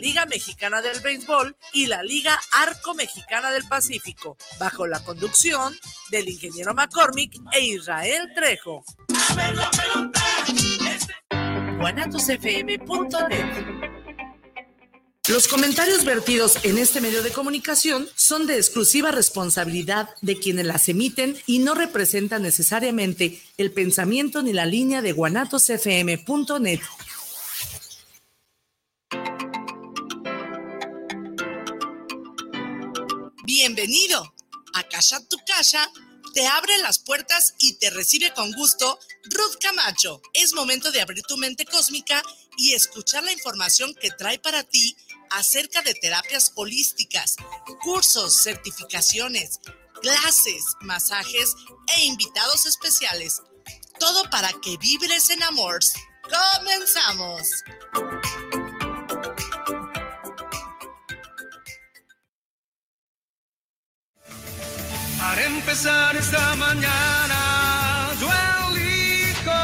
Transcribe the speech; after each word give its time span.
Liga 0.00 0.24
Mexicana 0.24 0.80
del 0.80 1.00
Béisbol 1.00 1.56
y 1.74 1.86
la 1.86 2.02
Liga 2.02 2.38
Arco 2.52 2.94
Mexicana 2.94 3.50
del 3.50 3.64
Pacífico, 3.64 4.36
bajo 4.58 4.86
la 4.86 5.04
conducción 5.04 5.76
del 6.10 6.28
ingeniero 6.28 6.74
McCormick 6.74 7.34
e 7.52 7.60
Israel 7.60 8.32
Trejo. 8.34 8.82
Los 15.28 15.48
comentarios 15.48 16.04
vertidos 16.04 16.58
en 16.64 16.78
este 16.78 17.00
medio 17.00 17.22
de 17.22 17.30
comunicación 17.30 18.08
son 18.16 18.46
de 18.46 18.56
exclusiva 18.56 19.12
responsabilidad 19.12 20.08
de 20.22 20.38
quienes 20.38 20.66
las 20.66 20.88
emiten 20.88 21.36
y 21.46 21.58
no 21.58 21.74
representan 21.74 22.42
necesariamente 22.42 23.40
el 23.58 23.70
pensamiento 23.70 24.42
ni 24.42 24.54
la 24.54 24.66
línea 24.66 25.02
de 25.02 25.12
guanatosfm.net. 25.12 26.80
Bienvenido 33.80 34.34
a 34.74 34.82
Casa 34.90 35.26
Tu 35.26 35.38
Casa. 35.46 35.90
Te 36.34 36.46
abre 36.46 36.76
las 36.82 36.98
puertas 36.98 37.54
y 37.60 37.78
te 37.78 37.88
recibe 37.88 38.30
con 38.34 38.52
gusto 38.52 38.98
Ruth 39.24 39.56
Camacho. 39.58 40.20
Es 40.34 40.52
momento 40.52 40.92
de 40.92 41.00
abrir 41.00 41.22
tu 41.22 41.38
mente 41.38 41.64
cósmica 41.64 42.22
y 42.58 42.74
escuchar 42.74 43.24
la 43.24 43.32
información 43.32 43.94
que 43.94 44.10
trae 44.10 44.38
para 44.38 44.64
ti 44.64 44.98
acerca 45.30 45.80
de 45.80 45.94
terapias 45.94 46.52
holísticas, 46.56 47.36
cursos, 47.80 48.42
certificaciones, 48.42 49.60
clases, 50.02 50.62
masajes 50.82 51.54
e 51.96 52.04
invitados 52.04 52.66
especiales. 52.66 53.40
Todo 53.98 54.28
para 54.28 54.52
que 54.60 54.76
vibres 54.76 55.30
en 55.30 55.42
amor. 55.42 55.80
¡Comenzamos! 56.58 57.48
Empezar 65.60 66.16
esta 66.16 66.56
mañana, 66.56 68.14
yo 68.18 68.28
elijo 68.68 69.60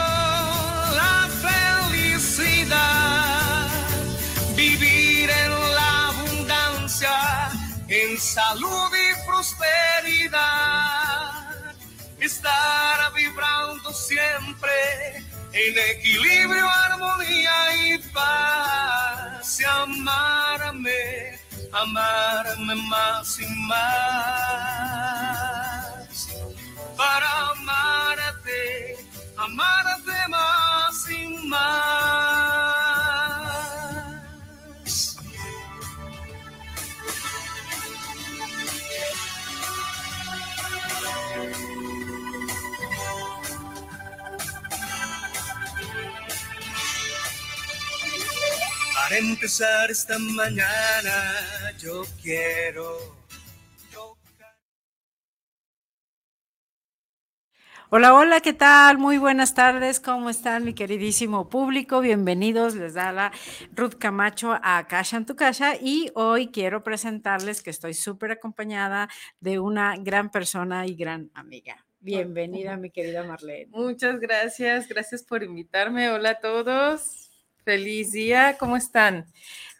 la 1.00 1.26
felicidad, 1.90 2.76
vivir 4.54 5.30
en 5.30 5.52
la 5.78 6.08
abundancia, 6.08 7.16
en 7.88 8.18
salud 8.18 8.90
y 8.94 9.06
prosperidad, 9.26 10.34
estar 12.20 13.12
vibrando 13.14 13.90
siempre 13.92 14.74
en 15.52 15.78
equilibrio, 15.96 16.68
armonía 16.68 17.74
y 17.86 17.98
paz, 18.12 19.60
y 19.60 19.64
amarme 19.64 21.46
amarme 21.72 22.74
más 22.88 23.38
y 23.40 23.46
más. 23.68 25.65
Para 26.96 27.50
amarte, 27.50 28.96
amarte 29.36 30.28
más 30.28 31.10
y 31.10 31.28
más. 31.46 32.36
Para 48.94 49.18
empezar 49.18 49.90
esta 49.90 50.18
mañana, 50.18 51.74
yo 51.78 52.04
quiero. 52.22 53.15
Hola, 57.98 58.12
hola, 58.12 58.40
¿qué 58.42 58.52
tal? 58.52 58.98
Muy 58.98 59.16
buenas 59.16 59.54
tardes, 59.54 60.00
¿cómo 60.00 60.28
están 60.28 60.64
mi 60.64 60.74
queridísimo 60.74 61.48
público? 61.48 62.02
Bienvenidos, 62.02 62.74
les 62.74 62.92
da 62.92 63.10
la 63.10 63.32
Ruth 63.74 63.94
Camacho 63.98 64.54
a 64.62 64.86
Casa 64.86 65.16
en 65.16 65.24
tu 65.24 65.34
Casa 65.34 65.76
y 65.80 66.10
hoy 66.14 66.48
quiero 66.48 66.84
presentarles 66.84 67.62
que 67.62 67.70
estoy 67.70 67.94
súper 67.94 68.32
acompañada 68.32 69.08
de 69.40 69.60
una 69.60 69.96
gran 69.96 70.30
persona 70.30 70.86
y 70.86 70.94
gran 70.94 71.30
amiga. 71.32 71.86
Bienvenida, 72.00 72.76
mi 72.76 72.90
querida 72.90 73.24
Marlene. 73.24 73.68
Muchas 73.70 74.20
gracias, 74.20 74.88
gracias 74.88 75.22
por 75.22 75.42
invitarme. 75.42 76.10
Hola 76.10 76.32
a 76.32 76.40
todos. 76.40 77.30
Feliz 77.64 78.12
día, 78.12 78.58
¿cómo 78.58 78.76
están? 78.76 79.24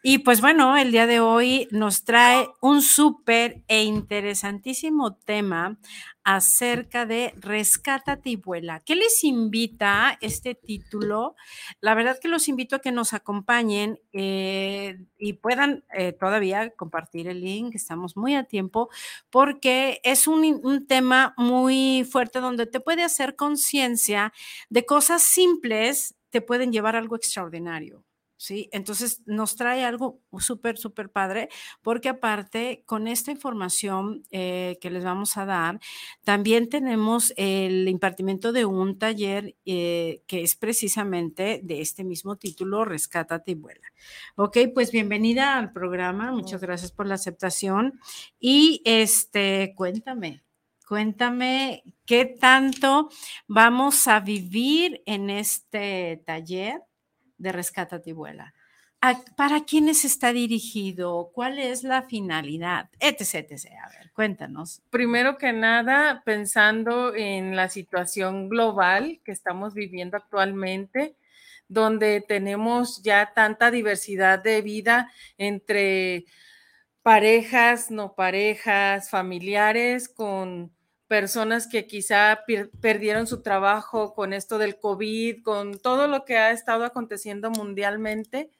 Y 0.08 0.18
pues 0.18 0.40
bueno, 0.40 0.76
el 0.76 0.92
día 0.92 1.08
de 1.08 1.18
hoy 1.18 1.66
nos 1.72 2.04
trae 2.04 2.48
un 2.60 2.80
súper 2.80 3.64
e 3.66 3.82
interesantísimo 3.82 5.16
tema 5.16 5.80
acerca 6.22 7.06
de 7.06 7.34
Rescata 7.34 8.20
y 8.22 8.36
vuela. 8.36 8.78
¿Qué 8.86 8.94
les 8.94 9.24
invita 9.24 10.16
este 10.20 10.54
título? 10.54 11.34
La 11.80 11.96
verdad 11.96 12.20
que 12.22 12.28
los 12.28 12.46
invito 12.46 12.76
a 12.76 12.78
que 12.78 12.92
nos 12.92 13.14
acompañen 13.14 13.98
eh, 14.12 14.96
y 15.18 15.32
puedan 15.32 15.82
eh, 15.92 16.12
todavía 16.12 16.70
compartir 16.76 17.26
el 17.26 17.40
link, 17.40 17.74
estamos 17.74 18.16
muy 18.16 18.36
a 18.36 18.44
tiempo, 18.44 18.88
porque 19.28 20.00
es 20.04 20.28
un, 20.28 20.60
un 20.62 20.86
tema 20.86 21.34
muy 21.36 22.06
fuerte 22.08 22.38
donde 22.38 22.66
te 22.66 22.78
puede 22.78 23.02
hacer 23.02 23.34
conciencia 23.34 24.32
de 24.70 24.86
cosas 24.86 25.22
simples 25.22 26.14
te 26.30 26.40
pueden 26.40 26.70
llevar 26.70 26.94
a 26.94 27.00
algo 27.00 27.16
extraordinario. 27.16 28.05
¿Sí? 28.38 28.68
Entonces 28.72 29.22
nos 29.24 29.56
trae 29.56 29.84
algo 29.84 30.20
súper, 30.38 30.76
súper 30.76 31.10
padre, 31.10 31.48
porque 31.80 32.10
aparte 32.10 32.82
con 32.84 33.08
esta 33.08 33.30
información 33.30 34.24
eh, 34.30 34.76
que 34.80 34.90
les 34.90 35.04
vamos 35.04 35.38
a 35.38 35.46
dar, 35.46 35.80
también 36.22 36.68
tenemos 36.68 37.32
el 37.36 37.88
impartimiento 37.88 38.52
de 38.52 38.66
un 38.66 38.98
taller 38.98 39.56
eh, 39.64 40.22
que 40.26 40.42
es 40.42 40.54
precisamente 40.54 41.60
de 41.62 41.80
este 41.80 42.04
mismo 42.04 42.36
título, 42.36 42.84
Rescátate 42.84 43.52
y 43.52 43.54
vuela. 43.54 43.88
Ok, 44.34 44.58
pues 44.74 44.92
bienvenida 44.92 45.56
al 45.56 45.72
programa, 45.72 46.30
muchas 46.30 46.60
gracias 46.60 46.92
por 46.92 47.06
la 47.06 47.14
aceptación 47.14 47.98
y 48.38 48.82
este, 48.84 49.72
cuéntame, 49.74 50.42
Cuéntame 50.86 51.82
qué 52.04 52.26
tanto 52.26 53.08
vamos 53.48 54.06
a 54.06 54.20
vivir 54.20 55.02
en 55.04 55.30
este 55.30 56.22
taller 56.24 56.80
de 57.38 57.52
Rescata 57.52 58.00
y 58.04 58.12
Vuela. 58.12 58.54
¿Para 59.36 59.64
quiénes 59.64 60.04
está 60.04 60.32
dirigido? 60.32 61.30
¿Cuál 61.32 61.58
es 61.58 61.84
la 61.84 62.02
finalidad? 62.02 62.88
Etc, 62.98 63.46
etc. 63.50 63.66
A 63.84 63.88
ver, 63.90 64.10
cuéntanos. 64.12 64.82
Primero 64.90 65.38
que 65.38 65.52
nada, 65.52 66.22
pensando 66.24 67.14
en 67.14 67.54
la 67.54 67.68
situación 67.68 68.48
global 68.48 69.20
que 69.24 69.32
estamos 69.32 69.74
viviendo 69.74 70.16
actualmente, 70.16 71.14
donde 71.68 72.20
tenemos 72.20 73.02
ya 73.02 73.32
tanta 73.34 73.70
diversidad 73.70 74.42
de 74.42 74.62
vida 74.62 75.12
entre 75.38 76.24
parejas, 77.02 77.90
no 77.90 78.14
parejas, 78.14 79.10
familiares, 79.10 80.08
con 80.08 80.72
personas 81.08 81.66
que 81.66 81.86
quizá 81.86 82.40
perdieron 82.80 83.26
su 83.26 83.42
trabajo 83.42 84.14
con 84.14 84.32
esto 84.32 84.58
del 84.58 84.78
COVID, 84.78 85.42
con 85.42 85.78
todo 85.78 86.08
lo 86.08 86.24
que 86.24 86.36
ha 86.36 86.50
estado 86.50 86.84
aconteciendo 86.84 87.50
mundialmente. 87.50 88.50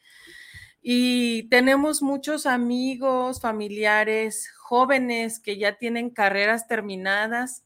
Y 0.81 1.49
tenemos 1.49 2.03
muchos 2.03 2.47
amigos, 2.47 3.41
familiares, 3.41 4.49
jóvenes 4.57 5.41
que 5.41 5.59
ya 5.59 5.77
tienen 5.77 6.11
carreras 6.11 6.69
terminadas, 6.69 7.65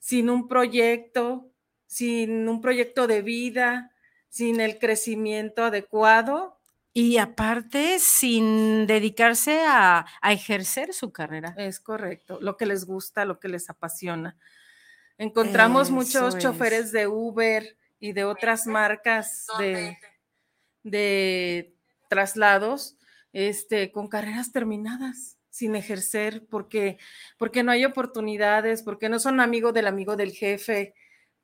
sin 0.00 0.28
un 0.28 0.48
proyecto, 0.48 1.50
sin 1.86 2.48
un 2.48 2.60
proyecto 2.60 3.06
de 3.06 3.22
vida, 3.22 3.92
sin 4.28 4.60
el 4.60 4.78
crecimiento 4.78 5.64
adecuado 5.64 6.53
y 6.96 7.18
aparte, 7.18 7.98
sin 7.98 8.86
dedicarse 8.86 9.64
a, 9.66 10.06
ejercer 10.22 10.94
su 10.94 11.12
carrera. 11.12 11.52
Es 11.58 11.80
correcto, 11.80 12.38
lo 12.40 12.56
que 12.56 12.66
les 12.66 12.84
gusta, 12.84 13.24
lo 13.24 13.40
que 13.40 13.48
les 13.48 13.68
apasiona. 13.68 14.36
Encontramos 15.18 15.90
muchos 15.90 16.38
choferes 16.38 16.92
de 16.92 17.08
Uber 17.08 17.76
y 17.98 18.12
de 18.12 18.24
otras 18.24 18.66
marcas 18.68 19.46
de, 19.58 19.98
de 20.84 21.74
traslados 22.08 22.96
este, 23.32 23.90
con 23.90 24.08
carreras 24.08 24.52
terminadas 24.52 25.36
sin 25.50 25.74
ejercer 25.76 26.46
porque, 26.48 26.98
porque 27.38 27.64
no 27.64 27.72
hay 27.72 27.84
oportunidades, 27.84 28.82
porque 28.82 29.08
no 29.08 29.18
son 29.18 29.40
amigos 29.40 29.74
del 29.74 29.88
amigo 29.88 30.16
del 30.16 30.32
jefe, 30.32 30.94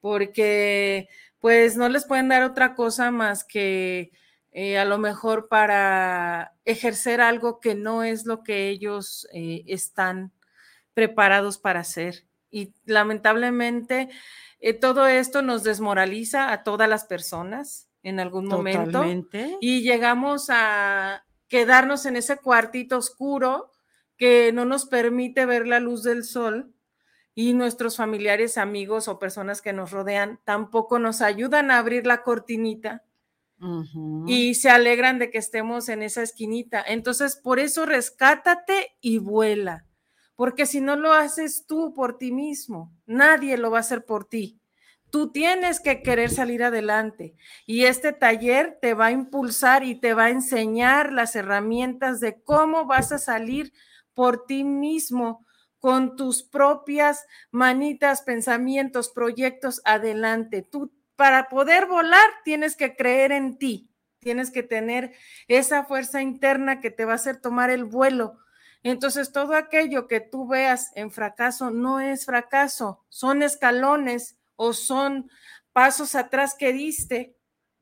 porque 0.00 1.08
pues 1.40 1.76
no 1.76 1.88
les 1.88 2.04
pueden 2.04 2.28
dar 2.28 2.44
otra 2.44 2.74
cosa 2.74 3.10
más 3.10 3.44
que 3.44 4.12
eh, 4.52 4.78
a 4.78 4.84
lo 4.84 4.98
mejor 4.98 5.48
para 5.48 6.54
ejercer 6.64 7.20
algo 7.20 7.60
que 7.60 7.74
no 7.74 8.02
es 8.02 8.26
lo 8.26 8.42
que 8.42 8.68
ellos 8.68 9.28
eh, 9.32 9.62
están 9.66 10.32
preparados 10.94 11.58
para 11.58 11.80
hacer. 11.80 12.26
Y 12.50 12.74
lamentablemente 12.84 14.08
eh, 14.58 14.74
todo 14.74 15.06
esto 15.06 15.42
nos 15.42 15.62
desmoraliza 15.62 16.52
a 16.52 16.64
todas 16.64 16.88
las 16.88 17.04
personas 17.04 17.88
en 18.02 18.18
algún 18.18 18.46
momento 18.46 19.04
y 19.60 19.82
llegamos 19.82 20.48
a, 20.48 21.22
quedarnos 21.50 22.06
en 22.06 22.16
ese 22.16 22.38
cuartito 22.38 22.96
oscuro 22.96 23.70
que 24.16 24.52
no 24.52 24.64
nos 24.64 24.86
permite 24.86 25.44
ver 25.44 25.66
la 25.66 25.80
luz 25.80 26.04
del 26.04 26.24
sol 26.24 26.72
y 27.34 27.52
nuestros 27.54 27.96
familiares, 27.96 28.56
amigos 28.56 29.08
o 29.08 29.18
personas 29.18 29.60
que 29.60 29.72
nos 29.72 29.90
rodean 29.90 30.40
tampoco 30.44 30.98
nos 30.98 31.20
ayudan 31.20 31.70
a 31.70 31.78
abrir 31.78 32.06
la 32.06 32.22
cortinita 32.22 33.02
y 34.26 34.54
se 34.54 34.70
alegran 34.70 35.18
de 35.18 35.30
que 35.30 35.38
estemos 35.38 35.88
en 35.88 36.02
esa 36.02 36.22
esquinita. 36.22 36.82
Entonces, 36.86 37.36
por 37.36 37.58
eso 37.58 37.84
rescátate 37.84 38.96
y 39.00 39.18
vuela, 39.18 39.86
porque 40.34 40.66
si 40.66 40.80
no 40.80 40.96
lo 40.96 41.12
haces 41.12 41.66
tú 41.66 41.92
por 41.92 42.16
ti 42.16 42.32
mismo, 42.32 42.94
nadie 43.06 43.58
lo 43.58 43.70
va 43.70 43.78
a 43.78 43.80
hacer 43.80 44.04
por 44.04 44.24
ti. 44.24 44.60
Tú 45.10 45.32
tienes 45.32 45.80
que 45.80 46.02
querer 46.02 46.30
salir 46.30 46.62
adelante 46.62 47.34
y 47.66 47.84
este 47.84 48.12
taller 48.12 48.78
te 48.80 48.94
va 48.94 49.06
a 49.06 49.10
impulsar 49.12 49.82
y 49.82 49.96
te 49.96 50.14
va 50.14 50.26
a 50.26 50.30
enseñar 50.30 51.12
las 51.12 51.34
herramientas 51.34 52.20
de 52.20 52.40
cómo 52.42 52.86
vas 52.86 53.10
a 53.10 53.18
salir 53.18 53.72
por 54.14 54.46
ti 54.46 54.62
mismo 54.62 55.44
con 55.80 56.14
tus 56.14 56.44
propias 56.44 57.26
manitas, 57.50 58.22
pensamientos, 58.22 59.08
proyectos 59.08 59.80
adelante. 59.84 60.62
Tú 60.62 60.92
para 61.20 61.50
poder 61.50 61.84
volar 61.84 62.30
tienes 62.44 62.76
que 62.76 62.96
creer 62.96 63.30
en 63.30 63.58
ti, 63.58 63.90
tienes 64.20 64.50
que 64.50 64.62
tener 64.62 65.12
esa 65.48 65.84
fuerza 65.84 66.22
interna 66.22 66.80
que 66.80 66.90
te 66.90 67.04
va 67.04 67.12
a 67.12 67.16
hacer 67.16 67.42
tomar 67.42 67.68
el 67.68 67.84
vuelo. 67.84 68.38
Entonces, 68.82 69.30
todo 69.30 69.54
aquello 69.54 70.06
que 70.06 70.20
tú 70.20 70.48
veas 70.48 70.92
en 70.94 71.10
fracaso 71.10 71.70
no 71.70 72.00
es 72.00 72.24
fracaso, 72.24 73.04
son 73.10 73.42
escalones 73.42 74.38
o 74.56 74.72
son 74.72 75.30
pasos 75.74 76.14
atrás 76.14 76.54
que 76.58 76.72
diste 76.72 77.36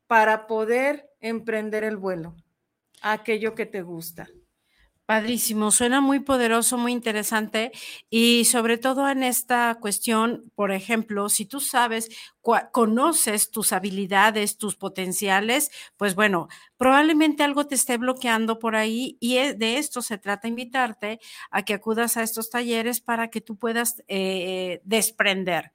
para 0.08 0.48
poder 0.48 1.08
emprender 1.20 1.84
el 1.84 1.96
vuelo, 1.96 2.34
aquello 3.02 3.54
que 3.54 3.66
te 3.66 3.82
gusta. 3.82 4.26
Padrísimo, 5.08 5.70
suena 5.70 6.02
muy 6.02 6.20
poderoso, 6.20 6.76
muy 6.76 6.92
interesante 6.92 7.72
y 8.10 8.44
sobre 8.44 8.76
todo 8.76 9.08
en 9.08 9.22
esta 9.22 9.74
cuestión, 9.80 10.52
por 10.54 10.70
ejemplo, 10.70 11.30
si 11.30 11.46
tú 11.46 11.60
sabes, 11.60 12.10
conoces 12.72 13.50
tus 13.50 13.72
habilidades, 13.72 14.58
tus 14.58 14.76
potenciales, 14.76 15.70
pues 15.96 16.14
bueno, 16.14 16.48
probablemente 16.76 17.42
algo 17.42 17.66
te 17.66 17.74
esté 17.76 17.96
bloqueando 17.96 18.58
por 18.58 18.76
ahí 18.76 19.16
y 19.18 19.38
e, 19.38 19.54
de 19.54 19.78
esto 19.78 20.02
se 20.02 20.18
trata 20.18 20.46
invitarte 20.46 21.20
a 21.50 21.62
que 21.64 21.72
acudas 21.72 22.18
a 22.18 22.22
estos 22.22 22.50
talleres 22.50 23.00
para 23.00 23.28
que 23.30 23.40
tú 23.40 23.56
puedas 23.56 24.02
eh, 24.08 24.82
desprender. 24.84 25.72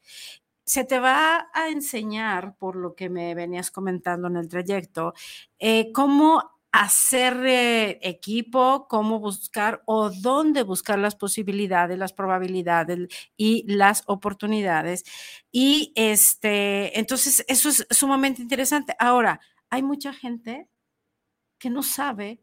Se 0.65 0.85
te 0.85 0.99
va 0.99 1.49
a 1.53 1.69
enseñar, 1.69 2.55
por 2.57 2.75
lo 2.77 2.95
que 2.95 3.09
me 3.09 3.35
venías 3.35 3.71
comentando 3.71 4.27
en 4.29 4.37
el 4.37 4.47
trayecto, 4.47 5.13
eh, 5.59 5.91
cómo 5.91 6.51
hacer 6.73 7.45
eh, 7.45 7.99
equipo, 8.01 8.87
cómo 8.89 9.19
buscar 9.19 9.83
o 9.85 10.09
dónde 10.09 10.63
buscar 10.63 10.97
las 10.97 11.15
posibilidades, 11.15 11.99
las 11.99 12.13
probabilidades 12.13 13.07
y 13.37 13.63
las 13.71 14.01
oportunidades. 14.07 15.03
Y 15.51 15.93
este, 15.95 16.99
entonces 16.99 17.45
eso 17.47 17.69
es 17.69 17.85
sumamente 17.91 18.41
interesante. 18.41 18.95
Ahora, 18.97 19.39
hay 19.69 19.83
mucha 19.83 20.13
gente 20.13 20.67
que 21.59 21.69
no 21.69 21.83
sabe 21.83 22.41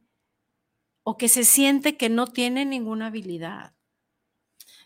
o 1.02 1.16
que 1.16 1.28
se 1.28 1.42
siente 1.42 1.96
que 1.96 2.08
no 2.08 2.28
tiene 2.28 2.64
ninguna 2.64 3.08
habilidad. 3.08 3.74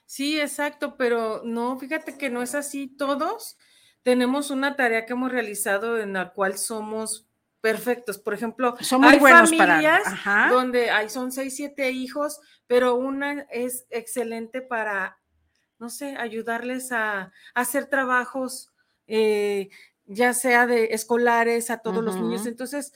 Sí, 0.07 0.41
exacto, 0.41 0.97
pero 0.97 1.43
no, 1.45 1.79
fíjate 1.79 2.17
que 2.17 2.31
no 2.31 2.43
es 2.43 2.55
así. 2.55 2.87
Todos 2.89 3.59
tenemos 4.03 4.51
una 4.51 4.75
tarea 4.75 5.05
que 5.05 5.13
hemos 5.13 5.31
realizado 5.31 6.01
en 6.01 6.15
la 6.15 6.33
cual 6.33 6.57
somos 6.57 7.29
perfectos. 7.65 8.19
Por 8.19 8.35
ejemplo, 8.35 8.77
hay 8.79 9.19
familias 9.19 10.03
donde 10.51 10.91
hay, 10.91 11.09
son 11.09 11.33
seis, 11.33 11.57
siete 11.57 11.91
hijos, 11.93 12.39
pero 12.67 12.95
una 12.95 13.47
es 13.51 13.87
excelente 13.89 14.61
para, 14.61 15.19
no 15.79 15.89
sé, 15.89 16.15
ayudarles 16.19 16.93
a, 16.93 17.33
hacer 17.55 17.87
trabajos, 17.87 18.71
eh, 19.07 19.71
ya 20.05 20.35
sea 20.35 20.67
de 20.67 20.93
escolares 20.93 21.71
a 21.71 21.79
todos 21.79 22.05
los 22.05 22.17
niños. 22.17 22.45
Entonces, 22.45 22.93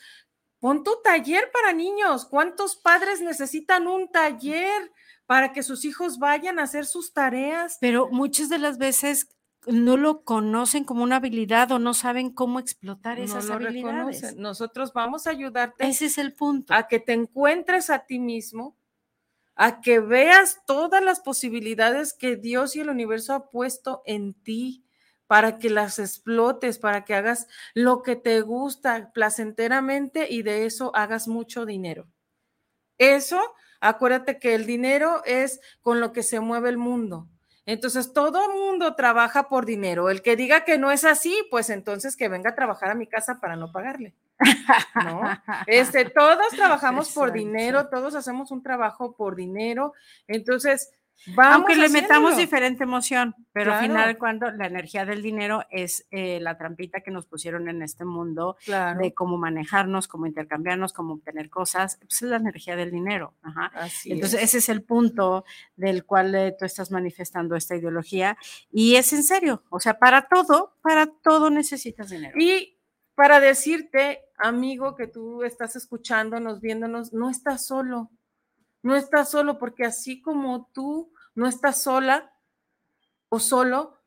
pon 0.58 0.84
tu 0.84 1.00
taller 1.02 1.50
para 1.50 1.72
niños. 1.72 2.26
¿Cuántos 2.26 2.76
padres 2.76 3.22
necesitan 3.22 3.86
un 3.86 4.12
taller? 4.12 4.92
para 5.24 5.52
que 5.52 5.62
sus 5.62 5.84
hijos 5.84 6.18
vayan 6.18 6.58
a 6.58 6.62
hacer 6.62 6.86
sus 6.86 7.12
tareas. 7.12 7.76
Pero 7.82 8.08
muchas 8.10 8.48
de 8.48 8.56
las 8.56 8.78
veces 8.78 9.28
no 9.66 9.96
lo 9.96 10.24
conocen 10.24 10.84
como 10.84 11.02
una 11.02 11.16
habilidad 11.16 11.72
o 11.72 11.78
no 11.78 11.94
saben 11.94 12.30
cómo 12.30 12.58
explotar 12.58 13.18
esas 13.18 13.50
habilidades. 13.50 14.36
Nosotros 14.36 14.92
vamos 14.92 15.26
a 15.26 15.30
ayudarte. 15.30 15.86
Ese 15.86 16.06
es 16.06 16.18
el 16.18 16.34
punto. 16.34 16.74
A 16.74 16.88
que 16.88 17.00
te 17.00 17.12
encuentres 17.12 17.90
a 17.90 18.06
ti 18.06 18.18
mismo, 18.18 18.76
a 19.54 19.80
que 19.80 20.00
veas 20.00 20.60
todas 20.66 21.02
las 21.02 21.20
posibilidades 21.20 22.14
que 22.14 22.36
Dios 22.36 22.76
y 22.76 22.80
el 22.80 22.90
universo 22.90 23.34
ha 23.34 23.50
puesto 23.50 24.02
en 24.06 24.34
ti 24.34 24.84
para 25.26 25.58
que 25.58 25.68
las 25.68 25.98
explotes, 25.98 26.78
para 26.78 27.04
que 27.04 27.14
hagas 27.14 27.48
lo 27.74 28.02
que 28.02 28.16
te 28.16 28.40
gusta 28.40 29.12
placenteramente 29.12 30.26
y 30.30 30.42
de 30.42 30.64
eso 30.64 30.94
hagas 30.94 31.28
mucho 31.28 31.66
dinero. 31.66 32.08
Eso, 32.96 33.40
acuérdate 33.80 34.38
que 34.38 34.54
el 34.54 34.64
dinero 34.64 35.22
es 35.24 35.60
con 35.82 36.00
lo 36.00 36.12
que 36.12 36.22
se 36.22 36.40
mueve 36.40 36.70
el 36.70 36.78
mundo. 36.78 37.28
Entonces, 37.68 38.14
todo 38.14 38.50
mundo 38.50 38.94
trabaja 38.94 39.50
por 39.50 39.66
dinero. 39.66 40.08
El 40.08 40.22
que 40.22 40.36
diga 40.36 40.64
que 40.64 40.78
no 40.78 40.90
es 40.90 41.04
así, 41.04 41.36
pues 41.50 41.68
entonces 41.68 42.16
que 42.16 42.30
venga 42.30 42.48
a 42.48 42.54
trabajar 42.54 42.90
a 42.90 42.94
mi 42.94 43.06
casa 43.06 43.40
para 43.42 43.56
no 43.56 43.70
pagarle. 43.72 44.14
¿No? 45.04 45.20
Este, 45.66 46.06
todos 46.08 46.48
trabajamos 46.56 47.12
por 47.12 47.30
dinero, 47.30 47.90
todos 47.90 48.14
hacemos 48.14 48.52
un 48.52 48.62
trabajo 48.62 49.12
por 49.12 49.36
dinero. 49.36 49.92
Entonces, 50.28 50.94
aunque 51.36 51.76
le 51.76 51.88
metamos 51.88 52.36
diferente 52.36 52.84
emoción, 52.84 53.34
pero 53.52 53.74
al 53.74 53.80
final 53.80 54.18
cuando 54.18 54.50
la 54.50 54.66
energía 54.66 55.04
del 55.04 55.22
dinero 55.22 55.64
es 55.70 56.06
eh, 56.10 56.38
la 56.40 56.56
trampita 56.56 57.00
que 57.00 57.10
nos 57.10 57.26
pusieron 57.26 57.68
en 57.68 57.82
este 57.82 58.04
mundo 58.04 58.56
de 58.66 59.14
cómo 59.14 59.36
manejarnos, 59.36 60.08
cómo 60.08 60.26
intercambiarnos, 60.26 60.92
cómo 60.92 61.14
obtener 61.14 61.50
cosas, 61.50 61.98
pues 62.00 62.22
es 62.22 62.28
la 62.28 62.36
energía 62.36 62.76
del 62.76 62.90
dinero. 62.90 63.34
Entonces 64.04 64.42
ese 64.42 64.58
es 64.58 64.68
el 64.68 64.82
punto 64.82 65.44
del 65.76 66.04
cual 66.04 66.34
eh, 66.34 66.56
tú 66.58 66.64
estás 66.64 66.90
manifestando 66.90 67.56
esta 67.56 67.76
ideología 67.76 68.36
y 68.70 68.96
es 68.96 69.12
en 69.12 69.22
serio, 69.22 69.64
o 69.70 69.80
sea, 69.80 69.98
para 69.98 70.28
todo, 70.28 70.76
para 70.82 71.06
todo 71.06 71.50
necesitas 71.50 72.10
dinero. 72.10 72.38
Y 72.38 72.78
para 73.14 73.40
decirte, 73.40 74.20
amigo, 74.38 74.94
que 74.94 75.08
tú 75.08 75.42
estás 75.42 75.74
escuchándonos, 75.74 76.60
viéndonos, 76.60 77.12
no 77.12 77.28
estás 77.30 77.66
solo 77.66 78.12
no 78.88 78.96
estás 78.96 79.30
solo 79.30 79.58
porque 79.58 79.84
así 79.84 80.22
como 80.22 80.70
tú 80.72 81.12
no 81.34 81.46
estás 81.46 81.82
sola 81.82 82.32
o 83.28 83.38
solo, 83.38 83.98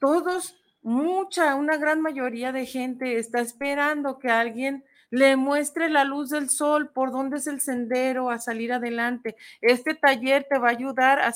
todos, 0.00 0.56
mucha, 0.82 1.54
una 1.54 1.76
gran 1.76 2.00
mayoría 2.00 2.50
de 2.50 2.66
gente 2.66 3.20
está 3.20 3.38
esperando 3.38 4.18
que 4.18 4.30
alguien 4.30 4.84
le 5.10 5.36
muestre 5.36 5.88
la 5.88 6.02
luz 6.02 6.30
del 6.30 6.50
sol, 6.50 6.90
por 6.90 7.12
dónde 7.12 7.36
es 7.36 7.46
el 7.46 7.60
sendero 7.60 8.28
a 8.28 8.40
salir 8.40 8.72
adelante. 8.72 9.36
Este 9.60 9.94
taller 9.94 10.48
te 10.50 10.58
va 10.58 10.66
a 10.66 10.72
ayudar 10.72 11.20
a, 11.20 11.32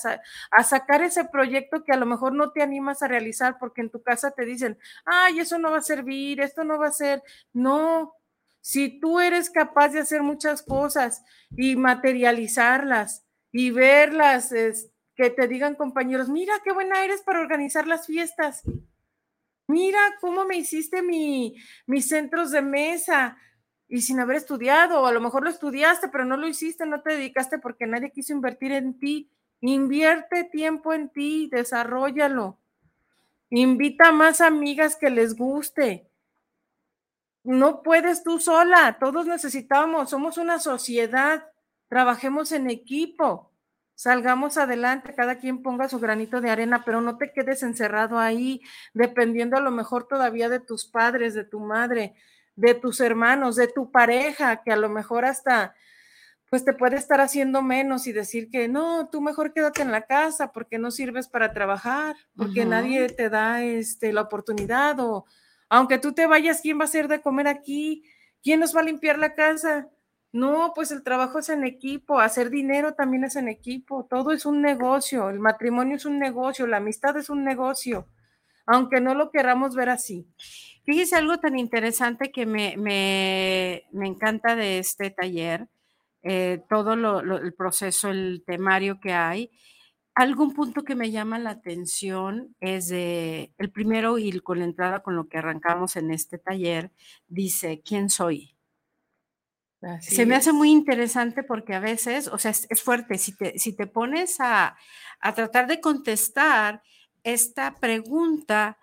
a, 0.51 0.65
sacar 0.65 1.01
ese 1.01 1.25
proyecto 1.25 1.85
que 1.85 1.93
a 1.93 1.97
lo 1.97 2.05
mejor 2.05 2.35
no 2.35 2.51
te 2.51 2.63
animas 2.63 3.01
a 3.05 3.07
realizar 3.07 3.59
porque 3.61 3.81
en 3.81 3.91
tu 3.91 4.03
casa 4.03 4.33
te 4.33 4.45
dicen, 4.45 4.77
ay, 5.05 5.39
eso 5.39 5.57
no 5.61 5.71
va 5.71 5.79
a 5.79 5.83
servir, 5.83 6.41
esto 6.41 6.65
no 6.65 6.81
va 6.81 6.89
a 6.89 6.93
ser. 6.93 7.23
No, 7.53 8.18
si 8.69 9.01
tú 9.01 9.19
eres 9.19 9.49
capaz 9.49 9.95
de 9.95 10.01
hacer 10.01 10.23
muchas 10.23 10.61
cosas 10.61 11.25
y 11.57 11.75
materializarlas 11.75 13.25
y 13.51 13.71
verlas, 13.71 14.53
que 15.17 15.31
te 15.31 15.49
digan 15.49 15.75
compañeros, 15.75 16.29
mira 16.29 16.53
qué 16.63 16.75
buena 16.75 17.03
eres 17.03 17.23
para 17.23 17.41
organizar 17.41 17.87
las 17.87 18.07
fiestas. 18.07 18.65
Mira 19.69 19.99
cómo 20.21 20.45
me 20.45 20.59
hiciste 20.59 21.01
mi, 21.01 21.57
mis 21.87 22.09
centros 22.09 22.51
de 22.51 22.61
mesa 22.61 23.39
y 23.89 24.03
sin 24.03 24.21
haber 24.21 24.37
estudiado, 24.37 25.01
o 25.01 25.07
a 25.07 25.13
lo 25.13 25.23
mejor 25.23 25.45
lo 25.45 25.49
estudiaste, 25.49 26.09
pero 26.09 26.27
no 26.27 26.37
lo 26.37 26.47
hiciste, 26.47 26.85
no 26.85 27.01
te 27.01 27.13
dedicaste 27.13 27.59
porque 27.59 27.87
nadie 27.87 28.13
quiso 28.13 28.35
invertir 28.35 28.73
en 28.73 28.99
ti. 28.99 29.31
Invierte 29.63 30.45
tiempo 30.45 30.93
en 30.93 31.09
ti, 31.09 31.49
desarrollalo. 31.51 32.59
Invita 33.49 34.09
a 34.09 34.13
más 34.13 34.43
amigas 34.43 34.95
que 34.95 35.09
les 35.09 35.37
guste 35.37 36.08
no 37.45 37.83
puedes 37.83 38.23
tú 38.23 38.39
sola, 38.41 38.99
todos 39.01 39.27
necesitamos, 39.27 40.11
somos 40.11 40.39
una 40.39 40.59
sociedad, 40.59 41.47
trabajemos 41.89 42.53
en 42.53 42.69
equipo, 42.69 43.53
salgamos 43.95 44.59
adelante, 44.59 45.15
cada 45.15 45.39
quien 45.39 45.63
ponga 45.63 45.89
su 45.89 45.99
granito 45.99 46.41
de 46.41 46.51
arena, 46.51 46.83
pero 46.85 47.01
no 47.01 47.17
te 47.17 47.33
quedes 47.33 47.63
encerrado 47.63 48.19
ahí, 48.19 48.61
dependiendo 48.95 49.57
a 49.57 49.61
lo 49.61 49.71
mejor 49.71 50.07
todavía 50.07 50.49
de 50.49 50.61
tus 50.61 50.85
padres, 50.87 51.35
de 51.35 51.45
tu 51.45 51.61
madre, 51.61 52.15
de 52.55 52.75
tus 52.75 53.01
hermanos, 53.01 53.57
de 53.57 53.69
tu 53.69 53.91
pareja, 53.91 54.63
que 54.63 54.73
a 54.73 54.77
lo 54.77 54.89
mejor 54.89 55.25
hasta 55.25 55.75
pues 56.51 56.65
te 56.65 56.73
puede 56.73 56.97
estar 56.97 57.21
haciendo 57.21 57.63
menos 57.63 58.07
y 58.07 58.13
decir 58.13 58.51
que 58.51 58.69
no, 58.69 59.09
tú 59.11 59.21
mejor 59.21 59.53
quédate 59.53 59.83
en 59.83 59.93
la 59.93 60.07
casa 60.07 60.51
porque 60.53 60.79
no 60.79 60.91
sirves 60.91 61.29
para 61.29 61.53
trabajar, 61.53 62.17
porque 62.37 62.65
nadie 62.65 63.09
te 63.09 63.29
da 63.29 63.63
este, 63.63 64.13
la 64.13 64.23
oportunidad 64.23 64.99
o 65.01 65.27
aunque 65.69 65.99
tú 65.99 66.13
te 66.13 66.27
vayas, 66.27 66.61
¿quién 66.61 66.79
va 66.79 66.83
a 66.83 66.85
hacer 66.85 67.09
de 67.09 67.21
comer 67.21 67.49
aquí? 67.49 68.03
¿Quién 68.43 68.61
nos 68.61 68.75
va 68.75 68.81
a 68.81 68.85
limpiar 68.85 69.19
la 69.19 69.35
casa? 69.35 69.89
No, 70.33 70.73
pues 70.75 70.91
el 70.91 71.03
trabajo 71.03 71.39
es 71.39 71.49
en 71.49 71.65
equipo, 71.65 72.21
hacer 72.21 72.51
dinero 72.51 72.95
también 72.95 73.25
es 73.25 73.37
en 73.37 73.49
equipo, 73.49 74.07
todo 74.11 74.33
es 74.33 74.45
un 74.45 74.61
negocio, 74.61 75.31
el 75.31 75.41
matrimonio 75.41 75.97
es 75.97 76.05
un 76.05 76.19
negocio, 76.19 76.67
la 76.67 76.77
amistad 76.77 77.17
es 77.17 77.31
un 77.31 77.45
negocio, 77.45 78.07
aunque 78.67 79.01
no 79.01 79.15
lo 79.15 79.31
queramos 79.31 79.75
ver 79.75 79.89
así. 79.89 80.27
Fíjese 80.85 81.17
algo 81.17 81.39
tan 81.39 81.59
interesante 81.59 82.31
que 82.31 82.47
me, 82.47 82.77
me, 82.77 83.85
me 83.93 84.07
encanta 84.07 84.55
de 84.55 84.79
este 84.79 85.11
taller, 85.11 85.69
eh, 86.23 86.63
todo 86.69 86.97
lo, 86.97 87.23
lo, 87.23 87.39
el 87.39 87.55
proceso, 87.55 88.11
el 88.11 88.43
temario 88.47 89.01
que 89.01 89.13
hay. 89.13 89.51
Algún 90.19 90.53
punto 90.53 90.83
que 90.83 90.97
me 90.97 91.13
llama 91.13 91.39
la 91.39 91.51
atención 91.51 92.57
es 92.59 92.89
de, 92.89 93.53
el 93.57 93.71
primero 93.71 94.19
y 94.19 94.41
con 94.41 94.59
la 94.59 94.65
entrada 94.65 95.01
con 95.01 95.15
lo 95.15 95.29
que 95.29 95.39
arrancamos 95.39 95.95
en 95.95 96.11
este 96.11 96.39
taller, 96.39 96.91
dice, 97.29 97.83
¿quién 97.85 98.11
soy? 98.11 98.57
Así 99.81 100.17
Se 100.17 100.27
me 100.27 100.35
hace 100.35 100.53
muy 100.53 100.73
interesante 100.73 101.45
porque 101.45 101.73
a 101.73 101.79
veces, 101.79 102.27
o 102.27 102.37
sea, 102.37 102.51
es, 102.51 102.67
es 102.69 102.83
fuerte, 102.83 103.17
si 103.17 103.37
te, 103.37 103.61
si 103.61 103.77
te 103.77 103.87
pones 103.87 104.41
a, 104.41 104.77
a 105.21 105.35
tratar 105.35 105.69
de 105.69 105.81
contestar 105.81 106.83
esta 107.23 107.77
pregunta, 107.77 108.77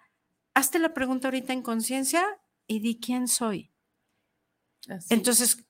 hazte 0.54 0.80
la 0.80 0.94
pregunta 0.94 1.27
ahorita 1.27 1.51
en 1.51 1.63
conciencia 1.63 2.25
y 2.65 2.80
di 2.80 2.98
quién 2.98 3.27
soy. 3.27 3.74
Así. 4.88 5.13
Entonces, 5.13 5.65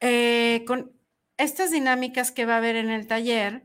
eh, 0.00 0.64
con 0.66 0.92
estas 1.38 1.70
dinámicas 1.70 2.30
que 2.30 2.44
va 2.44 2.56
a 2.56 2.58
haber 2.58 2.76
en 2.76 2.90
el 2.90 3.06
taller, 3.06 3.64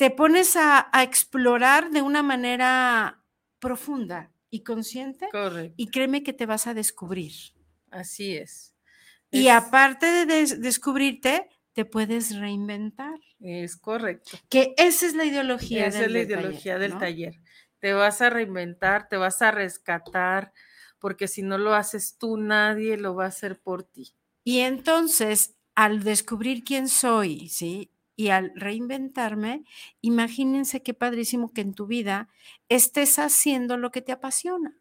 te 0.00 0.10
pones 0.10 0.56
a, 0.56 0.88
a 0.92 1.02
explorar 1.02 1.90
de 1.90 2.00
una 2.02 2.22
manera 2.22 3.22
profunda 3.58 4.32
y 4.50 4.62
consciente 4.62 5.28
Correcto, 5.30 5.76
y 5.76 5.88
créeme 5.88 6.22
que 6.22 6.32
te 6.32 6.46
vas 6.46 6.66
a 6.66 6.74
descubrir. 6.74 7.32
así 7.90 8.36
es. 8.36 8.74
Y 9.30 9.48
Es- 9.48 9.52
aparte 9.52 10.06
de 10.06 10.26
des- 10.26 10.60
descubrirte, 10.60 11.48
te 11.72 11.84
puedes 11.84 12.34
reinventar. 12.36 13.18
Es 13.40 13.76
correcto. 13.76 14.38
Que 14.48 14.74
esa 14.76 15.06
es 15.06 15.14
la 15.14 15.24
ideología 15.24 15.86
Esa 15.88 16.00
del, 16.00 16.06
es 16.06 16.12
la 16.12 16.18
del 16.18 16.28
taller, 16.28 16.38
ideología 16.40 16.78
del 16.78 16.90
¿no? 16.92 16.98
taller. 16.98 17.34
Te 17.78 17.92
vas 17.92 18.20
a 18.22 18.30
reinventar, 18.30 19.08
te 19.08 19.16
vas 19.16 19.40
a 19.42 19.50
rescatar, 19.50 20.52
porque 20.98 21.28
si 21.28 21.42
no 21.42 21.58
lo 21.58 21.74
haces 21.74 22.16
tú, 22.18 22.36
nadie 22.36 22.96
lo 22.96 23.14
va 23.14 23.24
a 23.24 23.28
hacer 23.28 23.60
por 23.60 23.84
ti. 23.84 24.14
Y 24.44 24.60
entonces, 24.60 25.56
al 25.74 26.02
descubrir 26.02 26.64
quién 26.64 26.88
soy, 26.88 27.48
¿sí? 27.48 27.89
Y 28.20 28.28
al 28.28 28.52
reinventarme, 28.54 29.64
imagínense 30.02 30.82
qué 30.82 30.92
padrísimo 30.94 31.52
que 31.54 31.62
en 31.62 31.74
tu 31.74 31.86
vida 31.86 32.28
estés 32.68 33.18
haciendo 33.18 33.76
lo 33.78 33.90
que 33.90 34.02
te 34.02 34.12
apasiona. 34.12 34.76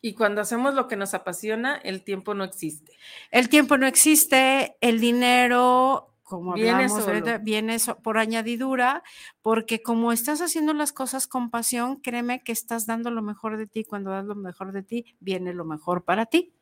Y 0.00 0.14
cuando 0.14 0.40
hacemos 0.40 0.74
lo 0.74 0.86
que 0.86 0.94
nos 0.94 1.14
apasiona, 1.14 1.74
el 1.74 2.04
tiempo 2.04 2.32
no 2.34 2.44
existe. 2.44 3.02
El 3.30 3.48
tiempo 3.48 3.76
no 3.78 3.86
existe, 3.86 4.76
el 4.80 5.00
dinero, 5.00 6.14
como 6.22 6.52
Viene 6.52 6.88
hablamos, 6.88 7.06
viene 7.42 7.78
so- 7.78 7.96
por 8.02 8.18
añadidura, 8.18 9.02
porque 9.42 9.82
como 9.82 10.12
estás 10.12 10.40
haciendo 10.40 10.72
las 10.74 10.92
cosas 10.92 11.26
con 11.26 11.50
pasión, 11.50 11.96
créeme 12.00 12.42
que 12.44 12.52
estás 12.52 12.86
dando 12.86 13.10
lo 13.10 13.22
mejor 13.22 13.56
de 13.56 13.66
ti. 13.66 13.84
Cuando 13.84 14.10
das 14.10 14.24
lo 14.24 14.34
mejor 14.36 14.72
de 14.72 14.82
ti, 14.82 15.16
viene 15.20 15.52
lo 15.54 15.64
mejor 15.64 16.04
para 16.04 16.26
ti. 16.26 16.54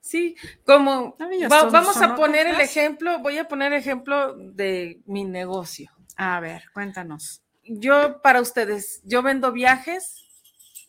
Sí, 0.00 0.36
como 0.64 1.16
va- 1.52 1.60
vamos 1.72 1.96
a 1.96 2.14
poner 2.16 2.46
el 2.46 2.60
ejemplo, 2.60 3.18
voy 3.20 3.38
a 3.38 3.48
poner 3.48 3.72
ejemplo 3.72 4.34
de 4.36 5.00
mi 5.06 5.24
negocio. 5.24 5.90
A 6.16 6.40
ver, 6.40 6.64
cuéntanos. 6.74 7.42
Yo 7.64 8.20
para 8.22 8.40
ustedes, 8.40 9.00
yo 9.04 9.22
vendo 9.22 9.52
viajes, 9.52 10.24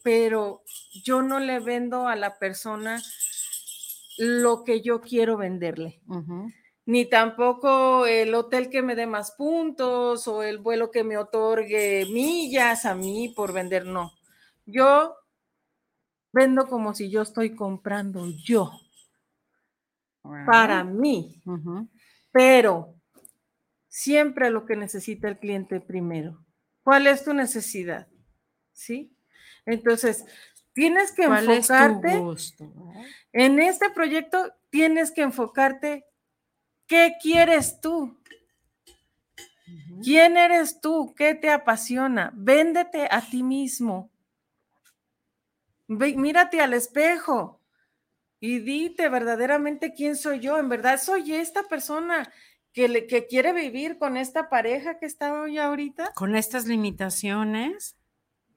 pero 0.03 0.63
yo 1.03 1.21
no 1.21 1.39
le 1.39 1.59
vendo 1.59 2.07
a 2.07 2.15
la 2.15 2.39
persona 2.39 3.01
lo 4.17 4.63
que 4.63 4.81
yo 4.81 5.01
quiero 5.01 5.37
venderle. 5.37 6.01
Ni 6.85 7.05
tampoco 7.05 8.05
el 8.07 8.33
hotel 8.33 8.69
que 8.69 8.81
me 8.81 8.95
dé 8.95 9.05
más 9.05 9.31
puntos 9.31 10.27
o 10.27 10.43
el 10.43 10.57
vuelo 10.57 10.91
que 10.91 11.03
me 11.03 11.17
otorgue 11.17 12.05
millas 12.11 12.85
a 12.85 12.95
mí 12.95 13.29
por 13.35 13.53
vender, 13.53 13.85
no. 13.85 14.11
Yo 14.65 15.15
vendo 16.31 16.67
como 16.67 16.93
si 16.93 17.09
yo 17.09 17.21
estoy 17.21 17.55
comprando 17.55 18.27
yo, 18.27 18.71
para 20.45 20.83
mí, 20.83 21.41
pero 22.31 22.95
siempre 23.87 24.49
lo 24.49 24.65
que 24.65 24.75
necesita 24.75 25.27
el 25.27 25.39
cliente 25.39 25.81
primero. 25.81 26.45
¿Cuál 26.83 27.07
es 27.07 27.23
tu 27.23 27.33
necesidad? 27.33 28.07
¿Sí? 28.71 29.15
Entonces, 29.65 30.25
tienes 30.73 31.11
que 31.11 31.25
¿Cuál 31.27 31.49
es 31.49 31.67
tu 31.67 31.73
enfocarte 31.73 32.19
gusto? 32.19 32.73
en 33.33 33.59
este 33.59 33.89
proyecto, 33.89 34.53
tienes 34.69 35.11
que 35.11 35.21
enfocarte 35.21 36.05
¿Qué 36.91 37.15
quieres 37.21 37.79
tú? 37.79 38.19
¿Quién 40.03 40.35
eres 40.35 40.81
tú? 40.81 41.13
¿Qué 41.15 41.35
te 41.35 41.49
apasiona? 41.49 42.33
Véndete 42.35 43.07
a 43.09 43.21
ti 43.21 43.43
mismo. 43.43 44.11
Ve- 45.93 46.15
mírate 46.15 46.61
al 46.61 46.73
espejo 46.73 47.59
y 48.39 48.59
dite 48.59 49.09
verdaderamente 49.09 49.93
quién 49.93 50.15
soy 50.15 50.39
yo. 50.39 50.57
En 50.57 50.69
verdad 50.69 50.99
soy 50.99 51.33
esta 51.33 51.63
persona 51.63 52.31
que, 52.71 52.87
le, 52.87 53.07
que 53.07 53.27
quiere 53.27 53.51
vivir 53.51 53.97
con 53.97 54.15
esta 54.15 54.49
pareja 54.49 54.97
que 54.99 55.05
está 55.05 55.33
hoy 55.33 55.57
ahorita. 55.57 56.13
Con 56.15 56.35
estas 56.35 56.65
limitaciones, 56.65 57.95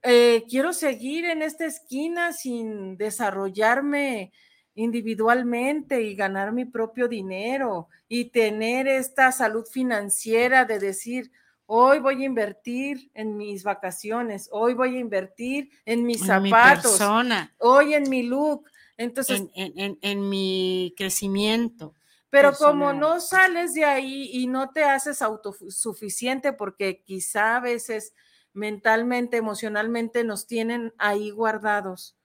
Eh, 0.06 0.44
quiero 0.50 0.74
seguir 0.74 1.24
en 1.24 1.40
esta 1.40 1.64
esquina 1.64 2.32
sin 2.34 2.98
desarrollarme 2.98 4.32
individualmente 4.74 6.02
y 6.02 6.14
ganar 6.14 6.52
mi 6.52 6.66
propio 6.66 7.08
dinero 7.08 7.88
y 8.06 8.26
tener 8.26 8.86
esta 8.86 9.32
salud 9.32 9.64
financiera 9.64 10.66
de 10.66 10.78
decir, 10.78 11.30
hoy 11.66 11.98
voy 12.00 12.22
a 12.22 12.26
invertir 12.26 13.10
en 13.14 13.36
mis 13.36 13.64
vacaciones, 13.64 14.48
hoy 14.52 14.74
voy 14.74 14.96
a 14.96 15.00
invertir 15.00 15.70
en 15.84 16.04
mis 16.06 16.20
en 16.20 16.42
mi 16.42 16.50
zapatos, 16.50 16.98
persona, 16.98 17.54
hoy 17.58 17.94
en 17.94 18.08
mi 18.10 18.22
look. 18.22 18.70
Entonces, 18.96 19.40
en, 19.40 19.50
en- 19.54 19.78
en- 19.78 19.98
en 20.02 20.28
mi 20.28 20.94
crecimiento. 20.96 21.94
pero 22.30 22.56
como 22.56 22.92
no 22.92 23.20
sales 23.20 23.74
de 23.74 23.84
ahí 23.84 24.28
y 24.32 24.46
no 24.46 24.70
te 24.70 24.84
haces 24.84 25.22
autosuficiente 25.22 26.52
porque 26.52 27.02
quizá 27.02 27.56
a 27.56 27.60
veces 27.60 28.12
mentalmente, 28.52 29.36
emocionalmente 29.36 30.24
nos 30.24 30.46
tienen 30.46 30.92
ahí 30.98 31.30
guardados 31.30 32.16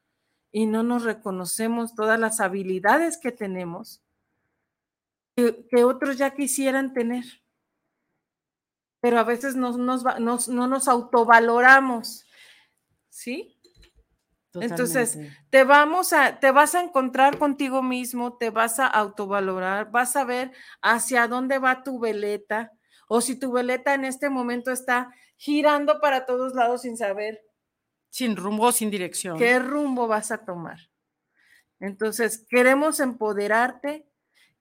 y 0.52 0.66
no 0.68 0.84
nos 0.84 1.04
reconocemos 1.04 1.96
todas 1.96 2.20
las 2.20 2.40
habilidades 2.40 3.18
que 3.18 3.32
tenemos 3.32 4.04
que, 5.36 5.66
que 5.70 5.84
otros 5.84 6.18
ya 6.18 6.36
quisieran 6.36 6.94
tener. 6.94 7.26
Pero 9.02 9.20
a 9.20 9.24
veces 9.24 9.56
nos 9.56 9.78
nos- 9.78 10.48
no 10.50 10.68
nos 10.68 10.88
autovaloramos. 10.88 12.26
¿Sí? 13.10 13.56
Entonces, 14.56 15.20
te 15.52 15.64
vamos 15.64 16.12
a, 16.12 16.40
te 16.40 16.52
vas 16.52 16.74
a 16.74 16.82
encontrar 16.82 17.38
contigo 17.38 17.84
mismo, 17.84 18.38
te 18.38 18.50
vas 18.50 18.80
a 18.80 18.88
autovalorar, 18.88 19.92
vas 19.92 20.16
a 20.16 20.24
ver 20.26 20.52
hacia 20.82 21.28
dónde 21.28 21.60
va 21.60 21.84
tu 21.84 22.00
veleta, 22.00 22.72
o 23.08 23.22
si 23.22 23.36
tu 23.38 23.52
veleta 23.52 23.94
en 23.94 24.06
este 24.06 24.30
momento 24.30 24.72
está 24.72 25.14
girando 25.38 26.02
para 26.02 26.26
todos 26.26 26.56
lados 26.56 26.82
sin 26.82 26.98
saber 26.98 27.42
sin 28.10 28.36
rumbo, 28.36 28.72
sin 28.72 28.90
dirección. 28.90 29.38
qué 29.38 29.60
rumbo 29.60 30.08
vas 30.08 30.32
a 30.32 30.44
tomar. 30.44 30.80
Entonces, 31.80 32.46
queremos 32.50 33.00
empoderarte, 33.00 34.10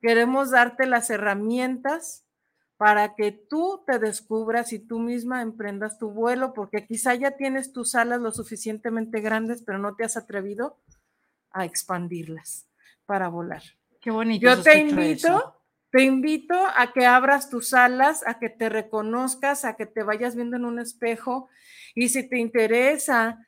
queremos 0.03 0.51
darte 0.51 0.87
las 0.87 1.09
herramientas 1.11 2.27
para 2.79 3.17
que 3.17 3.33
tú 3.33 3.83
te 3.87 3.99
descubras 3.99 4.73
y 4.73 4.79
tú 4.79 5.01
misma 5.01 5.43
emprendas 5.43 5.99
tu 5.99 6.11
vuelo, 6.13 6.55
porque 6.55 6.87
quizá 6.87 7.15
ya 7.17 7.33
tienes 7.33 7.73
tus 7.73 7.95
alas 7.97 8.21
lo 8.21 8.31
suficientemente 8.31 9.21
grandes, 9.21 9.63
pero 9.63 9.79
no 9.79 9.97
te 9.97 10.05
has 10.05 10.17
atrevido 10.17 10.79
a 11.51 11.65
expandirlas 11.65 12.69
para 13.05 13.29
volar. 13.29 13.63
Qué 14.01 14.11
bonito. 14.13 14.47
Yo 14.47 14.63
te 14.63 14.79
invito, 14.79 15.29
eso. 15.29 15.63
te 15.91 16.05
invito 16.05 16.55
a 16.55 16.93
que 16.93 17.05
abras 17.05 17.51
tus 17.51 17.75
alas, 17.75 18.25
a 18.27 18.39
que 18.39 18.49
te 18.49 18.69
reconozcas, 18.69 19.65
a 19.65 19.77
que 19.77 19.87
te 19.87 20.05
vayas 20.05 20.37
viendo 20.37 20.57
en 20.57 20.65
un 20.65 20.79
espejo 20.79 21.49
y 21.97 22.11
si 22.11 22.29
te 22.29 22.39
interesa 22.39 23.45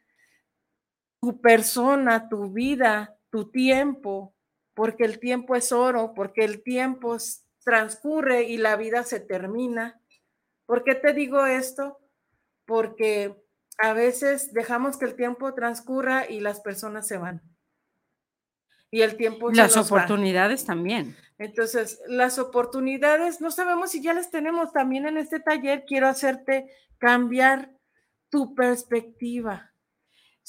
tu 1.20 1.40
persona, 1.40 2.28
tu 2.28 2.50
vida, 2.52 3.16
tu 3.30 3.50
tiempo, 3.50 4.34
porque 4.74 5.04
el 5.04 5.20
tiempo 5.20 5.54
es 5.54 5.70
oro, 5.70 6.14
porque 6.14 6.44
el 6.44 6.62
tiempo 6.62 7.14
s- 7.14 7.42
transcurre 7.64 8.44
y 8.44 8.56
la 8.58 8.76
vida 8.76 9.02
se 9.04 9.20
termina. 9.20 10.00
¿Por 10.66 10.84
qué 10.84 10.94
te 10.94 11.12
digo 11.12 11.46
esto? 11.46 11.98
Porque 12.64 13.42
a 13.78 13.92
veces 13.92 14.52
dejamos 14.52 14.96
que 14.98 15.06
el 15.06 15.16
tiempo 15.16 15.54
transcurra 15.54 16.28
y 16.28 16.40
las 16.40 16.60
personas 16.60 17.06
se 17.06 17.18
van. 17.18 17.42
Y 18.90 19.02
el 19.02 19.16
tiempo 19.16 19.50
se 19.50 19.56
Las 19.56 19.76
va. 19.76 19.82
oportunidades 19.82 20.64
también. 20.64 21.16
Entonces, 21.38 22.00
las 22.06 22.38
oportunidades, 22.38 23.40
no 23.40 23.50
sabemos 23.50 23.92
si 23.92 24.02
ya 24.02 24.12
las 24.12 24.30
tenemos 24.30 24.72
también 24.72 25.06
en 25.06 25.16
este 25.16 25.40
taller. 25.40 25.84
Quiero 25.86 26.08
hacerte 26.08 26.70
cambiar 26.98 27.70
tu 28.30 28.54
perspectiva. 28.54 29.69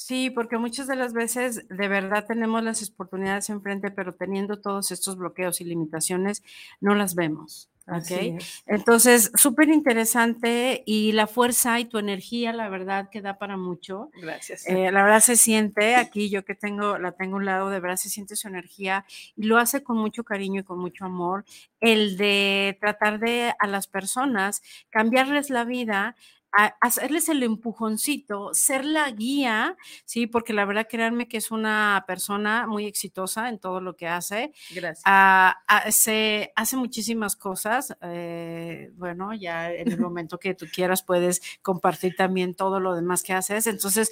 Sí, 0.04 0.30
porque 0.30 0.58
muchas 0.58 0.88
de 0.88 0.96
las 0.96 1.12
veces 1.12 1.68
de 1.68 1.86
verdad 1.86 2.26
tenemos 2.26 2.60
las 2.64 2.82
oportunidades 2.90 3.48
enfrente, 3.50 3.92
pero 3.92 4.12
teniendo 4.12 4.60
todos 4.60 4.90
estos 4.90 5.16
bloqueos 5.16 5.60
y 5.60 5.64
limitaciones, 5.64 6.42
no 6.80 6.96
las 6.96 7.14
vemos. 7.14 7.70
¿ok? 7.86 8.42
Entonces, 8.66 9.30
súper 9.36 9.68
interesante 9.68 10.82
y 10.86 11.12
la 11.12 11.28
fuerza 11.28 11.78
y 11.78 11.84
tu 11.84 11.98
energía, 11.98 12.52
la 12.52 12.68
verdad, 12.68 13.10
que 13.10 13.22
da 13.22 13.38
para 13.38 13.56
mucho. 13.56 14.10
Gracias. 14.20 14.66
Eh, 14.66 14.90
la 14.90 15.04
verdad 15.04 15.20
se 15.20 15.36
siente 15.36 15.94
aquí, 15.94 16.30
yo 16.30 16.44
que 16.44 16.56
tengo, 16.56 16.98
la 16.98 17.12
tengo 17.12 17.36
a 17.36 17.38
un 17.38 17.44
lado, 17.44 17.70
de 17.70 17.78
verdad 17.78 17.96
se 17.96 18.10
siente 18.10 18.34
su 18.34 18.48
energía 18.48 19.04
y 19.36 19.44
lo 19.44 19.58
hace 19.58 19.84
con 19.84 19.98
mucho 19.98 20.24
cariño 20.24 20.62
y 20.62 20.64
con 20.64 20.80
mucho 20.80 21.04
amor. 21.04 21.44
El 21.78 22.16
de 22.16 22.76
tratar 22.80 23.20
de 23.20 23.54
a 23.56 23.68
las 23.68 23.86
personas 23.86 24.62
cambiarles 24.90 25.48
la 25.48 25.64
vida 25.64 26.16
hacerles 26.52 27.28
el 27.28 27.42
empujoncito, 27.42 28.50
ser 28.52 28.84
la 28.84 29.10
guía, 29.10 29.76
sí, 30.04 30.26
porque 30.26 30.52
la 30.52 30.64
verdad, 30.64 30.86
créanme 30.88 31.28
que 31.28 31.38
es 31.38 31.50
una 31.50 32.04
persona 32.06 32.66
muy 32.66 32.86
exitosa 32.86 33.48
en 33.48 33.58
todo 33.58 33.80
lo 33.80 33.96
que 33.96 34.06
hace. 34.06 34.52
Gracias. 34.74 35.02
hace, 35.04 36.52
hace 36.54 36.76
muchísimas 36.76 37.36
cosas. 37.36 37.96
Eh, 38.02 38.90
bueno, 38.94 39.32
ya 39.34 39.72
en 39.72 39.90
el 39.90 39.98
momento 39.98 40.38
que 40.38 40.54
tú 40.54 40.66
quieras 40.72 41.02
puedes 41.02 41.40
compartir 41.62 42.14
también 42.16 42.54
todo 42.54 42.80
lo 42.80 42.94
demás 42.94 43.22
que 43.22 43.32
haces. 43.32 43.66
Entonces, 43.66 44.10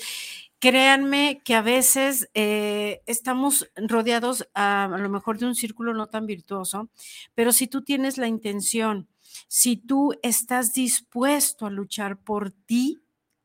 créanme 0.59 1.42
que 1.44 1.54
a 1.54 1.62
veces 1.62 2.30
eh, 2.35 3.02
estamos 3.06 3.70
rodeados 3.76 4.49
a, 4.54 4.85
a, 4.85 4.99
lo 4.99 5.09
mejor 5.09 5.38
de 5.38 5.47
un 5.47 5.54
círculo 5.54 5.94
no 5.94 6.09
tan 6.09 6.26
virtuoso, 6.26 6.90
pero 7.35 7.52
si 7.52 7.66
tú 7.66 7.82
tienes 7.82 8.18
la 8.18 8.28
intención 8.28 9.09
si 9.49 9.76
tú 9.76 10.14
estás 10.22 10.72
dispuesto 10.75 11.66
a 11.66 11.70
luchar 11.70 12.18
por 12.18 12.50
ti, 12.50 12.99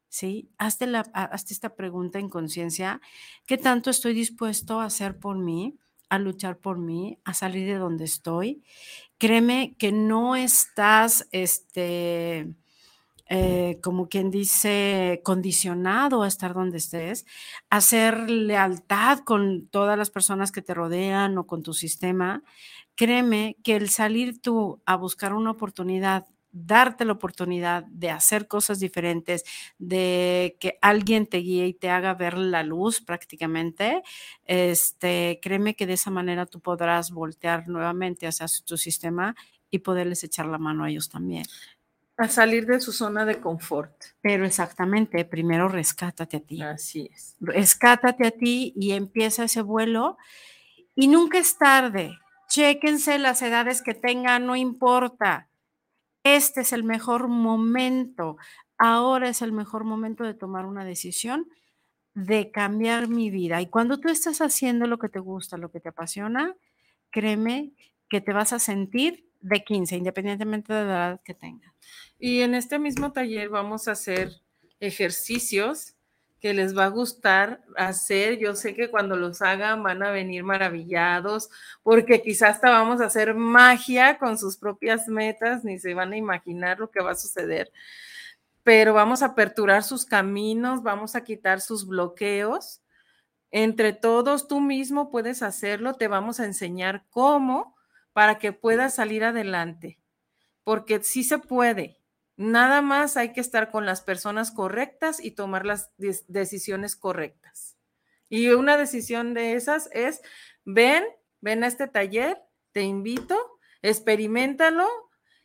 ¿sí? 0.09 0.49
Hazte, 0.57 0.87
la, 0.87 1.01
hazte 1.13 1.53
esta 1.53 1.75
pregunta 1.75 2.19
en 2.19 2.29
conciencia, 2.29 3.01
¿qué 3.45 3.57
tanto 3.57 3.89
estoy 3.89 4.13
dispuesto 4.13 4.79
a 4.79 4.85
hacer 4.85 5.19
por 5.19 5.37
mí? 5.37 5.77
a 6.09 6.19
luchar 6.19 6.57
por 6.57 6.77
mí, 6.77 7.19
a 7.23 7.33
salir 7.33 7.67
de 7.67 7.75
donde 7.75 8.05
estoy. 8.05 8.63
Créeme 9.17 9.75
que 9.77 9.91
no 9.91 10.35
estás, 10.35 11.27
este, 11.31 12.53
eh, 13.27 13.79
como 13.81 14.07
quien 14.07 14.29
dice, 14.29 15.21
condicionado 15.23 16.23
a 16.23 16.27
estar 16.27 16.53
donde 16.53 16.77
estés, 16.77 17.25
a 17.69 17.77
hacer 17.77 18.29
lealtad 18.29 19.19
con 19.19 19.67
todas 19.67 19.97
las 19.97 20.09
personas 20.09 20.51
que 20.51 20.61
te 20.61 20.73
rodean 20.73 21.37
o 21.37 21.47
con 21.47 21.63
tu 21.63 21.73
sistema 21.73 22.43
créeme 22.95 23.57
que 23.63 23.75
el 23.75 23.89
salir 23.89 24.41
tú 24.41 24.81
a 24.85 24.95
buscar 24.95 25.33
una 25.33 25.51
oportunidad, 25.51 26.25
darte 26.51 27.03
la 27.03 27.11
oportunidad 27.11 27.83
de 27.83 28.09
hacer 28.09 28.47
cosas 28.47 28.79
diferentes, 28.79 29.43
de 29.77 30.57
que 30.59 30.79
alguien 30.81 31.27
te 31.27 31.37
guíe 31.37 31.67
y 31.67 31.73
te 31.73 31.89
haga 31.89 32.13
ver 32.13 32.37
la 32.37 32.63
luz 32.63 33.01
prácticamente, 33.01 34.01
este, 34.45 35.39
créeme 35.41 35.75
que 35.75 35.85
de 35.85 35.93
esa 35.93 36.11
manera 36.11 36.45
tú 36.45 36.61
podrás 36.61 37.11
voltear 37.11 37.67
nuevamente 37.67 38.25
hacia 38.25 38.47
tu 38.65 38.77
sistema 38.77 39.35
y 39.69 39.79
poderles 39.79 40.23
echar 40.23 40.45
la 40.45 40.57
mano 40.57 40.85
a 40.85 40.89
ellos 40.89 41.09
también. 41.09 41.45
A 42.17 42.29
salir 42.29 42.65
de 42.65 42.79
su 42.79 42.93
zona 42.93 43.25
de 43.25 43.41
confort. 43.41 43.91
Pero 44.21 44.45
exactamente, 44.45 45.25
primero 45.25 45.67
rescátate 45.67 46.37
a 46.37 46.39
ti. 46.39 46.61
Así 46.61 47.09
es. 47.13 47.35
Rescátate 47.41 48.25
a 48.25 48.31
ti 48.31 48.73
y 48.77 48.93
empieza 48.93 49.43
ese 49.43 49.61
vuelo. 49.61 50.15
Y 50.95 51.09
nunca 51.09 51.39
es 51.39 51.57
tarde 51.57 52.17
Chéquense 52.47 53.19
las 53.19 53.41
edades 53.41 53.81
que 53.81 53.93
tengan, 53.93 54.45
no 54.45 54.55
importa. 54.55 55.49
Este 56.23 56.61
es 56.61 56.73
el 56.73 56.83
mejor 56.83 57.27
momento. 57.27 58.37
Ahora 58.77 59.29
es 59.29 59.41
el 59.41 59.51
mejor 59.51 59.83
momento 59.83 60.23
de 60.23 60.33
tomar 60.33 60.65
una 60.65 60.83
decisión 60.83 61.47
de 62.13 62.49
cambiar 62.49 63.07
mi 63.07 63.29
vida. 63.29 63.61
Y 63.61 63.67
cuando 63.67 63.99
tú 63.99 64.09
estás 64.09 64.41
haciendo 64.41 64.87
lo 64.87 64.97
que 64.97 65.09
te 65.09 65.19
gusta, 65.19 65.57
lo 65.57 65.69
que 65.69 65.79
te 65.79 65.89
apasiona, 65.89 66.55
créeme 67.11 67.73
que 68.09 68.21
te 68.21 68.33
vas 68.33 68.53
a 68.53 68.59
sentir 68.59 69.29
de 69.41 69.63
15, 69.63 69.97
independientemente 69.97 70.73
de 70.73 70.85
la 70.85 71.07
edad 71.07 71.21
que 71.23 71.33
tengas. 71.33 71.73
Y 72.19 72.41
en 72.41 72.55
este 72.55 72.79
mismo 72.79 73.11
taller 73.11 73.49
vamos 73.49 73.87
a 73.87 73.91
hacer 73.91 74.31
ejercicios 74.79 75.94
que 76.45 76.53
les 76.53 76.77
va 76.77 76.85
a 76.85 76.89
gustar 76.89 77.63
hacer. 77.75 78.37
Yo 78.37 78.53
sé 78.53 78.75
que 78.75 78.91
cuando 78.91 79.15
los 79.15 79.41
hagan 79.41 79.81
van 79.81 80.03
a 80.03 80.11
venir 80.11 80.43
maravillados, 80.43 81.49
porque 81.81 82.21
quizás 82.21 82.57
hasta 82.57 82.69
vamos 82.69 83.01
a 83.01 83.05
hacer 83.05 83.33
magia 83.33 84.19
con 84.19 84.37
sus 84.37 84.55
propias 84.55 85.07
metas, 85.07 85.63
ni 85.63 85.79
se 85.79 85.95
van 85.95 86.13
a 86.13 86.17
imaginar 86.17 86.77
lo 86.77 86.91
que 86.91 87.01
va 87.01 87.13
a 87.13 87.15
suceder. 87.15 87.71
Pero 88.61 88.93
vamos 88.93 89.23
a 89.23 89.27
aperturar 89.33 89.81
sus 89.81 90.05
caminos, 90.05 90.83
vamos 90.83 91.15
a 91.15 91.23
quitar 91.23 91.61
sus 91.61 91.87
bloqueos. 91.87 92.83
Entre 93.49 93.91
todos, 93.91 94.47
tú 94.47 94.61
mismo 94.61 95.09
puedes 95.09 95.41
hacerlo, 95.41 95.95
te 95.95 96.07
vamos 96.07 96.39
a 96.39 96.45
enseñar 96.45 97.05
cómo 97.09 97.75
para 98.13 98.37
que 98.37 98.53
puedas 98.53 98.93
salir 98.93 99.23
adelante, 99.23 99.97
porque 100.63 101.01
sí 101.01 101.23
se 101.23 101.39
puede 101.39 102.04
Nada 102.37 102.81
más 102.81 103.15
hay 103.17 103.31
que 103.31 103.41
estar 103.41 103.71
con 103.71 103.85
las 103.85 104.01
personas 104.01 104.51
correctas 104.51 105.23
y 105.23 105.31
tomar 105.31 105.65
las 105.65 105.91
decisiones 105.97 106.95
correctas. 106.95 107.77
Y 108.29 108.49
una 108.49 108.77
decisión 108.77 109.33
de 109.33 109.53
esas 109.53 109.89
es, 109.93 110.21
ven, 110.65 111.03
ven 111.41 111.63
a 111.63 111.67
este 111.67 111.87
taller, 111.87 112.41
te 112.71 112.81
invito, 112.81 113.37
experimentalo 113.81 114.87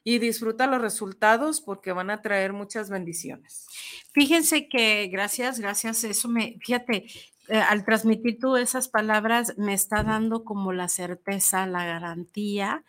y 0.02 0.18
disfruta 0.18 0.66
los 0.66 0.80
resultados 0.80 1.60
porque 1.60 1.92
van 1.92 2.10
a 2.10 2.22
traer 2.22 2.52
muchas 2.52 2.90
bendiciones. 2.90 3.66
Fíjense 4.12 4.68
que 4.68 5.08
gracias, 5.08 5.60
gracias, 5.60 6.02
eso 6.04 6.28
me, 6.28 6.58
fíjate, 6.60 7.06
eh, 7.48 7.58
al 7.58 7.84
transmitir 7.84 8.38
tú 8.38 8.56
esas 8.56 8.88
palabras 8.88 9.54
me 9.58 9.74
está 9.74 10.02
dando 10.02 10.44
como 10.44 10.72
la 10.72 10.88
certeza, 10.88 11.66
la 11.66 11.84
garantía 11.84 12.84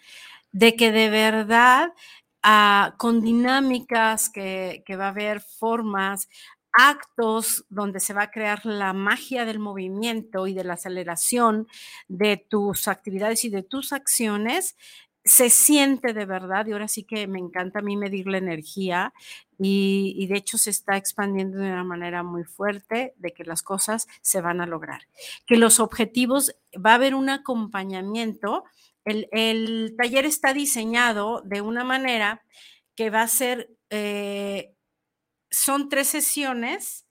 de 0.51 0.75
que 0.75 0.91
de 0.91 1.09
verdad 1.09 1.93
con 2.97 3.21
dinámicas 3.21 4.29
que, 4.29 4.83
va 4.97 5.05
a 5.05 5.09
haber 5.09 5.41
formas, 5.41 6.29
actos 6.73 7.65
donde 7.69 7.99
se 7.99 8.13
va 8.13 8.23
a 8.23 8.31
crear 8.31 8.65
la 8.65 8.93
magia 8.93 9.45
del 9.45 9.59
movimiento 9.59 10.47
y 10.47 10.53
de 10.53 10.63
la 10.63 10.73
aceleración 10.73 11.67
de 12.07 12.37
tus 12.37 12.87
actividades 12.87 13.43
y 13.43 13.49
de 13.49 13.61
tus 13.61 13.91
acciones, 13.91 14.77
se 15.23 15.49
siente 15.49 16.13
de 16.13 16.25
verdad 16.25 16.65
y 16.65 16.71
ahora 16.71 16.87
sí 16.87 17.03
que 17.03 17.27
me 17.27 17.39
encanta 17.39 17.79
a 17.79 17.81
mí 17.83 17.95
medir 17.95 18.27
la 18.27 18.37
energía 18.37 19.13
y, 19.59 20.25
de 20.27 20.37
hecho 20.37 20.57
se 20.57 20.71
está 20.71 20.97
expandiendo 20.97 21.59
de 21.59 21.71
una 21.71 21.83
manera 21.83 22.23
muy 22.23 22.43
fuerte 22.43 23.13
de 23.17 23.31
que 23.31 23.43
las 23.43 23.61
cosas 23.61 24.07
se 24.21 24.41
van 24.41 24.61
a 24.61 24.65
lograr, 24.65 25.01
que 25.45 25.57
los 25.57 25.79
objetivos, 25.79 26.55
va 26.73 26.93
a 26.93 26.95
haber 26.95 27.13
un 27.13 27.29
acompañamiento 27.29 28.63
el, 29.05 29.95
taller 29.97 30.25
está 30.25 30.53
diseñado 30.53 31.41
de 31.45 31.61
una 31.61 31.83
manera 31.83 32.43
que 32.95 33.09
va 33.09 33.21
a 33.21 33.27
ser, 33.27 33.69
eh, 33.89 34.73
son 35.49 35.89
tres 35.89 36.07
sesiones 36.07 37.05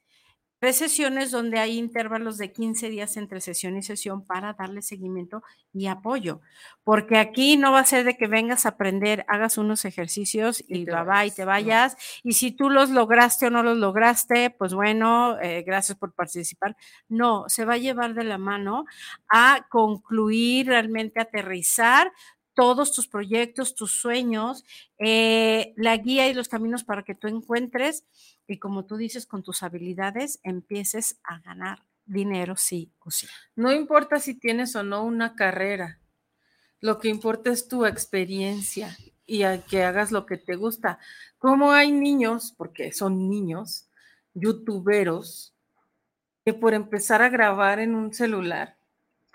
Tres 0.60 0.76
sesiones 0.76 1.30
donde 1.30 1.58
hay 1.58 1.78
intervalos 1.78 2.36
de 2.36 2.52
15 2.52 2.90
días 2.90 3.16
entre 3.16 3.40
sesión 3.40 3.78
y 3.78 3.82
sesión 3.82 4.26
para 4.26 4.52
darle 4.52 4.82
seguimiento 4.82 5.42
y 5.72 5.86
apoyo. 5.86 6.42
Porque 6.84 7.16
aquí 7.16 7.56
no 7.56 7.72
va 7.72 7.80
a 7.80 7.86
ser 7.86 8.04
de 8.04 8.18
que 8.18 8.26
vengas 8.26 8.66
a 8.66 8.70
aprender, 8.70 9.24
hagas 9.26 9.56
unos 9.56 9.86
ejercicios 9.86 10.62
y, 10.68 10.84
va, 10.84 11.02
va 11.02 11.24
y 11.24 11.30
te 11.30 11.46
vayas. 11.46 11.96
Y 12.22 12.32
si 12.34 12.52
tú 12.52 12.68
los 12.68 12.90
lograste 12.90 13.46
o 13.46 13.50
no 13.50 13.62
los 13.62 13.78
lograste, 13.78 14.50
pues 14.50 14.74
bueno, 14.74 15.40
eh, 15.40 15.62
gracias 15.66 15.96
por 15.96 16.12
participar. 16.12 16.76
No, 17.08 17.44
se 17.48 17.64
va 17.64 17.74
a 17.74 17.78
llevar 17.78 18.12
de 18.12 18.24
la 18.24 18.36
mano 18.36 18.84
a 19.30 19.66
concluir, 19.70 20.66
realmente 20.66 21.20
aterrizar 21.20 22.12
todos 22.60 22.92
tus 22.92 23.08
proyectos, 23.08 23.74
tus 23.74 23.92
sueños, 23.92 24.66
eh, 24.98 25.72
la 25.76 25.96
guía 25.96 26.28
y 26.28 26.34
los 26.34 26.46
caminos 26.46 26.84
para 26.84 27.04
que 27.04 27.14
tú 27.14 27.26
encuentres 27.26 28.04
y 28.46 28.58
como 28.58 28.84
tú 28.84 28.98
dices, 28.98 29.24
con 29.24 29.42
tus 29.42 29.62
habilidades 29.62 30.40
empieces 30.42 31.18
a 31.24 31.38
ganar 31.38 31.86
dinero 32.04 32.56
sí 32.56 32.92
o 32.98 33.10
sí. 33.10 33.26
No 33.56 33.72
importa 33.72 34.20
si 34.20 34.34
tienes 34.34 34.76
o 34.76 34.82
no 34.82 35.02
una 35.02 35.36
carrera, 35.36 36.00
lo 36.80 36.98
que 36.98 37.08
importa 37.08 37.50
es 37.50 37.66
tu 37.66 37.86
experiencia 37.86 38.94
y 39.24 39.42
que 39.70 39.82
hagas 39.82 40.12
lo 40.12 40.26
que 40.26 40.36
te 40.36 40.56
gusta. 40.56 40.98
Como 41.38 41.72
hay 41.72 41.90
niños, 41.92 42.52
porque 42.58 42.92
son 42.92 43.30
niños, 43.30 43.88
youtuberos, 44.34 45.54
que 46.44 46.52
por 46.52 46.74
empezar 46.74 47.22
a 47.22 47.30
grabar 47.30 47.78
en 47.78 47.94
un 47.94 48.12
celular, 48.12 48.76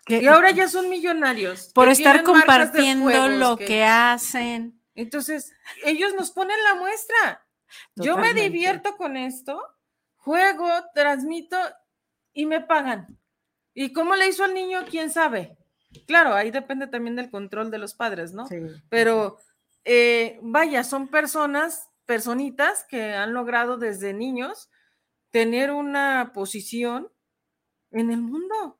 y 0.08 0.28
ahora 0.28 0.52
ya 0.52 0.68
son 0.68 0.90
millonarios. 0.90 1.72
Por 1.74 1.90
estar 1.90 2.24
compartiendo 2.24 3.28
lo 3.28 3.58
que 3.58 3.84
hacen. 3.84 4.82
Entonces, 4.94 5.54
ellos 5.84 6.14
nos 6.14 6.32
ponen 6.32 6.58
la 6.64 6.76
muestra. 6.76 7.46
Yo 7.96 8.18
me 8.18 8.34
divierto 8.34 8.96
con 8.96 9.18
esto, 9.18 9.62
juego, 10.16 10.70
transmito 10.94 11.58
y 12.34 12.46
me 12.46 12.62
pagan. 12.62 13.20
¿Y 13.74 13.92
cómo 13.92 14.16
le 14.16 14.28
hizo 14.28 14.44
al 14.44 14.54
niño? 14.54 14.86
¿Quién 14.90 15.12
sabe? 15.12 15.58
Claro, 16.08 16.34
ahí 16.34 16.52
depende 16.52 16.88
también 16.88 17.16
del 17.16 17.30
control 17.30 17.72
de 17.72 17.78
los 17.78 17.94
padres, 17.94 18.34
¿no? 18.34 18.48
Pero 18.90 19.38
eh, 19.84 20.40
vaya, 20.42 20.84
son 20.84 21.08
personas, 21.08 21.90
personitas 22.06 22.86
que 22.86 23.14
han 23.14 23.34
logrado 23.34 23.78
desde 23.78 24.14
niños 24.14 24.70
tener 25.32 25.72
una 25.72 26.32
posición 26.34 27.12
en 27.92 28.12
el 28.12 28.22
mundo. 28.22 28.80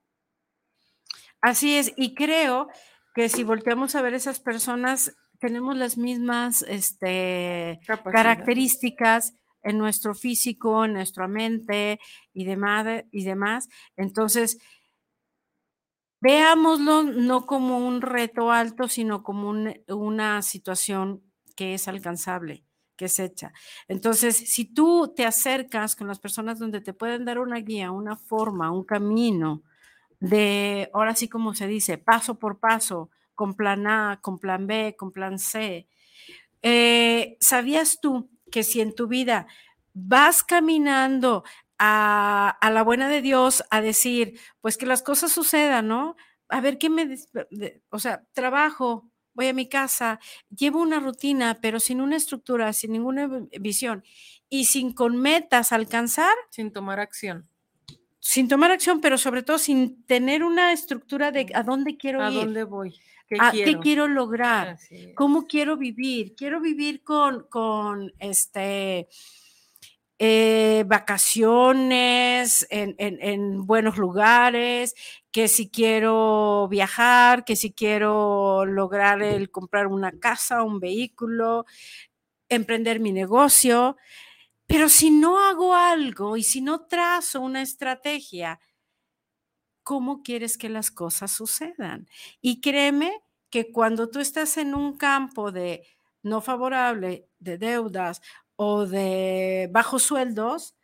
Así 1.46 1.78
es, 1.78 1.94
y 1.96 2.16
creo 2.16 2.70
que 3.14 3.30
si 3.30 3.44
volteamos 3.44 3.94
a 3.94 4.02
ver 4.02 4.16
esas 4.16 4.40
personas, 4.40 5.16
tenemos 5.40 5.78
las 5.78 5.96
mismas 5.96 6.64
este, 6.64 7.80
características 8.12 9.36
en 9.62 9.78
nuestro 9.78 10.16
físico, 10.16 10.86
en 10.86 10.94
nuestra 10.94 11.28
mente 11.28 12.00
y 12.34 12.46
demás, 12.46 13.04
y 13.12 13.26
demás. 13.26 13.70
Entonces, 13.96 14.58
veámoslo 16.20 17.04
no 17.04 17.46
como 17.46 17.78
un 17.78 18.02
reto 18.02 18.52
alto, 18.52 18.88
sino 18.88 19.22
como 19.22 19.54
una 19.88 20.42
situación 20.42 21.22
que 21.56 21.76
es 21.76 21.88
alcanzable, 21.88 22.66
que 22.96 23.06
es 23.06 23.20
hecha. 23.20 23.54
Entonces, 23.88 24.36
si 24.36 24.66
tú 24.66 25.14
te 25.16 25.28
acercas 25.28 25.96
con 25.96 26.08
las 26.08 26.18
personas 26.18 26.58
donde 26.58 26.82
te 26.82 26.94
pueden 26.94 27.24
dar 27.24 27.38
una 27.38 27.60
guía, 27.60 27.92
una 27.92 28.16
forma, 28.16 28.72
un 28.72 28.84
camino 28.84 29.62
de, 30.20 30.90
ahora 30.94 31.16
sí 31.16 31.28
como 31.28 31.54
se 31.56 31.68
dice, 31.68 31.98
paso 31.98 32.40
por 32.40 32.60
paso, 32.60 33.10
con 33.34 33.54
plan 33.56 33.86
A, 33.88 34.20
con 34.22 34.40
plan 34.40 34.68
B, 34.68 34.96
con 34.98 35.12
plan 35.12 35.40
C, 35.40 35.88
eh, 36.62 37.38
¿sabías 37.40 38.00
tú 38.02 38.30
que 38.52 38.64
si 38.64 38.82
en 38.82 38.96
tu 38.96 39.08
vida 39.08 39.48
vas 39.94 40.44
caminando 40.44 41.44
a, 41.78 42.58
la 42.62 42.84
buena 42.84 43.10
de 43.10 43.22
Dios 43.22 43.64
a 43.70 43.82
decir, 43.82 44.40
pues 44.62 44.78
que 44.78 44.86
las 44.86 45.04
cosas 45.04 45.32
sucedan, 45.32 45.88
¿no? 45.88 46.16
A 46.50 46.62
ver 46.62 46.78
qué 46.78 46.90
me, 46.90 47.18
o 47.90 48.00
sea, 48.00 48.24
trabajo, 48.34 49.10
voy 49.34 49.48
a 49.48 49.54
mi 49.54 49.68
casa, 49.68 50.20
llevo 50.50 50.82
una 50.82 51.00
rutina, 51.00 51.60
pero 51.62 51.80
sin 51.80 52.02
una 52.02 52.16
estructura, 52.16 52.72
sin 52.74 52.94
ninguna 52.94 53.30
visión 53.60 54.04
y 54.50 54.66
sin 54.66 54.94
con 54.94 55.18
metas 55.18 55.72
alcanzar. 55.72 56.36
Sin 56.50 56.72
tomar 56.72 57.00
acción. 57.00 57.50
Sin 58.28 58.48
tomar 58.48 58.72
acción, 58.72 59.02
pero 59.02 59.20
sobre 59.20 59.44
todo 59.44 59.60
sin 59.60 60.04
tener 60.06 60.44
una 60.44 60.74
estructura 60.74 61.32
de 61.32 61.46
a 61.54 61.62
dónde 61.62 61.96
quiero 61.96 62.20
ir. 62.22 62.26
A 62.26 62.32
dónde 62.32 62.64
voy. 62.64 63.00
¿Qué, 63.28 63.38
quiero? 63.52 63.72
¿Qué 63.72 63.80
quiero 63.84 64.08
lograr? 64.08 64.80
¿Cómo 65.14 65.46
quiero 65.46 65.78
vivir? 65.78 66.34
Quiero 66.36 66.60
vivir 66.60 67.04
con, 67.04 67.46
con 67.50 68.12
este, 68.18 69.08
eh, 70.18 70.86
vacaciones 70.88 72.66
en, 72.72 73.68
buenos 73.68 73.98
lugares, 73.98 74.96
que 75.30 75.48
si 75.48 75.70
quiero 75.70 76.68
viajar, 76.68 77.46
que 77.46 77.56
si 77.56 77.74
quiero 77.74 78.66
lograr 78.66 79.22
el 79.22 79.52
comprar 79.52 79.86
una 79.86 80.12
casa, 80.14 80.64
un 80.64 80.80
vehículo, 80.80 81.68
emprender 82.50 83.00
mi 83.00 83.12
negocio. 83.12 83.98
Pero 84.68 84.90
si 84.90 85.12
no 85.12 85.40
hago 85.40 85.74
algo 85.76 86.38
y 86.38 86.44
si 86.44 86.62
no 86.62 86.86
trazo 86.88 87.42
una 87.42 87.62
estrategia, 87.62 88.60
¿cómo 89.84 90.24
quieres 90.24 90.58
que 90.58 90.70
las 90.70 90.92
cosas 90.92 91.32
sucedan? 91.32 92.08
Y 92.42 92.62
créeme 92.62 93.14
que 93.50 93.72
cuando 93.72 94.10
tú 94.10 94.20
estás 94.20 94.58
en 94.58 94.74
un 94.74 94.98
campo 94.98 95.52
de 95.52 95.86
no 96.24 96.42
favorable, 96.42 97.30
de 97.40 97.58
deudas 97.58 98.22
o 98.56 98.86
de 98.88 99.70
bajos 99.72 100.04
sueldos, 100.04 100.76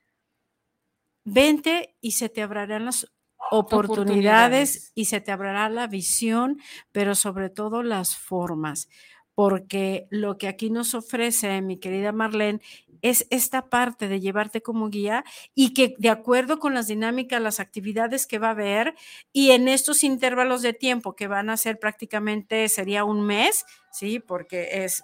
vente 1.25 1.95
y 2.01 2.11
se 2.11 2.29
te 2.29 2.41
abrirán 2.41 2.85
las 2.85 3.11
oportunidades, 3.49 4.91
y 4.95 5.05
se 5.05 5.19
te 5.21 5.31
abrirá 5.31 5.67
la 5.69 5.87
visión, 5.87 6.59
pero 6.91 7.15
sobre 7.15 7.49
todo 7.49 7.83
las 7.83 8.15
formas, 8.17 8.87
porque 9.35 10.07
lo 10.09 10.37
que 10.37 10.47
aquí 10.47 10.69
nos 10.69 10.93
ofrece 10.93 11.61
mi 11.61 11.77
querida 11.79 12.11
Marlene 12.11 12.61
es 13.01 13.27
esta 13.29 13.69
parte 13.69 14.07
de 14.07 14.19
llevarte 14.19 14.61
como 14.61 14.89
guía 14.89 15.23
y 15.55 15.73
que 15.73 15.95
de 15.97 16.09
acuerdo 16.09 16.59
con 16.59 16.73
las 16.73 16.87
dinámicas, 16.87 17.41
las 17.41 17.59
actividades 17.59 18.27
que 18.27 18.39
va 18.39 18.47
a 18.47 18.51
haber 18.51 18.95
y 19.31 19.51
en 19.51 19.67
estos 19.67 20.03
intervalos 20.03 20.61
de 20.61 20.73
tiempo 20.73 21.15
que 21.15 21.27
van 21.27 21.49
a 21.49 21.57
ser 21.57 21.79
prácticamente, 21.79 22.67
sería 22.69 23.03
un 23.03 23.21
mes, 23.21 23.65
¿sí? 23.91 24.19
Porque 24.19 24.83
es... 24.83 25.03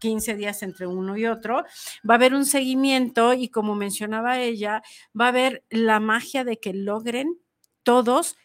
15 0.00 0.30
eh, 0.30 0.36
días 0.36 0.62
entre 0.62 0.86
uno 0.86 1.16
y 1.16 1.26
otro, 1.26 1.64
va 2.08 2.14
a 2.14 2.18
haber 2.18 2.32
un 2.32 2.46
seguimiento 2.46 3.32
y 3.34 3.48
como 3.48 3.74
mencionaba 3.74 4.38
ella, 4.38 4.80
va 5.18 5.24
a 5.24 5.28
haber 5.30 5.64
la 5.70 5.98
magia 5.98 6.44
de 6.44 6.60
que 6.60 6.72
logren 6.72 7.36
todos 7.82 8.36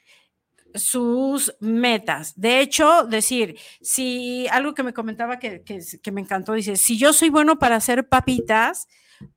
sus 0.75 1.55
metas. 1.59 2.39
De 2.39 2.59
hecho, 2.59 3.05
decir, 3.05 3.57
si 3.81 4.47
algo 4.49 4.73
que 4.73 4.83
me 4.83 4.93
comentaba 4.93 5.39
que, 5.39 5.63
me 6.11 6.21
encantó, 6.21 6.53
dice, 6.53 6.75
si 6.75 6.97
yo 6.97 7.13
soy 7.13 7.29
bueno 7.29 7.59
para 7.59 7.75
hacer 7.75 8.07
papitas, 8.07 8.87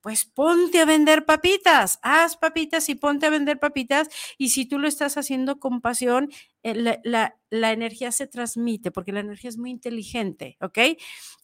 pues 0.01 0.25
ponte 0.25 0.81
a 0.81 0.85
vender 0.85 1.25
papitas, 1.25 1.99
haz 2.01 2.35
papitas 2.35 2.89
y 2.89 2.95
ponte 2.95 3.25
a 3.25 3.29
vender 3.29 3.59
papitas. 3.59 4.09
Y 4.37 4.49
si 4.49 4.65
tú 4.65 4.79
lo 4.79 4.87
estás 4.87 5.17
haciendo 5.17 5.59
con 5.59 5.81
pasión, 5.81 6.29
eh, 6.63 6.99
la, 7.03 7.35
la, 7.49 7.71
energía 7.71 8.11
se 8.11 8.27
transmite, 8.27 8.91
porque 8.91 9.13
la 9.13 9.21
energía 9.21 9.49
es 9.49 9.57
muy 9.57 9.71
inteligente, 9.71 10.57
¿ok? 10.59 10.79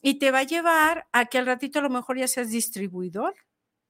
Y 0.02 0.16
te 0.16 0.32
va 0.32 0.40
a 0.40 0.44
llevar 0.44 1.08
a 1.14 1.26
que 1.26 1.38
al 1.38 1.46
ratito 1.46 1.80
a 1.80 1.84
lo 1.84 1.90
mejor 1.90 2.18
ya 2.18 2.28
seas 2.28 2.50
distribuidor 2.50 3.34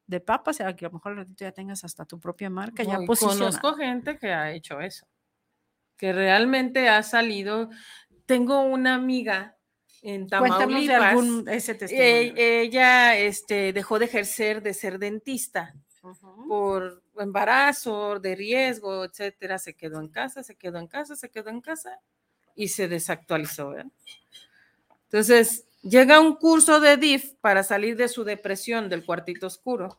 de 0.06 0.20
papas, 0.20 0.62
a 0.62 0.76
que 0.76 0.86
a 0.86 0.89
lo 0.89 0.96
mejor 0.96 1.13
al 1.13 1.20
ratito 1.20 1.46
ya 1.46 1.52
tengas 1.52 1.84
hasta 1.84 2.06
tu 2.06 2.20
propia 2.20 2.50
marca. 2.50 2.84
ya 2.84 3.00
conozco 3.06 3.74
gente 3.74 4.20
que 4.20 4.34
ha 4.34 4.52
hecho 4.52 4.80
eso 4.82 5.08
que 5.97 6.13
realmente 6.13 6.89
ha 6.89 7.03
salido. 7.03 7.69
Tengo 8.25 8.62
una 8.62 8.95
amiga 8.95 9.58
en 10.01 10.27
Tamaulipas. 10.27 11.17
E, 11.91 12.62
ella 12.62 13.17
este, 13.17 13.73
dejó 13.73 13.99
de 13.99 14.06
ejercer 14.06 14.62
de 14.62 14.73
ser 14.73 14.99
dentista 14.99 15.73
por 16.47 17.01
embarazo, 17.17 18.19
de 18.19 18.36
riesgo, 18.36 19.06
etcétera. 19.06 19.58
Se 19.58 19.73
quedó 19.75 19.99
en 20.01 20.10
casa, 20.10 20.43
se 20.43 20.56
quedó 20.56 20.77
en 20.79 20.88
casa, 20.88 21.15
se 21.15 21.29
quedó 21.29 21.49
en 21.49 21.62
casa 21.62 21.99
y 22.56 22.67
se 22.67 22.88
desactualizó. 22.88 23.73
Entonces, 25.06 25.65
llega 25.82 26.19
un 26.19 26.36
curso 26.36 26.79
de 26.79 26.97
DIF 26.97 27.36
para 27.39 27.63
salir 27.63 27.95
de 27.95 28.10
su 28.10 28.23
depresión 28.23 28.89
del 28.89 29.06
cuartito 29.06 29.47
oscuro. 29.47 29.97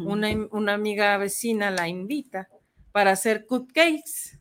una, 0.00 0.28
una, 0.50 0.74
amiga 0.74 1.16
vecina 1.16 1.70
la 1.70 1.86
invita 1.86 2.48
para 2.90 3.12
hacer 3.12 3.46
cupcakes. 3.46 4.39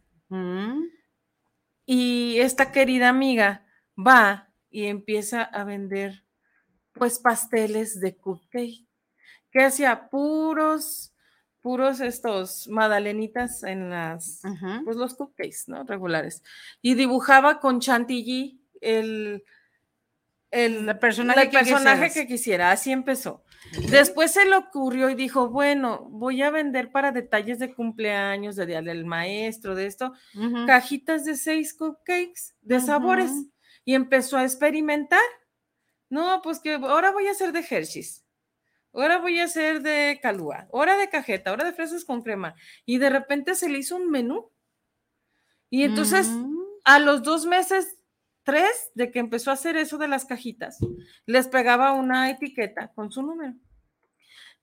Y 1.85 2.39
esta 2.39 2.71
querida 2.71 3.09
amiga 3.09 3.65
va 3.97 4.49
y 4.69 4.85
empieza 4.85 5.41
a 5.41 5.63
vender 5.63 6.23
pues 6.93 7.19
pasteles 7.19 7.99
de 7.99 8.15
cupcake, 8.15 8.85
que 9.51 9.63
hacía 9.63 10.09
puros, 10.09 11.13
puros 11.61 12.01
estos 12.01 12.67
madalenitas 12.67 13.63
en 13.63 13.89
las, 13.89 14.41
pues 14.83 14.97
los 14.97 15.15
cupcakes, 15.15 15.63
¿no? 15.67 15.83
Regulares. 15.83 16.43
Y 16.81 16.93
dibujaba 16.95 17.59
con 17.59 17.79
chantilly 17.79 18.61
el, 18.81 19.43
el, 20.51 20.97
personaje, 20.97 21.47
personaje 21.49 22.11
que 22.11 22.27
quisiera, 22.27 22.71
así 22.71 22.91
empezó. 22.91 23.43
Después 23.89 24.31
se 24.31 24.45
le 24.45 24.55
ocurrió 24.55 25.09
y 25.09 25.15
dijo, 25.15 25.49
bueno, 25.49 26.07
voy 26.09 26.41
a 26.41 26.49
vender 26.49 26.91
para 26.91 27.11
detalles 27.11 27.59
de 27.59 27.73
cumpleaños, 27.73 28.55
de 28.55 28.65
día 28.65 28.81
del 28.81 29.05
maestro, 29.05 29.75
de 29.75 29.85
esto, 29.85 30.13
cajitas 30.65 31.25
de 31.25 31.35
seis 31.35 31.73
cupcakes 31.73 32.55
de 32.61 32.79
sabores. 32.79 33.31
Y 33.85 33.95
empezó 33.95 34.37
a 34.37 34.43
experimentar. 34.43 35.21
No, 36.09 36.41
pues 36.41 36.59
que 36.59 36.73
ahora 36.73 37.11
voy 37.11 37.27
a 37.27 37.31
hacer 37.31 37.51
de 37.51 37.65
Hershey's. 37.67 38.25
Ahora 38.93 39.17
voy 39.19 39.39
a 39.39 39.43
hacer 39.43 39.81
de 39.81 40.19
calúa, 40.21 40.67
ahora 40.73 40.97
de 40.97 41.09
cajeta, 41.09 41.51
ahora 41.51 41.63
de 41.63 41.73
fresas 41.73 42.03
con 42.03 42.23
crema. 42.23 42.55
Y 42.85 42.97
de 42.97 43.09
repente 43.09 43.55
se 43.55 43.69
le 43.69 43.77
hizo 43.77 43.95
un 43.95 44.09
menú. 44.09 44.51
Y 45.69 45.83
entonces, 45.83 46.27
mm. 46.27 46.57
a 46.83 46.99
los 46.99 47.21
dos 47.21 47.45
meses 47.45 47.98
tres 48.49 48.91
de 48.95 49.11
que 49.11 49.19
empezó 49.19 49.51
a 49.51 49.53
hacer 49.53 49.77
eso 49.77 49.97
de 49.97 50.07
las 50.07 50.25
cajitas, 50.25 50.79
les 51.27 51.47
pegaba 51.47 51.93
una 51.93 52.31
etiqueta 52.31 52.91
con 52.93 53.11
su 53.11 53.21
número. 53.21 53.53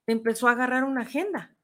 Empezó 0.07 0.49
a 0.49 0.53
agarrar 0.53 0.85
una 0.85 1.03
agenda. 1.03 1.56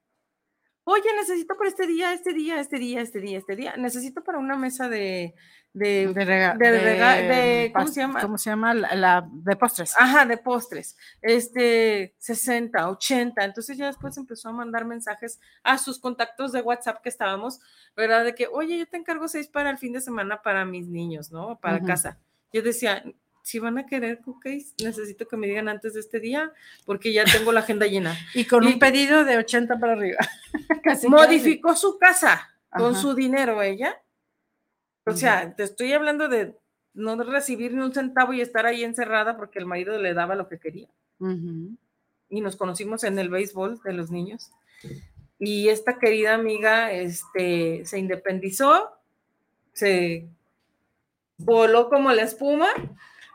Oye, 0.85 1.05
necesito 1.17 1.57
para 1.57 1.69
este 1.69 1.87
día, 1.87 2.13
este 2.13 2.33
día, 2.33 2.61
este 2.61 2.79
día, 2.79 3.01
este 3.01 3.21
día, 3.21 3.39
este 3.39 3.57
día. 3.57 3.77
Necesito 3.77 4.25
para 4.25 4.39
una 4.39 4.57
mesa 4.57 4.89
de, 4.89 5.33
de, 5.73 6.13
de, 6.13 7.73
¿cómo 7.73 7.87
se 7.87 8.01
llama? 8.01 8.21
¿Cómo 8.21 8.37
se 8.37 8.51
llama? 8.51 8.75
La, 8.75 9.25
de 9.31 9.55
postres. 9.55 9.95
Ajá, 9.97 10.27
de 10.27 10.39
postres. 10.39 10.97
Este, 11.21 12.15
60, 12.19 12.91
80. 12.91 13.45
Entonces 13.45 13.79
ya 13.79 13.87
después 13.87 14.17
empezó 14.17 14.49
a 14.49 14.53
mandar 14.53 14.85
mensajes 14.85 15.41
a 15.63 15.79
sus 15.79 16.01
contactos 16.01 16.51
de 16.51 16.63
WhatsApp 16.63 17.01
que 17.01 17.09
estábamos, 17.11 17.61
¿verdad? 17.97 18.25
De 18.25 18.35
que, 18.35 18.49
oye, 18.49 18.77
yo 18.77 18.87
te 18.87 18.97
encargo 18.97 19.29
seis 19.29 19.47
para 19.47 19.71
el 19.71 19.79
fin 19.79 19.93
de 19.93 20.01
semana 20.01 20.43
para 20.43 20.65
mis 20.65 20.89
niños, 20.89 21.31
¿no? 21.31 21.61
Para 21.61 21.81
casa. 21.81 22.19
Yo 22.53 22.61
decía, 22.61 23.05
si 23.43 23.59
van 23.59 23.79
a 23.79 23.87
querer 23.87 24.21
cookies, 24.21 24.75
necesito 24.83 25.29
que 25.29 25.37
me 25.37 25.47
digan 25.47 25.69
antes 25.69 25.95
de 25.95 26.01
este 26.01 26.21
día, 26.21 26.53
porque 26.87 27.13
ya 27.13 27.25
tengo 27.25 27.53
la 27.53 27.61
agenda 27.61 27.87
llena. 27.87 28.17
y 28.35 28.45
con 28.45 28.65
un 28.65 28.79
pedido 28.79 29.25
de 29.25 29.39
80 29.39 29.79
para 29.79 29.93
arriba. 29.93 30.19
modificó 31.09 31.77
su 31.77 31.99
casa 31.99 32.49
con 32.71 32.97
su 32.97 33.15
dinero 33.15 33.61
ella 33.61 34.03
o 35.05 35.13
sea, 35.13 35.55
te 35.55 35.65
estoy 35.65 35.93
hablando 35.93 36.29
de 36.29 36.57
no 36.95 37.17
recibir 37.23 37.75
ni 37.75 37.83
un 37.83 37.93
centavo 37.93 38.33
y 38.33 38.41
estar 38.41 38.67
ahí 38.67 38.85
encerrada 38.85 39.37
porque 39.37 39.59
el 39.59 39.67
marido 39.67 39.99
le 39.99 40.15
daba 40.15 40.35
lo 40.35 40.49
que 40.49 40.59
quería. 40.59 40.89
Y 42.29 42.41
nos 42.41 42.57
conocimos 42.57 43.05
en 43.05 43.19
el 43.19 43.29
béisbol 43.29 43.81
de 43.83 43.93
los 43.93 44.11
niños. 44.11 44.51
y 45.39 45.69
esta 45.69 45.99
querida 45.99 46.35
amiga 46.35 46.93
este, 46.93 47.85
se 47.85 47.99
independizó, 47.99 48.91
se 49.73 50.29
voló 51.37 51.89
como 51.89 52.13
la 52.13 52.23
espuma 52.23 52.69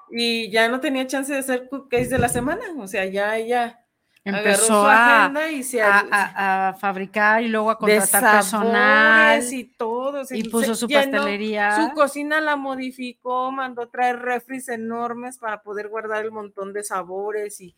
y 0.10 0.50
ya 0.52 0.70
no 0.70 0.80
tenía 0.80 1.08
chance 1.08 1.34
de 1.34 1.40
hacer 1.40 1.68
cupcakes 1.70 2.10
de 2.10 2.20
la 2.20 2.30
semana, 2.30 2.64
o 2.78 2.88
sea, 2.88 3.06
ya 3.06 3.38
ella 3.38 3.84
empezó 4.24 4.86
a, 4.86 5.32
y 5.52 5.64
se 5.64 5.82
a, 5.82 6.76
fabricar 6.80 7.44
y 7.44 7.48
luego 7.48 7.70
a 7.70 7.78
contratar 7.78 8.36
personal 8.36 9.54
y 9.54 9.64
todo. 9.64 10.24
y 10.32 10.50
puso 10.50 10.76
su 10.76 10.88
pastelería. 10.88 11.76
Su 11.76 11.94
cocina 11.94 12.42
la 12.42 12.56
modificó, 12.56 13.52
mandó 13.52 13.88
traer 13.90 14.20
refris 14.20 14.70
enormes 14.70 15.38
para 15.38 15.62
poder 15.62 15.88
guardar 15.88 16.26
el 16.26 16.32
montón 16.32 16.74
de 16.74 16.84
sabores 16.84 17.62
y 17.62 17.76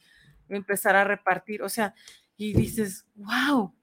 empezar 0.50 0.96
a 0.96 1.04
repartir. 1.04 1.62
O 1.62 1.70
sea, 1.70 1.94
y 2.36 2.54
dices, 2.54 3.06
wow. 3.16 3.74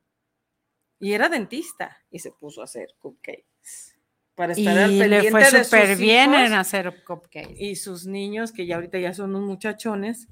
Y 0.98 1.12
era 1.12 1.28
dentista 1.28 1.98
y 2.10 2.18
se 2.18 2.32
puso 2.32 2.62
a 2.62 2.64
hacer 2.64 2.94
cupcakes 2.98 3.95
para 4.36 4.52
estar 4.52 4.90
y 4.90 4.98
le 5.08 5.30
fue 5.30 5.44
súper 5.46 5.96
bien 5.96 6.34
en 6.34 6.52
hacer 6.52 7.02
cupcakes. 7.04 7.56
Y 7.58 7.74
sus 7.76 8.06
niños, 8.06 8.52
que 8.52 8.66
ya 8.66 8.76
ahorita 8.76 8.98
ya 8.98 9.14
son 9.14 9.34
unos 9.34 9.48
muchachones, 9.48 10.28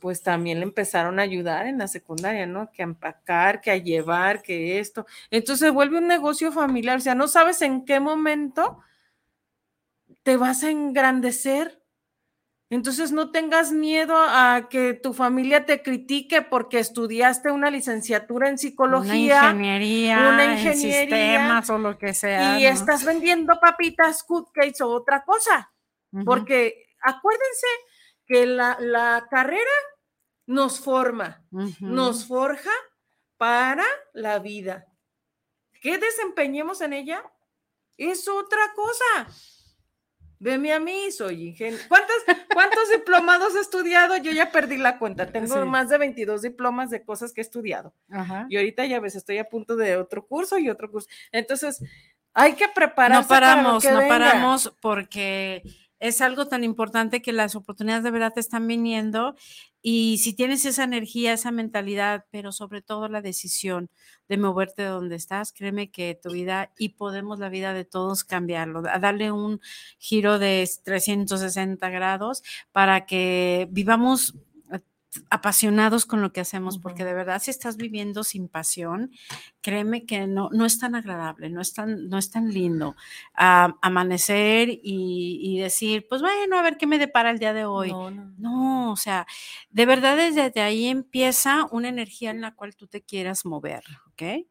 pues 0.00 0.22
también 0.22 0.58
le 0.58 0.64
empezaron 0.64 1.20
a 1.20 1.22
ayudar 1.22 1.66
en 1.66 1.78
la 1.78 1.86
secundaria, 1.86 2.46
¿no? 2.46 2.72
Que 2.72 2.82
a 2.82 2.86
empacar, 2.86 3.60
que 3.60 3.70
a 3.70 3.76
llevar, 3.76 4.42
que 4.42 4.78
esto. 4.78 5.06
Entonces 5.30 5.70
vuelve 5.70 5.98
un 5.98 6.08
negocio 6.08 6.50
familiar, 6.50 6.96
o 6.96 7.00
sea, 7.00 7.14
no 7.14 7.28
sabes 7.28 7.60
en 7.60 7.84
qué 7.84 8.00
momento 8.00 8.80
te 10.22 10.38
vas 10.38 10.64
a 10.64 10.70
engrandecer 10.70 11.80
entonces 12.68 13.12
no 13.12 13.30
tengas 13.30 13.70
miedo 13.70 14.16
a 14.16 14.68
que 14.68 14.92
tu 14.94 15.14
familia 15.14 15.66
te 15.66 15.82
critique 15.82 16.42
porque 16.42 16.80
estudiaste 16.80 17.52
una 17.52 17.70
licenciatura 17.70 18.48
en 18.48 18.58
psicología, 18.58 19.40
una 19.40 19.50
ingeniería, 19.50 20.18
una 20.18 20.44
ingeniería 20.52 21.00
en 21.00 21.08
sistemas 21.08 21.70
o 21.70 21.78
lo 21.78 21.96
que 21.96 22.12
sea. 22.12 22.58
Y 22.58 22.66
estás 22.66 23.04
vendiendo 23.04 23.60
papitas, 23.60 24.24
cupcakes 24.24 24.80
o 24.80 24.88
otra 24.88 25.24
cosa. 25.24 25.72
Porque 26.24 26.86
acuérdense 27.02 27.66
que 28.26 28.46
la, 28.46 29.26
carrera 29.30 29.70
nos 30.46 30.80
forma, 30.80 31.44
nos 31.80 32.26
forja 32.26 32.70
para 33.36 33.84
la 34.12 34.40
vida. 34.40 34.86
¿Qué 35.80 35.98
desempeñemos 35.98 36.80
en 36.80 36.94
ella? 36.94 37.22
Es 37.96 38.26
otra 38.26 38.72
cosa. 38.74 39.28
Veme 40.38 40.72
a 40.72 40.80
mí, 40.80 41.10
soy 41.10 41.48
ingeniero. 41.48 41.82
¿Cuántos, 41.88 42.16
¿Cuántos 42.52 42.90
diplomados 42.90 43.54
he 43.56 43.60
estudiado? 43.60 44.16
Yo 44.18 44.32
ya 44.32 44.50
perdí 44.50 44.76
la 44.76 44.98
cuenta. 44.98 45.26
Tengo 45.26 45.64
más 45.66 45.88
de 45.88 45.98
22 45.98 46.42
diplomas 46.42 46.90
de 46.90 47.02
cosas 47.02 47.32
que 47.32 47.40
he 47.40 47.42
estudiado. 47.42 47.94
Y 48.48 48.56
ahorita 48.56 48.84
ya 48.86 49.00
ves, 49.00 49.14
estoy 49.14 49.38
a 49.38 49.48
punto 49.48 49.76
de 49.76 49.96
otro 49.96 50.26
curso 50.26 50.58
y 50.58 50.68
otro 50.68 50.90
curso. 50.90 51.08
Entonces, 51.32 51.82
hay 52.34 52.52
que 52.52 52.68
prepararse. 52.68 53.22
No 53.22 53.28
paramos, 53.28 53.84
no 53.84 54.08
paramos 54.08 54.74
porque 54.80 55.62
es 55.98 56.20
algo 56.20 56.46
tan 56.46 56.64
importante 56.64 57.22
que 57.22 57.32
las 57.32 57.56
oportunidades 57.56 58.04
de 58.04 58.10
verdad 58.10 58.32
te 58.34 58.40
están 58.40 58.66
viniendo 58.66 59.34
y 59.88 60.18
si 60.18 60.34
tienes 60.34 60.64
esa 60.64 60.82
energía, 60.82 61.32
esa 61.32 61.52
mentalidad, 61.52 62.24
pero 62.32 62.50
sobre 62.50 62.82
todo 62.82 63.08
la 63.08 63.22
decisión 63.22 63.88
de 64.28 64.36
moverte 64.36 64.82
de 64.82 64.88
donde 64.88 65.14
estás, 65.14 65.52
créeme 65.52 65.92
que 65.92 66.18
tu 66.20 66.32
vida 66.32 66.72
y 66.76 66.88
podemos 66.88 67.38
la 67.38 67.50
vida 67.50 67.72
de 67.72 67.84
todos 67.84 68.24
cambiarlo, 68.24 68.82
darle 68.82 69.30
un 69.30 69.60
giro 70.00 70.40
de 70.40 70.68
360 70.82 71.88
grados 71.90 72.42
para 72.72 73.06
que 73.06 73.68
vivamos 73.70 74.34
apasionados 75.30 76.06
con 76.06 76.22
lo 76.22 76.32
que 76.32 76.40
hacemos, 76.40 76.78
porque 76.78 77.04
de 77.04 77.14
verdad 77.14 77.40
si 77.42 77.50
estás 77.50 77.76
viviendo 77.76 78.24
sin 78.24 78.48
pasión, 78.48 79.10
créeme 79.60 80.06
que 80.06 80.26
no, 80.26 80.50
no 80.52 80.66
es 80.66 80.78
tan 80.78 80.94
agradable, 80.94 81.50
no 81.50 81.60
es 81.60 81.72
tan, 81.72 82.08
no 82.08 82.18
es 82.18 82.30
tan 82.30 82.52
lindo 82.52 82.96
amanecer 83.34 84.68
y, 84.82 85.58
decir, 85.60 86.06
pues 86.08 86.20
bueno, 86.20 86.58
a 86.58 86.62
ver 86.62 86.76
qué 86.76 86.86
me 86.86 86.98
depara 86.98 87.30
el 87.30 87.38
día 87.38 87.54
de 87.54 87.64
hoy. 87.64 87.90
No, 87.90 88.10
no, 88.10 88.92
o 88.92 88.96
sea, 88.96 89.26
de 89.70 89.86
verdad 89.86 90.16
desde 90.16 90.60
ahí 90.60 90.86
empieza 90.86 91.66
una 91.70 91.88
energía 91.88 92.30
en 92.30 92.40
la 92.40 92.54
cual 92.54 92.76
tú 92.76 92.86
te 92.86 93.02
quieras 93.02 93.46
mover, 93.46 93.84
¿ok? 94.12 94.46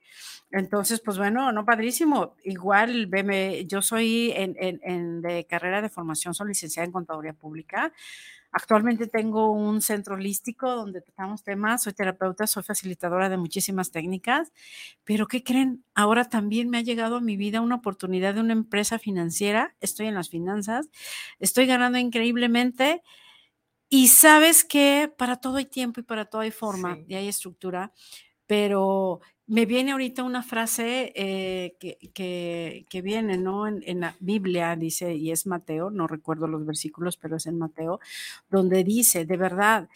Entonces, 0.52 1.02
pues 1.02 1.18
bueno, 1.18 1.52
no 1.52 1.66
padrísimo. 1.66 2.36
Igual, 2.44 3.08
veme, 3.08 3.66
yo 3.66 3.82
soy 3.82 4.32
en, 4.36 4.56
en, 4.58 5.22
de 5.22 5.46
carrera 5.46 5.82
de 5.82 5.90
formación, 5.90 6.34
soy 6.34 6.50
licenciada 6.50 6.86
en 6.86 6.92
contaduría 6.92 7.34
pública. 7.34 7.92
Actualmente 8.58 9.08
tengo 9.08 9.52
un 9.52 9.82
centro 9.82 10.16
holístico 10.16 10.74
donde 10.78 11.02
tratamos 11.02 11.44
temas, 11.44 11.84
soy 11.84 11.92
terapeuta, 11.92 12.48
soy 12.48 12.64
facilitadora 12.64 13.28
de 13.28 13.36
muchísimas 13.36 13.92
técnicas, 13.92 14.54
pero 15.04 15.28
¿qué 15.28 15.44
creen? 15.44 15.84
Ahora 15.94 16.30
también 16.30 16.70
me 16.70 16.78
ha 16.78 16.82
llegado 16.82 17.18
a 17.18 17.22
mi 17.22 17.36
vida 17.36 17.60
una 17.60 17.76
oportunidad 17.76 18.34
de 18.34 18.40
una 18.40 18.54
empresa 18.54 18.98
financiera, 18.98 19.76
estoy 19.82 20.08
en 20.08 20.16
las 20.16 20.30
finanzas, 20.30 20.88
estoy 21.38 21.66
ganando 21.66 21.98
increíblemente 21.98 23.02
y 23.90 24.08
sabes 24.08 24.64
que 24.64 25.14
para 25.18 25.38
todo 25.38 25.58
hay 25.58 25.66
tiempo 25.66 26.00
y 26.00 26.04
para 26.04 26.26
todo 26.26 26.42
hay 26.42 26.52
forma 26.52 27.00
y 27.08 27.16
hay 27.16 27.28
estructura, 27.28 27.92
pero 28.48 29.20
me 29.48 29.66
viene 29.66 29.92
ahorita 29.92 30.24
una 30.24 30.42
frase 30.42 31.14
eh, 31.16 31.78
que, 31.80 33.02
viene, 33.02 33.38
¿no? 33.38 33.68
En, 33.68 34.00
la 34.00 34.16
Biblia 34.20 34.76
dice, 34.76 35.14
y 35.16 35.32
es 35.32 35.46
Mateo, 35.46 35.92
no 35.92 36.08
recuerdo 36.08 36.48
los 36.48 36.66
versículos, 36.66 37.18
pero 37.18 37.38
es 37.38 37.46
en 37.46 37.58
Mateo, 37.58 38.00
donde 38.50 38.84
dice, 38.84 39.26
de 39.26 39.38
verdad, 39.38 39.90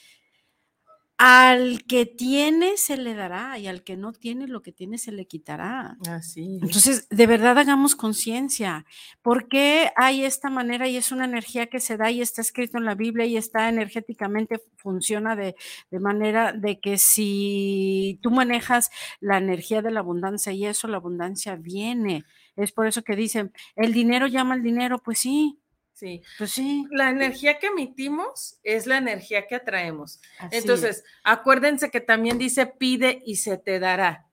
al 1.21 1.83
que 1.83 2.05
tiene 2.05 2.77
se 2.77 2.95
le 2.95 3.13
dará 3.13 3.59
y 3.59 3.67
al 3.67 3.83
que 3.83 3.97
no 3.97 4.13
tiene 4.13 4.47
lo 4.47 4.61
que 4.61 4.71
tiene 4.71 4.97
se 4.97 5.11
le 5.11 5.27
quitará. 5.27 5.97
Así. 6.09 6.59
Entonces, 6.61 7.09
de 7.09 7.27
verdad 7.27 7.57
hagamos 7.57 7.97
conciencia. 7.97 8.85
porque 9.21 9.91
hay 9.97 10.23
esta 10.23 10.49
manera 10.49 10.87
y 10.87 10.95
es 10.95 11.11
una 11.11 11.25
energía 11.25 11.67
que 11.67 11.81
se 11.81 11.97
da 11.97 12.09
y 12.09 12.21
está 12.21 12.41
escrito 12.41 12.77
en 12.77 12.85
la 12.85 12.95
Biblia 12.95 13.25
y 13.25 13.35
está 13.35 13.67
energéticamente, 13.67 14.61
funciona 14.77 15.35
de, 15.35 15.55
de 15.91 15.99
manera 15.99 16.53
de 16.53 16.79
que 16.79 16.97
si 16.97 18.17
tú 18.23 18.31
manejas 18.31 18.89
la 19.19 19.39
energía 19.39 19.81
de 19.81 19.91
la 19.91 19.99
abundancia 19.99 20.53
y 20.53 20.65
eso, 20.65 20.87
la 20.87 20.97
abundancia 20.97 21.57
viene. 21.57 22.23
Es 22.55 22.71
por 22.71 22.87
eso 22.87 23.01
que 23.03 23.17
dicen, 23.17 23.51
el 23.75 23.91
dinero 23.91 24.27
llama 24.27 24.53
al 24.53 24.63
dinero, 24.63 24.99
pues 24.99 25.19
sí, 25.19 25.59
Sí, 25.99 26.21
pues 26.37 26.51
sí. 26.51 26.85
La 26.91 27.09
energía 27.09 27.59
que 27.59 27.67
emitimos 27.67 28.57
es 28.63 28.87
la 28.87 28.97
energía 28.97 29.47
que 29.47 29.55
atraemos. 29.55 30.21
Entonces, 30.49 31.03
acuérdense 31.25 31.91
que 31.91 31.99
también 31.99 32.37
dice 32.37 32.67
pide 32.67 33.21
y 33.25 33.35
se 33.35 33.57
te 33.57 33.79
dará, 33.79 34.27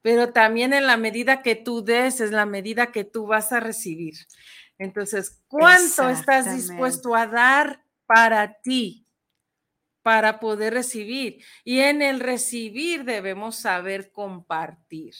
pero 0.00 0.32
también 0.32 0.72
en 0.72 0.86
la 0.86 0.96
medida 0.96 1.42
que 1.42 1.56
tú 1.56 1.84
des 1.84 2.22
es 2.22 2.30
la 2.30 2.46
medida 2.46 2.90
que 2.90 3.04
tú 3.04 3.26
vas 3.26 3.52
a 3.52 3.60
recibir. 3.60 4.14
Entonces, 4.78 5.42
¿cuánto 5.46 6.08
estás 6.08 6.56
dispuesto 6.56 7.14
a 7.14 7.26
dar 7.26 7.84
para 8.06 8.60
ti? 8.62 9.02
para 10.02 10.38
poder 10.38 10.74
recibir. 10.74 11.42
Y 11.64 11.78
en 11.78 12.02
el 12.02 12.20
recibir 12.20 13.04
debemos 13.04 13.56
saber 13.56 14.12
compartir. 14.12 15.14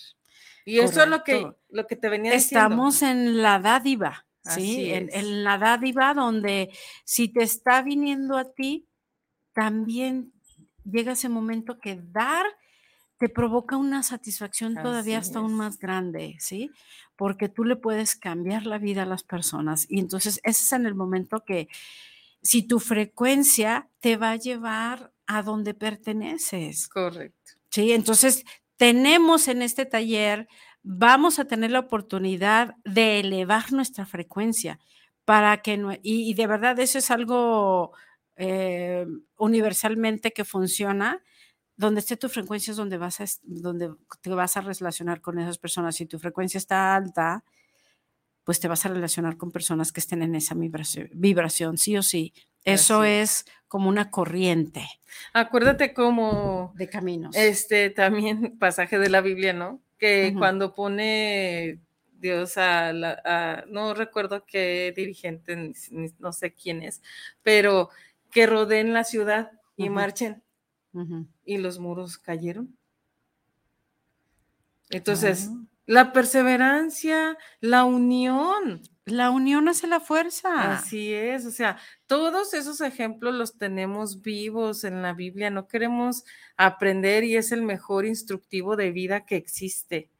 Y 0.66 0.79
eso 0.79 1.03
es 1.03 1.09
lo 1.09 1.25
que, 1.25 1.53
lo 1.70 1.87
que 1.87 1.97
te 1.97 2.11
venía 2.11 2.33
diciendo. 2.33 2.66
Estamos 2.66 3.01
en 3.01 3.40
la 3.40 3.59
dádiva. 3.59 4.27
Sí, 4.44 4.90
en, 4.92 5.42
la 5.42 5.57
dádiva 5.57 6.12
donde 6.12 6.70
si 7.04 7.28
te 7.28 7.42
está 7.42 7.83
viniendo 7.83 8.37
a 8.37 8.52
ti, 8.52 8.87
también 9.54 10.33
llega 10.85 11.12
ese 11.12 11.30
momento 11.30 11.78
que 11.78 12.00
dar 12.12 12.44
te 13.18 13.28
provoca 13.28 13.76
una 13.76 14.02
satisfacción 14.02 14.74
todavía 14.74 15.18
hasta 15.18 15.38
aún 15.38 15.54
más 15.54 15.78
grande, 15.78 16.37
¿sí? 16.40 16.70
Porque 17.16 17.48
tú 17.48 17.64
le 17.64 17.76
puedes 17.76 18.16
cambiar 18.16 18.66
la 18.66 18.78
vida 18.78 19.04
a 19.04 19.07
las 19.07 19.22
personas. 19.22 19.87
Y 19.88 20.00
entonces 20.00 20.40
ese 20.42 20.64
es 20.64 20.72
en 20.72 20.85
el 20.85 20.94
momento 20.94 21.44
que 21.44 21.68
si 22.42 22.64
tu 22.64 22.80
frecuencia 22.80 23.88
te 24.00 24.16
va 24.16 24.33
a 24.33 24.37
llevar 24.37 25.12
a 25.26 25.42
donde 25.42 25.74
perteneces. 25.74 26.88
Correcto. 26.88 27.52
Sí, 27.70 27.92
entonces 27.92 28.44
tenemos 28.76 29.48
en 29.48 29.62
este 29.62 29.87
taller 29.87 30.48
vamos 30.85 31.38
a 31.38 31.47
tener 31.47 31.73
la 31.73 31.81
oportunidad 31.81 32.77
de 32.85 33.20
elevar 33.20 33.73
nuestra 33.73 34.07
frecuencia 34.07 34.79
para 35.25 35.62
que, 35.62 35.99
y, 36.03 36.35
de 36.35 36.47
verdad 36.47 36.79
eso 36.79 36.99
es 36.99 37.11
algo 37.11 37.92
eh, 38.37 39.07
universalmente 39.37 40.33
que 40.33 40.44
funciona, 40.44 41.23
donde 41.77 42.01
esté 42.01 42.16
tu 42.16 42.29
frecuencia 42.29 42.70
es 42.70 42.77
donde 42.77 42.99
vas 42.99 43.20
a, 43.20 43.25
donde 43.42 43.92
te 44.20 44.31
vas 44.31 44.57
a 44.57 44.61
relacionar 44.61 45.20
con 45.23 45.38
esas 45.38 45.59
personas. 45.59 45.97
Si 45.97 46.07
tu 46.07 46.18
frecuencia 46.18 46.59
está 46.59 46.94
alta, 46.94 47.42
pues 48.44 48.61
te 48.61 48.68
vas 48.68 48.85
a 48.85 48.90
relacionar 48.90 49.38
con 49.38 49.51
personas 49.51 49.90
que 49.90 50.01
estén 50.01 50.23
en 50.23 50.35
esa 50.35 50.55
vibración, 50.55 51.09
vibración 51.14 51.79
sí 51.79 51.97
o 51.97 52.03
sí. 52.03 52.35
Eso 52.62 53.05
es 53.05 53.44
como 53.66 53.88
una 53.88 54.11
corriente. 54.11 54.87
Acuérdate 55.33 55.92
como 55.92 56.73
de 56.77 56.88
caminos. 56.88 57.35
Este 57.37 57.90
también 57.90 58.59
pasaje 58.59 58.99
de 58.99 59.11
la 59.11 59.20
Biblia, 59.20 59.53
¿no? 59.53 59.84
Que 59.98 60.35
cuando 60.37 60.74
pone 60.74 61.80
Dios 62.18 62.57
a, 62.57 62.92
la, 62.92 63.64
no 63.68 63.94
recuerdo 63.94 64.44
qué 64.46 64.92
dirigente, 64.96 65.72
no 66.18 66.33
sé 66.33 66.54
quién 66.54 66.83
es, 66.83 67.02
pero 67.42 67.90
que 68.30 68.46
rodeen 68.46 68.92
la 68.92 69.04
ciudad 69.04 69.52
y 69.76 69.90
marchen 69.90 70.42
y 71.44 71.59
los 71.59 71.78
muros 71.78 72.18
cayeron. 72.18 72.76
Entonces, 74.90 75.50
la 75.87 76.12
perseverancia, 76.12 77.37
la 77.61 77.85
unión. 77.85 78.83
La 79.07 79.31
unión 79.31 79.69
hace 79.69 79.87
la 79.87 80.01
fuerza. 80.01 80.75
Así 80.75 81.12
es, 81.12 81.45
o 81.45 81.51
sea, 81.51 81.79
todos 82.07 82.55
esos 82.55 82.81
ejemplos 82.81 83.35
los 83.35 83.59
tenemos 83.59 84.23
vivos 84.23 84.85
en 84.85 85.03
la 85.03 85.12
Biblia, 85.12 85.51
no 85.51 85.69
queremos 85.69 86.25
aprender 86.57 87.23
y 87.25 87.37
es 87.37 87.53
el 87.53 87.62
mejor 87.62 88.07
instructivo 88.07 88.77
de 88.77 88.93
vida 88.93 89.27
que 89.27 89.37
existe. 89.37 90.11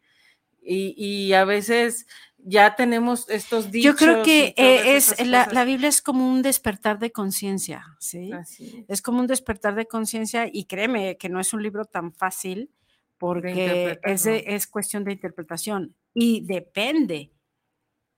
Y, 0.67 1.33
a 1.35 1.45
veces 1.45 2.07
ya 2.39 2.75
tenemos 2.75 3.29
estos 3.29 3.71
dichos. 3.71 3.93
Yo 3.93 3.97
creo 3.97 4.23
que 4.23 4.55
eh, 4.57 4.97
es 4.97 5.27
la, 5.27 5.47
la, 5.53 5.65
Biblia 5.65 5.89
es 5.89 6.01
como 6.01 6.27
un 6.27 6.41
despertar 6.41 6.99
de 6.99 7.11
conciencia, 7.11 7.85
¿sí? 7.99 8.31
es. 8.33 8.61
es 8.89 9.03
como 9.03 9.21
un 9.21 9.27
despertar 9.27 9.75
de 9.75 9.87
conciencia 9.87 10.49
y 10.51 10.65
créeme 10.65 11.19
que 11.19 11.29
no 11.29 11.39
es 11.39 11.53
un 11.53 11.63
libro 11.63 11.85
tan 11.85 12.15
fácil 12.15 12.71
porque 13.19 13.99
es, 14.03 14.27
es 14.27 14.67
cuestión 14.67 15.05
de 15.05 15.13
interpretación 15.13 15.95
y 16.15 16.45
depende 16.47 17.31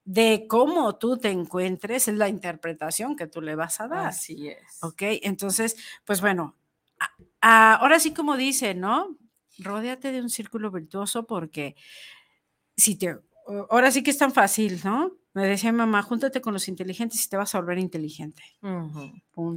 de 0.07 0.47
cómo 0.49 0.97
tú 0.97 1.19
te 1.19 1.31
encuentres, 1.31 2.07
es 2.07 2.14
la 2.14 2.29
interpretación 2.29 3.16
que 3.16 3.27
tú 3.27 3.42
le 3.42 3.57
vas 3.57 3.81
a 3.81 3.88
dar. 3.88 4.07
Así 4.07 4.49
es. 4.49 4.83
Ok, 4.83 5.03
entonces, 5.23 5.77
pues 6.05 6.21
bueno, 6.21 6.55
ahora 7.40 7.99
sí 7.99 8.14
como 8.14 8.37
dice, 8.37 8.75
¿no? 8.75 9.19
Ródeate 9.59 10.12
de 10.12 10.23
un 10.23 10.31
círculo 10.31 10.71
virtuoso 10.71 11.27
porque 11.27 11.75
si 12.77 12.95
te, 12.95 13.19
ahora 13.69 13.90
sí 13.90 14.05
que 14.05 14.12
es 14.12 14.19
tan 14.19 14.33
fácil, 14.33 14.81
¿no? 14.85 15.12
Me 15.37 15.46
decía 15.46 15.70
mi 15.70 15.77
mamá, 15.77 16.01
júntate 16.01 16.40
con 16.40 16.55
los 16.55 16.66
inteligentes 16.66 17.22
y 17.22 17.29
te 17.29 17.37
vas 17.37 17.55
a 17.55 17.61
volver 17.61 17.79
inteligente. 17.79 18.42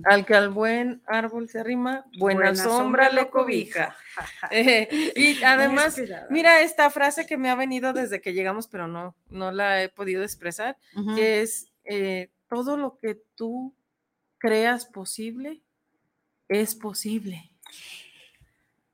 Al 0.03 0.25
que 0.25 0.35
al 0.35 0.49
buen 0.49 1.01
árbol 1.07 1.47
se 1.47 1.57
arrima, 1.57 2.03
buena, 2.17 2.53
sombra, 2.53 3.09
le 3.09 3.29
cobija. 3.29 3.95
Eh, 4.51 5.13
y 5.15 5.41
además, 5.41 5.95
mira 6.29 6.59
esta 6.59 6.89
frase 6.89 7.25
que 7.25 7.37
me 7.37 7.49
ha 7.49 7.55
venido 7.55 7.93
desde 7.93 8.19
que 8.19 8.33
llegamos, 8.33 8.67
pero 8.67 8.89
no, 8.89 9.15
no 9.29 9.53
la 9.53 9.81
he 9.81 9.87
podido 9.87 10.23
expresar, 10.23 10.77
que 11.15 11.41
es 11.41 11.71
eh, 11.85 12.29
todo 12.49 12.75
lo 12.75 12.97
que 12.97 13.15
tú 13.35 13.73
creas 14.37 14.85
posible 14.85 15.61
es 16.49 16.75
posible. 16.75 17.53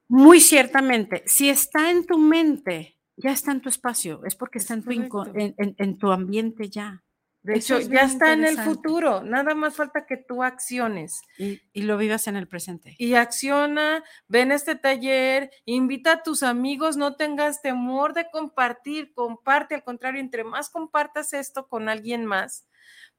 Muy 0.07 0.39
ciertamente, 0.39 1.23
si 1.25 1.49
está 1.49 1.89
en 1.89 2.05
tu 2.05 2.19
mente, 2.19 2.94
ya 3.17 3.31
está 3.31 3.51
en 3.51 3.61
tu 3.61 3.69
espacio, 3.69 4.21
es 4.25 4.35
porque 4.35 4.59
está 4.59 4.73
en 4.73 4.83
tu, 4.83 4.91
en, 4.91 5.97
tu, 5.97 6.11
ambiente 6.11 6.69
ya. 6.69 7.03
De 7.43 7.57
hecho, 7.57 7.79
ya 7.79 8.01
está 8.01 8.33
en 8.33 8.43
el 8.43 8.57
futuro, 8.57 9.23
nada 9.23 9.53
más 9.53 9.75
falta 9.75 10.07
que 10.07 10.17
tú 10.17 10.41
acciones. 10.41 11.21
Y, 11.37 11.59
lo 11.83 11.95
vivas 11.97 12.27
en 12.27 12.35
el 12.35 12.47
presente. 12.47 12.95
Y 12.97 13.13
acciona, 13.13 14.03
ven 14.27 14.51
este 14.51 14.75
taller, 14.75 15.51
invita 15.65 16.13
a 16.13 16.23
tus 16.23 16.41
amigos, 16.41 16.97
no 16.97 17.15
tengas 17.15 17.61
temor 17.61 18.13
de 18.13 18.29
compartir, 18.31 19.13
comparte, 19.13 19.75
al 19.75 19.83
contrario, 19.83 20.19
entre 20.19 20.43
más 20.43 20.69
compartas 20.69 21.33
esto 21.33 21.67
con 21.67 21.87
alguien 21.87 22.25
más, 22.25 22.67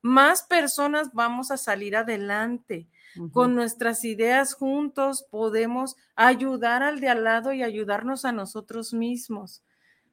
más 0.02 0.42
personas 0.42 1.12
vamos 1.12 1.50
a 1.50 1.56
salir 1.56 1.96
adelante. 1.96 2.88
Con 3.32 3.54
nuestras 3.54 4.04
ideas 4.04 4.52
juntos 4.52 5.26
podemos 5.30 5.96
ayudar 6.16 6.82
al 6.82 7.00
de 7.00 7.08
al 7.08 7.24
lado 7.24 7.52
y 7.52 7.62
ayudarnos 7.62 8.26
a 8.26 8.32
nosotros 8.32 8.92
mismos. 8.92 9.62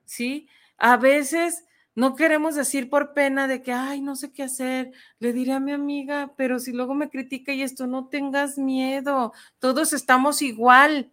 ¿Sí? 0.05 0.47
A 0.77 0.97
veces 0.97 1.65
no 1.95 2.15
queremos 2.15 2.55
decir 2.55 2.89
por 2.89 3.13
pena 3.13 3.47
de 3.47 3.61
que, 3.61 3.71
ay, 3.71 4.01
no 4.01 4.15
sé 4.15 4.31
qué 4.31 4.43
hacer, 4.43 4.91
le 5.19 5.33
diré 5.33 5.53
a 5.53 5.59
mi 5.59 5.71
amiga, 5.71 6.33
pero 6.35 6.59
si 6.59 6.71
luego 6.71 6.95
me 6.95 7.09
critica 7.09 7.53
y 7.53 7.61
esto, 7.61 7.85
no 7.87 8.07
tengas 8.07 8.57
miedo, 8.57 9.33
todos 9.59 9.93
estamos 9.93 10.41
igual. 10.41 11.11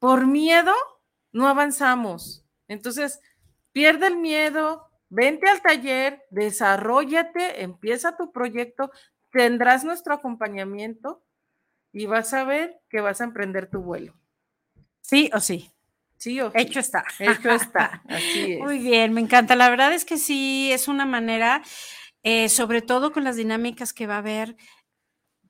Por 0.00 0.26
miedo 0.26 0.72
no 1.32 1.48
avanzamos. 1.48 2.44
Entonces, 2.68 3.20
pierde 3.72 4.08
el 4.08 4.16
miedo, 4.16 4.88
vente 5.08 5.48
al 5.48 5.62
taller, 5.62 6.22
desarrollate, 6.30 7.62
empieza 7.62 8.16
tu 8.16 8.32
proyecto, 8.32 8.90
tendrás 9.30 9.84
nuestro 9.84 10.14
acompañamiento 10.14 11.22
y 11.92 12.06
vas 12.06 12.34
a 12.34 12.44
ver 12.44 12.80
que 12.88 13.00
vas 13.00 13.20
a 13.20 13.24
emprender 13.24 13.70
tu 13.70 13.82
vuelo. 13.82 14.14
Sí 15.00 15.30
o 15.32 15.40
sí. 15.40 15.71
Sí, 16.22 16.38
hecho 16.54 16.78
está. 16.78 17.04
Hecho 17.18 17.50
está. 17.50 18.00
Así 18.08 18.52
es. 18.52 18.60
Muy 18.60 18.78
bien, 18.78 19.12
me 19.12 19.20
encanta. 19.20 19.56
La 19.56 19.68
verdad 19.68 19.92
es 19.92 20.04
que 20.04 20.18
sí, 20.18 20.70
es 20.70 20.86
una 20.86 21.04
manera, 21.04 21.64
eh, 22.22 22.48
sobre 22.48 22.80
todo 22.80 23.10
con 23.10 23.24
las 23.24 23.34
dinámicas 23.34 23.92
que 23.92 24.06
va 24.06 24.14
a 24.14 24.18
haber, 24.18 24.56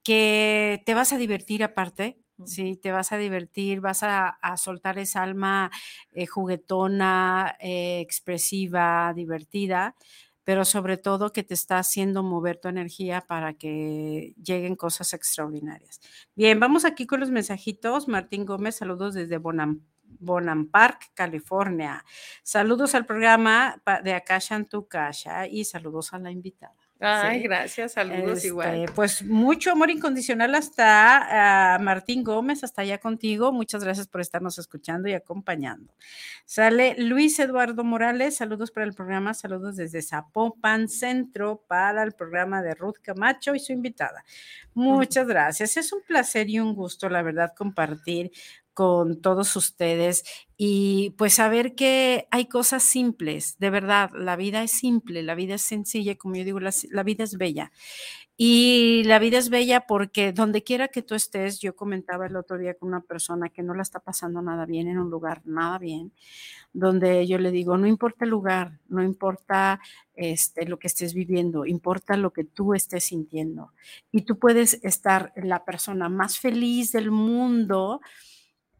que 0.03 0.83
te 0.87 0.95
vas 0.95 1.13
a 1.13 1.19
divertir 1.19 1.63
aparte. 1.63 2.23
Sí, 2.47 2.77
te 2.77 2.91
vas 2.91 3.13
a 3.13 3.19
divertir, 3.19 3.81
vas 3.83 4.03
a, 4.03 4.39
soltar 4.57 4.99
esa 4.99 5.23
alma 5.23 5.71
eh, 6.11 6.27
juguetona, 6.27 7.55
eh, 7.61 8.01
expresiva, 8.01 9.13
divertida, 9.15 9.95
pero 10.43 10.65
sobre 10.65 10.97
todo 10.97 11.35
que 11.35 11.43
te 11.43 11.53
está 11.53 11.81
haciendo 11.81 12.23
mover 12.23 12.57
tu 12.57 12.69
energía 12.69 13.21
para 13.21 13.53
que 13.53 14.35
lleguen 14.43 14.77
cosas 14.77 15.13
extraordinarias. 15.13 16.01
Bien, 16.35 16.59
vamos 16.59 16.87
aquí 16.87 17.07
con 17.07 17.21
los 17.21 17.31
mensajitos. 17.31 18.09
Martín 18.09 18.47
Gómez, 18.47 18.77
saludos 18.77 19.13
desde 19.13 19.37
Bonam 19.37 19.92
Bonham 20.23 20.69
Park, 20.69 21.11
California. 21.15 22.05
Saludos 22.43 22.95
al 22.95 23.05
programa 23.05 23.83
de 24.03 24.15
Akasha 24.15 24.57
en 24.57 24.67
tu 24.67 24.87
casa 24.87 25.47
y 25.47 25.65
saludos 25.65 26.13
a 26.13 26.19
la 26.19 26.31
invitada. 26.31 26.75
Ay, 27.05 27.43
gracias, 27.43 27.95
saludos 27.95 28.45
igual. 28.45 28.85
Este, 28.85 28.93
pues 28.93 29.25
mucho 29.25 29.73
amor 29.73 29.91
incondicional 29.91 30.55
hasta 30.55 31.77
Martín 31.81 32.23
Gómez, 32.23 32.63
hasta 32.63 32.83
allá 32.83 32.99
contigo. 32.99 33.51
Muchas 33.51 33.83
gracias 33.83 34.07
por 34.07 34.21
estarnos 34.21 34.57
escuchando 34.59 35.09
y 35.09 35.15
acompañando. 35.15 35.93
Sale 36.45 36.95
Luis 36.99 37.41
Eduardo 37.41 37.83
Morales, 37.83 38.37
saludos 38.37 38.71
para 38.71 38.87
el 38.87 38.95
programa, 38.95 39.35
saludos 39.35 39.75
desde 39.75 40.01
Zapopan 40.01 40.89
Centro 40.89 41.65
para 41.67 42.05
el 42.05 42.13
programa 42.13 42.63
de 42.63 42.77
Ruth 42.77 42.99
Camacho 43.03 43.57
y 43.57 43.59
su 43.59 43.73
invitada. 43.73 44.25
Muchas 44.73 45.27
gracias. 45.27 45.77
Es 45.77 45.93
un 45.93 46.03
placer 46.07 46.49
y 46.51 46.61
un 46.61 46.73
gusto, 46.73 47.09
la 47.09 47.23
verdad, 47.23 47.53
compartir 47.57 48.31
con 48.75 49.21
todos 49.21 49.55
ustedes 49.57 50.25
y 50.57 51.11
pues 51.19 51.35
saber 51.35 51.75
que 51.75 52.29
hay 52.31 52.47
cosas 52.47 52.85
simples, 52.85 53.57
de 53.59 53.71
verdad, 53.71 54.11
la 54.15 54.37
vida 54.37 54.63
es 54.63 54.71
simple, 54.71 55.23
la 55.25 55.35
vida 55.35 55.57
es 55.57 55.63
sencilla, 55.63 56.15
como 56.17 56.37
yo 56.37 56.45
digo, 56.45 56.61
la, 56.61 57.03
vida 57.03 57.25
es 57.25 57.37
bella. 57.37 57.73
Y 58.37 59.03
la 59.05 59.19
vida 59.19 59.39
es 59.39 59.51
bella 59.51 59.87
porque 59.87 60.33
donde 60.33 60.63
quiera 60.63 60.89
que 60.89 61.03
tú 61.03 61.15
estés, 61.15 61.59
yo 61.61 61.75
comentaba 61.75 62.27
el 62.27 62.37
otro 62.37 62.59
día 62.59 62.75
con 62.75 62.89
una 62.89 63.01
persona 63.01 63.49
que 63.49 63.63
no 63.63 63.75
la 63.75 63.83
está 63.83 64.01
pasando 64.01 64.41
nada 64.41 64.65
bien 64.65 64.89
en 64.89 64.99
un 64.99 65.11
lugar, 65.11 65.43
nada 65.45 65.79
bien, 65.79 66.13
donde 66.73 67.27
yo 67.27 67.39
le 67.39 67.51
digo, 67.51 67.77
no 67.77 67.87
importa 67.87 68.25
el 68.25 68.31
lugar, 68.31 68.79
no 68.89 69.03
importa 69.03 69.81
este, 70.15 70.67
lo 70.67 70.79
que 70.79 70.87
estés 70.87 71.13
viviendo, 71.13 71.67
importa 71.67 72.17
lo 72.17 72.33
que 72.33 72.45
tú 72.45 72.75
estés 72.75 73.05
sintiendo. 73.05 73.73
Y 74.13 74.23
tú 74.23 74.39
puedes 74.39 74.75
estar 74.85 75.33
la 75.35 75.65
persona 75.65 76.09
más 76.09 76.39
feliz 76.39 76.93
del 76.93 77.11
mundo, 77.11 78.01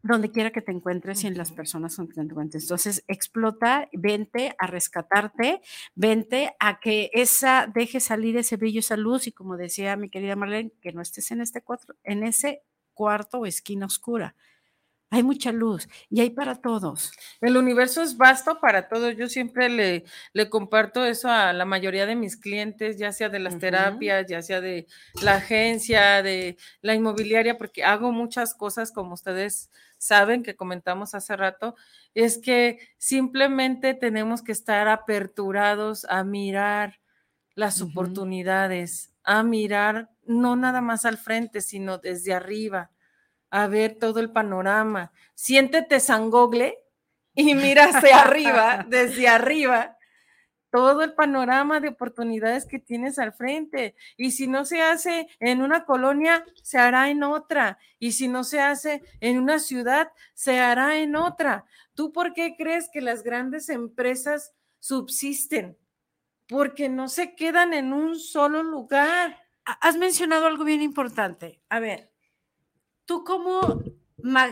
donde 0.03 0.31
quiera 0.31 0.51
que 0.51 0.61
te 0.61 0.73
encuentres 0.73 1.23
y 1.23 1.27
en 1.27 1.37
las 1.37 1.53
personas 1.53 1.95
donde 1.95 2.13
te 2.13 2.21
encuentres. 2.21 2.63
Entonces, 2.63 3.03
explota, 3.07 3.89
vente 3.93 4.53
a 4.59 4.67
rescatarte, 4.67 5.61
vente 5.95 6.53
a 6.59 6.79
que 6.81 7.09
esa 7.13 7.71
deje 7.73 8.01
salir 8.01 8.37
ese 8.37 8.57
brillo, 8.57 8.81
esa 8.81 8.97
luz 8.97 9.27
y 9.27 9.31
como 9.31 9.55
decía 9.55 9.95
mi 9.95 10.09
querida 10.09 10.35
Marlene, 10.35 10.73
que 10.81 10.91
no 10.91 11.01
estés 11.01 11.31
en 11.31 11.39
este 11.39 11.61
cuarto, 11.61 11.95
en 12.03 12.23
ese 12.23 12.63
cuarto 12.93 13.39
o 13.39 13.45
esquina 13.45 13.85
oscura. 13.85 14.35
Hay 15.09 15.21
mucha 15.21 15.51
luz 15.51 15.87
y 16.09 16.21
hay 16.21 16.31
para 16.31 16.55
todos. 16.55 17.11
El 17.39 17.55
universo 17.55 18.01
es 18.01 18.17
vasto 18.17 18.59
para 18.59 18.87
todos. 18.89 19.15
Yo 19.15 19.29
siempre 19.29 19.69
le, 19.69 20.05
le 20.33 20.49
comparto 20.49 21.05
eso 21.05 21.29
a 21.29 21.53
la 21.53 21.65
mayoría 21.65 22.07
de 22.07 22.15
mis 22.15 22.35
clientes, 22.35 22.97
ya 22.97 23.11
sea 23.11 23.29
de 23.29 23.37
las 23.37 23.59
terapias, 23.59 24.25
ya 24.27 24.41
sea 24.41 24.59
de 24.59 24.87
la 25.21 25.35
agencia, 25.35 26.23
de 26.23 26.57
la 26.81 26.95
inmobiliaria, 26.95 27.59
porque 27.59 27.83
hago 27.83 28.11
muchas 28.11 28.55
cosas 28.55 28.91
como 28.91 29.13
ustedes 29.13 29.69
saben 30.03 30.43
que 30.43 30.55
comentamos 30.55 31.15
hace 31.15 31.35
rato, 31.37 31.75
es 32.13 32.37
que 32.37 32.79
simplemente 32.97 33.93
tenemos 33.93 34.41
que 34.41 34.51
estar 34.51 34.89
aperturados 34.89 36.05
a 36.09 36.23
mirar 36.25 36.99
las 37.55 37.81
oportunidades, 37.81 39.13
a 39.23 39.43
mirar 39.43 40.09
no 40.25 40.57
nada 40.57 40.81
más 40.81 41.05
al 41.05 41.17
frente, 41.17 41.61
sino 41.61 41.99
desde 41.99 42.33
arriba, 42.33 42.91
a 43.49 43.67
ver 43.67 43.95
todo 43.97 44.19
el 44.19 44.31
panorama. 44.31 45.13
Siéntete 45.35 46.01
sangogle 46.01 46.79
y 47.33 47.55
mira 47.55 47.85
hacia 47.85 48.21
arriba, 48.21 48.85
desde 48.89 49.29
arriba, 49.29 49.97
todo 50.73 51.03
el 51.03 51.13
panorama 51.13 51.79
de 51.79 51.89
oportunidades 51.89 52.65
que 52.65 52.79
tienes 52.79 53.19
al 53.19 53.31
frente. 53.31 53.93
Y 54.17 54.31
si 54.31 54.47
no 54.47 54.65
se 54.65 54.81
hace 54.81 55.27
en 55.39 55.61
una 55.61 55.85
colonia, 55.85 56.43
se 56.63 56.79
hará 56.79 57.11
en 57.11 57.21
otra. 57.21 57.77
Y 57.99 58.13
si 58.13 58.27
no 58.27 58.43
se 58.43 58.59
hace 58.59 59.03
en 59.19 59.37
una 59.37 59.59
ciudad, 59.59 60.11
se 60.33 60.59
hará 60.59 60.97
en 60.97 61.15
otra. 61.15 61.65
¿Tú 61.93 62.11
por 62.11 62.33
qué 62.33 62.55
crees 62.57 62.89
que 62.91 63.01
las 63.01 63.21
grandes 63.21 63.69
empresas 63.69 64.55
subsisten? 64.79 65.77
Porque 66.47 66.89
no 66.89 67.07
se 67.07 67.35
quedan 67.35 67.73
en 67.73 67.93
un 67.93 68.17
solo 68.17 68.63
lugar. 68.63 69.43
Has 69.65 69.95
mencionado 69.97 70.47
algo 70.47 70.63
bien 70.63 70.81
importante. 70.81 71.61
A 71.69 71.79
ver, 71.79 72.11
¿tú 73.05 73.23
cómo, 73.23 73.83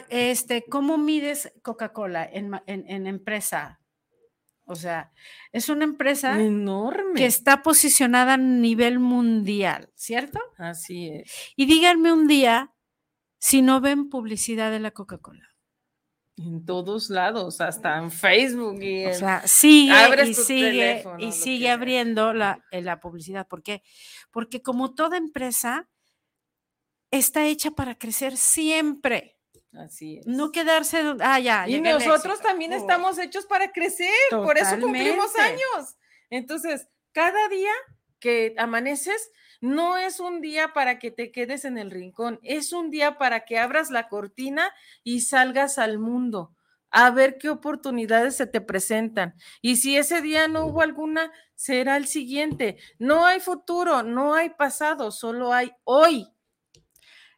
este, 0.09 0.65
cómo 0.69 0.99
mides 0.99 1.51
Coca-Cola 1.63 2.29
en, 2.31 2.61
en 2.67 3.07
empresa? 3.07 3.80
O 4.71 4.75
sea, 4.75 5.11
es 5.51 5.67
una 5.67 5.83
empresa 5.83 6.39
enorme 6.41 7.13
que 7.15 7.25
está 7.25 7.61
posicionada 7.61 8.35
a 8.35 8.37
nivel 8.37 8.99
mundial, 8.99 9.91
¿cierto? 9.95 10.39
Así 10.57 11.09
es. 11.09 11.29
Y 11.57 11.65
díganme 11.65 12.13
un 12.13 12.25
día 12.27 12.73
si 13.37 13.61
no 13.61 13.81
ven 13.81 14.07
publicidad 14.09 14.71
de 14.71 14.79
la 14.79 14.91
Coca-Cola. 14.91 15.45
En 16.37 16.63
todos 16.65 17.09
lados, 17.09 17.59
hasta 17.59 17.97
en 17.97 18.09
Facebook 18.11 18.81
y 18.81 19.05
O 19.05 19.09
en- 19.09 19.15
sea, 19.15 19.45
sigue 19.45 19.91
abres 19.91 20.29
y 20.29 20.35
tu 20.35 20.41
sigue 20.41 20.71
teléfono, 20.71 21.19
y 21.19 21.31
sigue 21.33 21.69
abriendo 21.69 22.33
la, 22.33 22.63
eh, 22.71 22.81
la 22.81 22.99
publicidad. 23.01 23.45
¿Por 23.47 23.61
qué? 23.61 23.83
Porque 24.31 24.61
como 24.61 24.95
toda 24.95 25.17
empresa, 25.17 25.89
está 27.11 27.45
hecha 27.45 27.71
para 27.71 27.95
crecer 27.97 28.37
siempre, 28.37 29.37
así 29.73 30.17
es. 30.19 30.27
no 30.27 30.51
quedarse, 30.51 31.15
ah, 31.19 31.39
ya. 31.39 31.67
y 31.67 31.79
nosotros 31.81 32.41
también 32.41 32.73
Oh, 32.73 32.77
estamos 32.77 33.17
hechos 33.17 33.45
para 33.45 33.71
crecer, 33.71 34.09
por 34.29 34.57
eso 34.57 34.79
cumplimos 34.79 35.35
años. 35.37 35.95
Entonces, 36.29 36.87
cada 37.11 37.47
día 37.49 37.71
que 38.19 38.53
amaneces 38.57 39.31
no 39.59 39.97
es 39.97 40.19
un 40.19 40.41
día 40.41 40.73
para 40.73 40.99
que 40.99 41.11
te 41.11 41.31
quedes 41.31 41.65
en 41.65 41.77
el 41.77 41.91
rincón, 41.91 42.39
es 42.43 42.73
un 42.73 42.89
día 42.89 43.17
para 43.17 43.45
que 43.45 43.59
abras 43.59 43.91
la 43.91 44.07
cortina 44.09 44.73
y 45.03 45.21
salgas 45.21 45.77
al 45.77 45.99
mundo 45.99 46.55
a 46.91 47.09
ver 47.09 47.37
qué 47.37 47.49
oportunidades 47.49 48.35
se 48.35 48.45
te 48.47 48.61
presentan. 48.61 49.35
Y 49.61 49.77
si 49.77 49.97
ese 49.97 50.21
día 50.21 50.47
no 50.47 50.65
hubo 50.65 50.81
alguna, 50.81 51.31
será 51.55 51.95
el 51.95 52.05
siguiente. 52.05 52.77
No 52.99 53.25
hay 53.25 53.39
futuro, 53.39 54.03
no 54.03 54.33
hay 54.33 54.49
pasado, 54.49 55.11
solo 55.11 55.53
hay 55.53 55.71
hoy. 55.85 56.27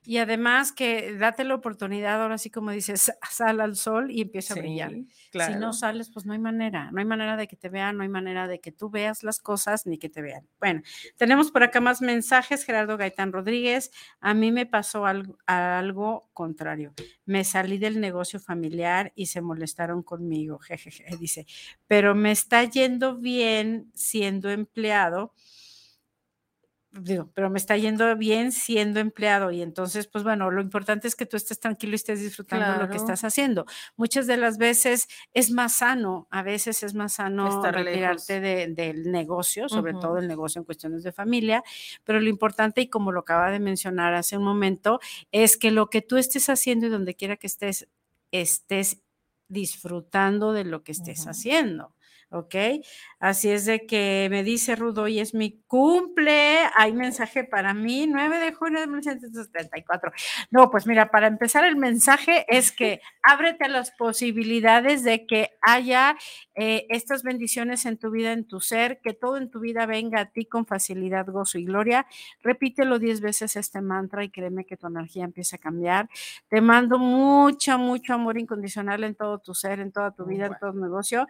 Y 0.05 0.17
además 0.17 0.71
que 0.71 1.15
date 1.17 1.43
la 1.43 1.55
oportunidad, 1.55 2.21
ahora 2.21 2.37
sí 2.37 2.49
como 2.49 2.71
dices, 2.71 3.11
sal 3.31 3.61
al 3.61 3.75
sol 3.75 4.11
y 4.11 4.21
empieza 4.21 4.53
a 4.53 4.57
brillar. 4.57 4.91
Sí, 4.91 5.07
Si 5.09 5.29
claro. 5.31 5.59
no 5.59 5.73
sales, 5.73 6.09
pues 6.11 6.25
no 6.25 6.33
hay 6.33 6.39
manera, 6.39 6.91
no 6.91 6.99
hay 6.99 7.05
manera 7.05 7.37
de 7.37 7.47
que 7.47 7.55
te 7.55 7.69
vean, 7.69 7.97
no 7.97 8.03
hay 8.03 8.09
manera 8.09 8.47
de 8.47 8.59
que 8.59 8.71
tú 8.71 8.89
veas 8.89 9.23
las 9.23 9.39
cosas 9.39 9.85
ni 9.85 9.97
que 9.97 10.09
te 10.09 10.21
vean. 10.21 10.47
Bueno, 10.59 10.81
tenemos 11.17 11.51
por 11.51 11.63
acá 11.63 11.79
más 11.81 12.01
mensajes. 12.01 12.65
Gerardo 12.65 12.97
Gaitán 12.97 13.31
Rodríguez, 13.31 13.91
a 14.19 14.33
mí 14.33 14.51
me 14.51 14.65
pasó 14.65 15.05
algo, 15.05 15.37
algo 15.45 16.29
contrario. 16.33 16.93
Me 17.25 17.43
salí 17.43 17.77
del 17.77 17.99
negocio 18.01 18.39
familiar 18.39 19.11
y 19.15 19.27
se 19.27 19.41
molestaron 19.41 20.03
conmigo, 20.03 20.59
jejeje, 20.59 21.05
dice, 21.19 21.45
pero 21.87 22.15
me 22.15 22.31
está 22.31 22.63
yendo 22.63 23.15
bien 23.17 23.91
siendo 23.93 24.49
empleado 24.49 25.33
digo, 26.93 27.31
pero 27.33 27.49
me 27.49 27.57
está 27.57 27.75
yendo 27.77 28.15
bien 28.17 28.51
siendo 28.51 28.99
empleado 28.99 29.51
y 29.51 29.61
entonces, 29.61 30.07
pues 30.07 30.23
bueno, 30.23 30.51
lo 30.51 30.61
importante 30.61 31.07
es 31.07 31.15
que 31.15 31.25
tú 31.25 31.37
estés 31.37 31.59
tranquilo 31.59 31.93
y 31.93 31.95
estés 31.95 32.21
disfrutando 32.21 32.75
lo 32.75 32.89
que 32.89 32.97
Claro. 32.97 32.97
estás 32.97 33.23
haciendo. 33.23 33.65
Muchas 33.97 34.27
de 34.27 34.37
las 34.37 34.57
veces 34.57 35.07
es 35.33 35.51
más 35.51 35.77
sano, 35.77 36.27
a 36.31 36.43
veces 36.43 36.83
es 36.83 36.93
más 36.93 37.13
sano 37.15 37.49
Estar 37.49 37.71
retirarte 37.71 38.39
de- 38.39 38.67
del 38.67 39.11
negocio, 39.11 39.69
sobre 39.69 39.95
todo 39.95 40.17
el 40.19 40.27
negocio 40.27 40.59
en 40.59 40.65
cuestiones 40.65 41.03
de 41.03 41.11
familia, 41.11 41.63
pero 42.03 42.19
lo 42.19 42.29
importante, 42.29 42.81
y 42.81 42.89
como 42.89 43.11
lo 43.11 43.21
acaba 43.21 43.51
de 43.51 43.59
mencionar 43.59 44.13
hace 44.13 44.37
un 44.37 44.43
momento, 44.43 44.99
es 45.31 45.57
que 45.57 45.71
lo 45.71 45.89
que 45.89 46.01
tú 46.01 46.17
estés 46.17 46.49
haciendo 46.49 46.85
y 46.87 46.89
donde 46.89 47.15
quiera 47.15 47.37
que 47.37 47.47
estés, 47.47 47.87
estés 48.31 49.01
disfrutando 49.49 50.53
de 50.53 50.63
lo 50.63 50.83
que 50.83 50.91
estés 50.91 51.27
haciendo. 51.27 51.95
¿Ok? 52.33 52.55
Así 53.19 53.49
es 53.49 53.65
de 53.65 53.85
que 53.85 54.27
me 54.29 54.43
dice 54.43 54.75
Rudo, 54.75 55.03
hoy 55.03 55.19
es 55.19 55.33
mi 55.33 55.61
cumple, 55.67 56.57
hay 56.75 56.91
mensaje 56.91 57.43
para 57.43 57.73
mí, 57.73 58.05
9 58.07 58.39
de 58.39 58.53
junio 58.53 58.81
de 58.81 58.87
1974. 58.87 60.11
No, 60.51 60.69
pues 60.69 60.85
mira, 60.85 61.09
para 61.09 61.27
empezar 61.27 61.63
el 61.63 61.77
mensaje 61.77 62.45
es 62.49 62.71
que 62.71 62.99
ábrete 63.23 63.65
a 63.65 63.69
las 63.69 63.91
posibilidades 63.91 65.03
de 65.03 65.25
que 65.25 65.51
haya 65.61 66.17
eh, 66.55 66.85
estas 66.89 67.23
bendiciones 67.23 67.85
en 67.85 67.97
tu 67.97 68.11
vida, 68.11 68.33
en 68.33 68.45
tu 68.45 68.59
ser, 68.59 68.99
que 69.01 69.13
todo 69.13 69.37
en 69.37 69.49
tu 69.49 69.59
vida 69.59 69.85
venga 69.85 70.19
a 70.19 70.25
ti 70.25 70.45
con 70.45 70.65
facilidad, 70.65 71.25
gozo 71.27 71.57
y 71.57 71.65
gloria. 71.65 72.05
Repítelo 72.41 72.99
10 72.99 73.21
veces 73.21 73.55
este 73.55 73.81
mantra 73.81 74.23
y 74.23 74.29
créeme 74.29 74.65
que 74.65 74.75
tu 74.75 74.87
energía 74.87 75.23
empieza 75.23 75.55
a 75.55 75.59
cambiar. 75.59 76.09
Te 76.49 76.61
mando 76.61 76.99
mucho, 76.99 77.77
mucho 77.77 78.13
amor 78.13 78.37
incondicional 78.37 79.03
en 79.03 79.15
todo 79.15 79.39
tu 79.39 79.53
ser, 79.53 79.79
en 79.79 79.91
toda 79.91 80.11
tu 80.11 80.25
vida, 80.25 80.47
en 80.47 80.57
todo 80.59 80.73
tu 80.73 80.79
negocio. 80.79 81.27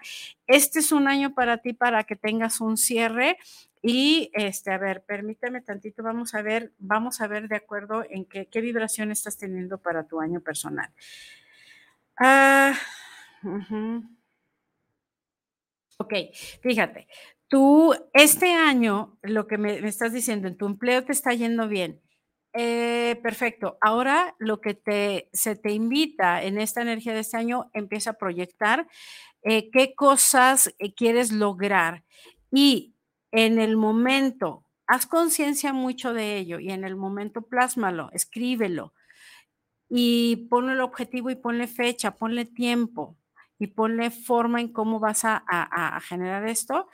Este 0.47 0.79
es 0.79 0.91
un 0.91 1.07
año 1.07 1.33
para 1.33 1.57
ti 1.57 1.73
para 1.73 2.03
que 2.03 2.15
tengas 2.15 2.61
un 2.61 2.77
cierre 2.77 3.37
y 3.81 4.29
este, 4.33 4.71
a 4.71 4.77
ver, 4.77 5.03
permíteme 5.05 5.61
tantito, 5.61 6.03
vamos 6.03 6.33
a 6.35 6.41
ver, 6.41 6.71
vamos 6.79 7.21
a 7.21 7.27
ver 7.27 7.47
de 7.49 7.57
acuerdo 7.57 8.05
en 8.09 8.25
qué, 8.25 8.47
qué 8.47 8.61
vibración 8.61 9.11
estás 9.11 9.37
teniendo 9.37 9.77
para 9.77 10.05
tu 10.07 10.21
año 10.21 10.41
personal. 10.41 10.89
Ah, 12.19 12.73
ujú. 13.43 14.03
Ok, 15.99 16.13
fíjate, 16.61 17.07
tú 17.47 17.93
este 18.13 18.51
año, 18.53 19.17
lo 19.21 19.47
que 19.47 19.57
me 19.57 19.77
estás 19.87 20.11
diciendo, 20.13 20.47
en 20.47 20.57
tu 20.57 20.65
empleo 20.65 21.03
te 21.05 21.11
está 21.11 21.33
yendo 21.33 21.67
bien. 21.67 22.01
Eh, 22.55 23.19
perfecto. 23.23 23.77
Ahora 23.81 24.35
lo 24.37 24.61
que 24.61 24.75
te, 24.75 25.29
se 25.33 25.55
te 25.55 25.71
invita 25.71 26.43
en 26.43 26.59
esta 26.59 26.81
energía 26.81 27.13
de 27.13 27.21
este 27.21 27.37
año, 27.37 27.69
empieza 27.73 28.11
a 28.11 28.13
proyectar 28.13 28.87
eh, 29.43 29.69
qué 29.71 29.95
cosas 29.95 30.73
eh, 30.79 30.95
quieres 30.95 31.31
lograr 31.31 32.03
y 32.51 32.95
en 33.31 33.59
el 33.59 33.77
momento, 33.77 34.65
haz 34.87 35.07
conciencia 35.07 35.73
mucho 35.73 36.13
de 36.15 36.37
ello 36.39 36.59
y 36.59 36.71
en 36.71 36.85
el 36.85 36.95
momento 36.95 37.43
plásmalo, 37.43 38.09
escríbelo 38.13 38.95
y 39.89 40.47
ponle 40.49 40.73
el 40.73 40.81
objetivo 40.81 41.29
y 41.29 41.35
ponle 41.35 41.67
fecha, 41.67 42.15
ponle 42.15 42.45
tiempo 42.45 43.17
y 43.59 43.67
ponle 43.67 44.09
forma 44.11 44.59
en 44.61 44.73
cómo 44.73 44.99
vas 44.99 45.25
a, 45.25 45.43
a- 45.47 45.99
generar 46.01 46.47
esto 46.47 46.87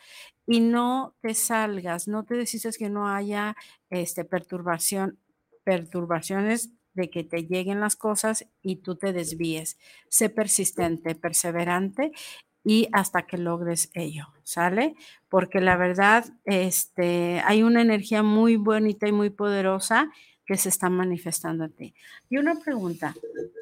y 0.45 0.60
no 0.60 1.16
te 1.22 1.34
salgas, 1.36 2.07
no 2.07 2.26
te 2.26 2.36
decides 2.36 2.78
que 2.78 2.89
no 2.89 3.07
haya 3.07 3.55
este, 3.89 4.26
perturbación, 4.26 5.20
perturbaciones 5.64 6.72
de 6.93 7.10
que 7.10 7.24
te 7.24 7.43
lleguen 7.43 7.80
las 7.80 7.95
cosas 7.95 8.47
y 8.62 8.78
tú 8.78 8.95
te 8.95 9.14
desvíes. 9.14 9.78
Sé 10.10 10.30
persistente, 10.30 11.16
perseverante 11.16 12.12
y 12.64 12.89
hasta 12.91 13.26
que 13.26 13.38
logres 13.38 13.89
ello, 13.93 14.28
¿sale? 14.43 14.95
Porque 15.30 15.62
la 15.62 15.78
verdad, 15.78 16.26
este, 16.45 17.41
hay 17.45 17.64
una 17.64 17.82
energía 17.82 18.24
muy 18.24 18.57
bonita 18.57 19.07
y 19.07 19.12
muy 19.12 19.30
poderosa 19.30 20.12
que 20.50 20.58
se 20.58 20.70
está 20.70 20.89
manifestando 20.89 21.64
en 21.66 21.72
ti. 21.74 21.93
Y 22.28 22.38
una 22.39 22.56
pregunta, 22.56 23.14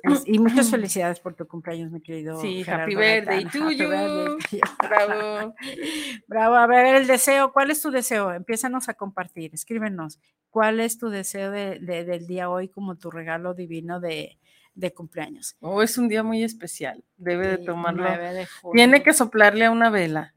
es- 0.04 0.24
y 0.26 0.40
muchas 0.40 0.72
felicidades 0.72 1.20
por 1.20 1.34
tu 1.36 1.46
cumpleaños, 1.46 1.92
mi 1.92 2.00
querido. 2.00 2.40
Sí, 2.40 2.64
Gerardo 2.64 2.84
happy 2.86 2.96
birthday 2.96 3.44
Gaitán. 3.44 3.62
Happy 3.64 3.76
birthday. 3.76 4.62
Bravo. 4.88 5.56
Bravo, 6.28 6.56
a 6.56 6.66
ver 6.66 6.96
el 6.96 7.06
deseo. 7.06 7.52
¿Cuál 7.52 7.72
es 7.72 7.82
tu 7.82 7.92
deseo? 7.92 8.32
Empiézanos 8.32 8.88
a 8.88 8.94
compartir, 8.94 9.54
escríbenos. 9.54 10.18
¿Cuál 10.50 10.80
es 10.80 10.98
tu 10.98 11.10
deseo 11.10 11.52
de- 11.52 11.80
de- 11.80 12.06
del 12.06 12.26
día 12.26 12.50
hoy 12.50 12.70
como 12.70 12.96
tu 12.96 13.12
regalo 13.12 13.54
divino 13.54 14.00
de, 14.00 14.40
de 14.74 14.94
cumpleaños? 14.94 15.58
Oh, 15.60 15.82
es 15.84 15.98
un 15.98 16.08
día 16.08 16.24
muy 16.24 16.42
especial. 16.42 17.04
Debe 17.18 17.48
de 17.50 17.58
tomarlo. 17.58 18.04
9 18.08 18.34
de 18.34 18.46
junio. 18.46 18.74
Tiene 18.76 19.04
que 19.04 19.12
soplarle 19.12 19.66
a 19.66 19.72
una 19.72 19.90
vela. 19.90 20.36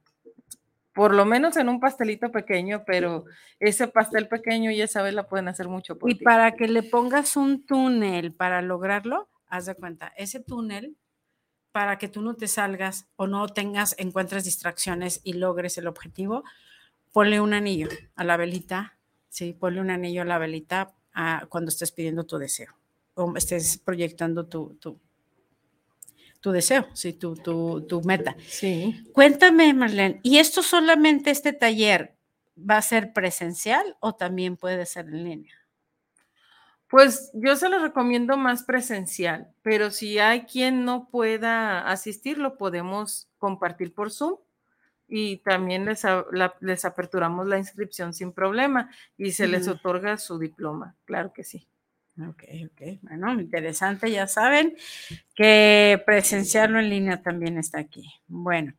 Por 0.92 1.14
lo 1.14 1.24
menos 1.24 1.56
en 1.56 1.68
un 1.68 1.80
pastelito 1.80 2.30
pequeño, 2.32 2.82
pero 2.84 3.24
ese 3.58 3.86
pastel 3.88 4.28
pequeño 4.28 4.70
y 4.70 4.82
esa 4.82 5.02
vela 5.02 5.28
pueden 5.28 5.48
hacer 5.48 5.68
mucho 5.68 5.96
por 5.98 6.10
Y 6.10 6.16
ti. 6.16 6.24
para 6.24 6.52
que 6.56 6.66
le 6.66 6.82
pongas 6.82 7.36
un 7.36 7.64
túnel 7.64 8.34
para 8.34 8.60
lograrlo, 8.60 9.28
haz 9.46 9.66
de 9.66 9.74
cuenta, 9.74 10.12
ese 10.16 10.40
túnel, 10.40 10.96
para 11.72 11.98
que 11.98 12.08
tú 12.08 12.22
no 12.22 12.34
te 12.34 12.48
salgas 12.48 13.06
o 13.16 13.26
no 13.26 13.46
tengas, 13.48 13.94
encuentres 13.98 14.44
distracciones 14.44 15.20
y 15.22 15.34
logres 15.34 15.78
el 15.78 15.86
objetivo, 15.86 16.42
ponle 17.12 17.40
un 17.40 17.54
anillo 17.54 17.88
a 18.16 18.24
la 18.24 18.36
velita, 18.36 18.98
sí, 19.28 19.52
ponle 19.52 19.80
un 19.80 19.90
anillo 19.90 20.22
a 20.22 20.24
la 20.24 20.38
velita 20.38 20.92
ah, 21.14 21.46
cuando 21.48 21.68
estés 21.68 21.92
pidiendo 21.92 22.24
tu 22.24 22.38
deseo 22.38 22.74
o 23.14 23.36
estés 23.36 23.78
proyectando 23.78 24.46
tu, 24.46 24.74
tu, 24.80 24.98
tu 26.40 26.52
deseo, 26.52 26.86
sí, 26.94 27.12
tu, 27.12 27.34
tu, 27.36 27.86
tu 27.86 28.02
meta. 28.02 28.34
Sí. 28.48 29.04
Cuéntame, 29.12 29.72
Marlene, 29.74 30.20
¿y 30.22 30.38
esto 30.38 30.62
solamente 30.62 31.30
este 31.30 31.52
taller 31.52 32.16
va 32.58 32.76
a 32.78 32.82
ser 32.82 33.12
presencial 33.12 33.96
o 34.00 34.14
también 34.14 34.56
puede 34.56 34.86
ser 34.86 35.06
en 35.06 35.24
línea? 35.24 35.54
Pues 36.88 37.30
yo 37.34 37.54
se 37.54 37.68
lo 37.68 37.78
recomiendo 37.78 38.36
más 38.36 38.64
presencial, 38.64 39.48
pero 39.62 39.90
si 39.92 40.18
hay 40.18 40.42
quien 40.42 40.84
no 40.84 41.08
pueda 41.08 41.88
asistir, 41.88 42.38
lo 42.38 42.56
podemos 42.56 43.28
compartir 43.38 43.94
por 43.94 44.10
Zoom 44.10 44.36
y 45.06 45.36
también 45.38 45.84
les, 45.84 46.04
a- 46.04 46.24
la- 46.32 46.54
les 46.60 46.84
aperturamos 46.84 47.46
la 47.46 47.58
inscripción 47.58 48.12
sin 48.12 48.32
problema 48.32 48.90
y 49.16 49.32
se 49.32 49.46
les 49.46 49.68
otorga 49.68 50.16
su 50.18 50.38
diploma, 50.38 50.96
claro 51.04 51.32
que 51.32 51.44
sí. 51.44 51.68
Ok, 52.18 52.44
ok. 52.66 52.98
Bueno, 53.02 53.40
interesante, 53.40 54.10
ya 54.10 54.26
saben 54.26 54.76
que 55.34 56.02
presenciarlo 56.04 56.78
en 56.78 56.90
línea 56.90 57.22
también 57.22 57.58
está 57.58 57.80
aquí. 57.80 58.04
Bueno, 58.26 58.74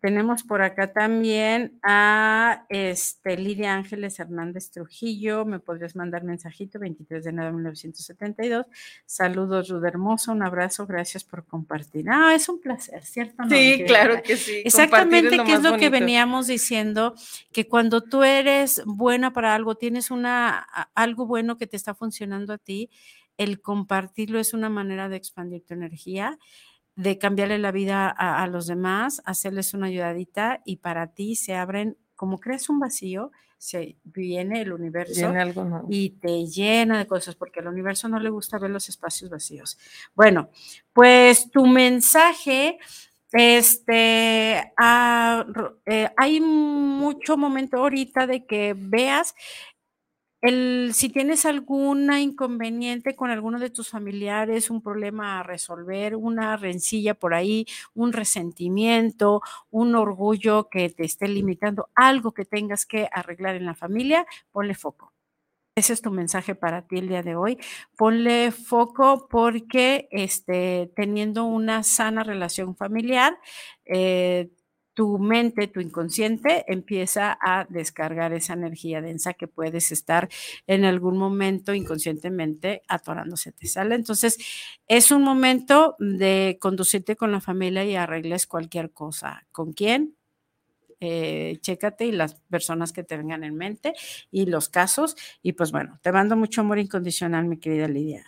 Tenemos 0.00 0.44
por 0.44 0.62
acá 0.62 0.92
también 0.92 1.80
a 1.82 2.66
este, 2.68 3.36
Lidia 3.36 3.74
Ángeles 3.74 4.20
Hernández 4.20 4.70
Trujillo. 4.70 5.44
Me 5.44 5.58
podrías 5.58 5.96
mandar 5.96 6.22
mensajito 6.22 6.78
23 6.78 7.24
de 7.24 7.30
enero 7.30 7.46
de 7.46 7.54
1972. 7.54 8.66
Saludos, 9.06 9.68
Ruda 9.68 9.88
Hermosa. 9.88 10.30
Un 10.30 10.44
abrazo. 10.44 10.86
Gracias 10.86 11.24
por 11.24 11.44
compartir. 11.46 12.06
Ah, 12.08 12.32
es 12.34 12.48
un 12.48 12.60
placer, 12.60 13.04
¿cierto? 13.04 13.42
sí, 13.48 13.82
claro 13.88 14.22
que 14.22 14.36
sí. 14.36 14.62
Exactamente, 14.64 15.42
que 15.42 15.54
es 15.54 15.62
lo 15.62 15.76
que 15.76 15.90
veníamos 15.90 16.46
diciendo, 16.46 17.14
que 17.52 17.66
cuando 17.66 18.00
tú 18.00 18.22
eres 18.22 18.82
buena 18.86 19.32
para 19.32 19.56
algo, 19.56 19.74
tienes 19.74 20.12
una, 20.12 20.58
algo 20.94 21.26
bueno 21.26 21.56
que 21.58 21.66
te 21.66 21.76
está 21.76 21.94
funcionando 21.94 22.52
a 22.52 22.58
ti, 22.58 22.88
el 23.36 23.60
compartirlo 23.60 24.38
es 24.38 24.54
una 24.54 24.68
manera 24.68 25.08
de 25.08 25.16
expandir 25.16 25.64
tu 25.64 25.74
energía 25.74 26.38
de 26.98 27.16
cambiarle 27.16 27.58
la 27.58 27.70
vida 27.70 28.08
a, 28.08 28.44
los 28.48 28.66
demás, 28.66 29.22
hacerles 29.24 29.72
una 29.72 29.86
ayudadita 29.86 30.62
y 30.64 30.78
para 30.78 31.06
ti 31.06 31.36
se 31.36 31.54
abren, 31.54 31.96
como 32.16 32.40
crees 32.40 32.68
un 32.68 32.80
vacío, 32.80 33.30
se 33.56 33.98
viene 34.02 34.62
el 34.62 34.72
universo 34.72 35.32
y 35.88 36.10
te 36.10 36.44
llena 36.46 36.98
de 36.98 37.06
cosas, 37.06 37.36
porque 37.36 37.60
al 37.60 37.68
universo 37.68 38.08
no 38.08 38.18
le 38.18 38.30
gusta 38.30 38.58
ver 38.58 38.72
los 38.72 38.88
espacios 38.88 39.30
vacíos. 39.30 39.78
Bueno, 40.16 40.50
pues 40.92 41.48
tu 41.52 41.68
mensaje, 41.68 42.80
este, 43.30 44.72
ah, 44.76 45.46
eh, 45.86 46.10
hay 46.16 46.40
mucho 46.40 47.36
momento 47.36 47.76
ahorita 47.76 48.26
de 48.26 48.44
que 48.44 48.74
veas 48.76 49.36
el, 50.40 50.90
si 50.94 51.08
tienes 51.08 51.44
algún 51.46 52.12
inconveniente 52.12 53.16
con 53.16 53.30
alguno 53.30 53.58
de 53.58 53.70
tus 53.70 53.88
familiares, 53.90 54.70
un 54.70 54.82
problema 54.82 55.40
a 55.40 55.42
resolver, 55.42 56.14
una 56.16 56.56
rencilla 56.56 57.14
por 57.14 57.34
ahí, 57.34 57.66
un 57.94 58.12
resentimiento, 58.12 59.42
un 59.70 59.94
orgullo 59.96 60.68
que 60.70 60.90
te 60.90 61.04
esté 61.04 61.28
limitando, 61.28 61.88
algo 61.94 62.32
que 62.32 62.44
tengas 62.44 62.86
que 62.86 63.08
arreglar 63.12 63.56
en 63.56 63.66
la 63.66 63.74
familia, 63.74 64.26
ponle 64.52 64.74
foco. 64.74 65.12
Ese 65.76 65.92
es 65.92 66.02
tu 66.02 66.10
mensaje 66.10 66.56
para 66.56 66.82
ti 66.88 66.98
el 66.98 67.08
día 67.08 67.22
de 67.22 67.36
hoy. 67.36 67.56
Ponle 67.96 68.50
foco 68.50 69.28
porque 69.30 70.08
este, 70.10 70.90
teniendo 70.96 71.44
una 71.44 71.84
sana 71.84 72.24
relación 72.24 72.74
familiar, 72.76 73.38
eh, 73.84 74.50
tu 74.98 75.16
mente, 75.16 75.68
tu 75.68 75.78
inconsciente 75.78 76.64
empieza 76.66 77.38
a 77.40 77.66
descargar 77.68 78.32
esa 78.32 78.54
energía 78.54 79.00
densa 79.00 79.32
que 79.34 79.46
puedes 79.46 79.92
estar 79.92 80.28
en 80.66 80.84
algún 80.84 81.16
momento 81.16 81.72
inconscientemente 81.72 82.82
atorándose 82.88 83.52
te 83.52 83.68
sale. 83.68 83.94
Entonces, 83.94 84.38
es 84.88 85.12
un 85.12 85.22
momento 85.22 85.94
de 86.00 86.58
conducirte 86.60 87.14
con 87.14 87.30
la 87.30 87.40
familia 87.40 87.84
y 87.84 87.94
arregles 87.94 88.48
cualquier 88.48 88.90
cosa. 88.90 89.46
¿Con 89.52 89.72
quién? 89.72 90.16
Eh, 90.98 91.58
chécate 91.60 92.06
y 92.06 92.10
las 92.10 92.34
personas 92.50 92.92
que 92.92 93.04
te 93.04 93.16
vengan 93.16 93.44
en 93.44 93.54
mente 93.54 93.94
y 94.32 94.46
los 94.46 94.68
casos. 94.68 95.14
Y 95.44 95.52
pues 95.52 95.70
bueno, 95.70 96.00
te 96.02 96.10
mando 96.10 96.34
mucho 96.34 96.62
amor 96.62 96.80
incondicional, 96.80 97.44
mi 97.44 97.58
querida 97.58 97.86
Lidia. 97.86 98.24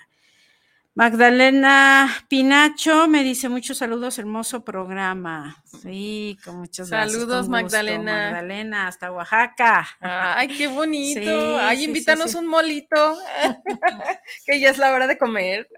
Magdalena 0.95 2.09
Pinacho 2.29 3.07
me 3.07 3.23
dice 3.23 3.49
muchos 3.49 3.79
saludos, 3.79 4.19
hermoso 4.19 4.65
programa. 4.65 5.63
Sí, 5.65 6.37
con 6.45 6.57
muchos 6.57 6.91
gracias. 6.91 7.13
Saludos, 7.13 7.49
Magdalena. 7.49 8.31
Magdalena, 8.31 8.89
hasta 8.89 9.13
Oaxaca. 9.13 9.87
Ay, 10.01 10.49
qué 10.49 10.67
bonito. 10.67 11.59
Ay, 11.61 11.85
invítanos 11.85 12.35
un 12.35 12.47
molito, 12.47 13.17
que 14.47 14.61
ya 14.61 14.71
es 14.71 14.79
la 14.79 14.93
hora 14.93 15.07
de 15.07 15.17
comer. 15.17 15.69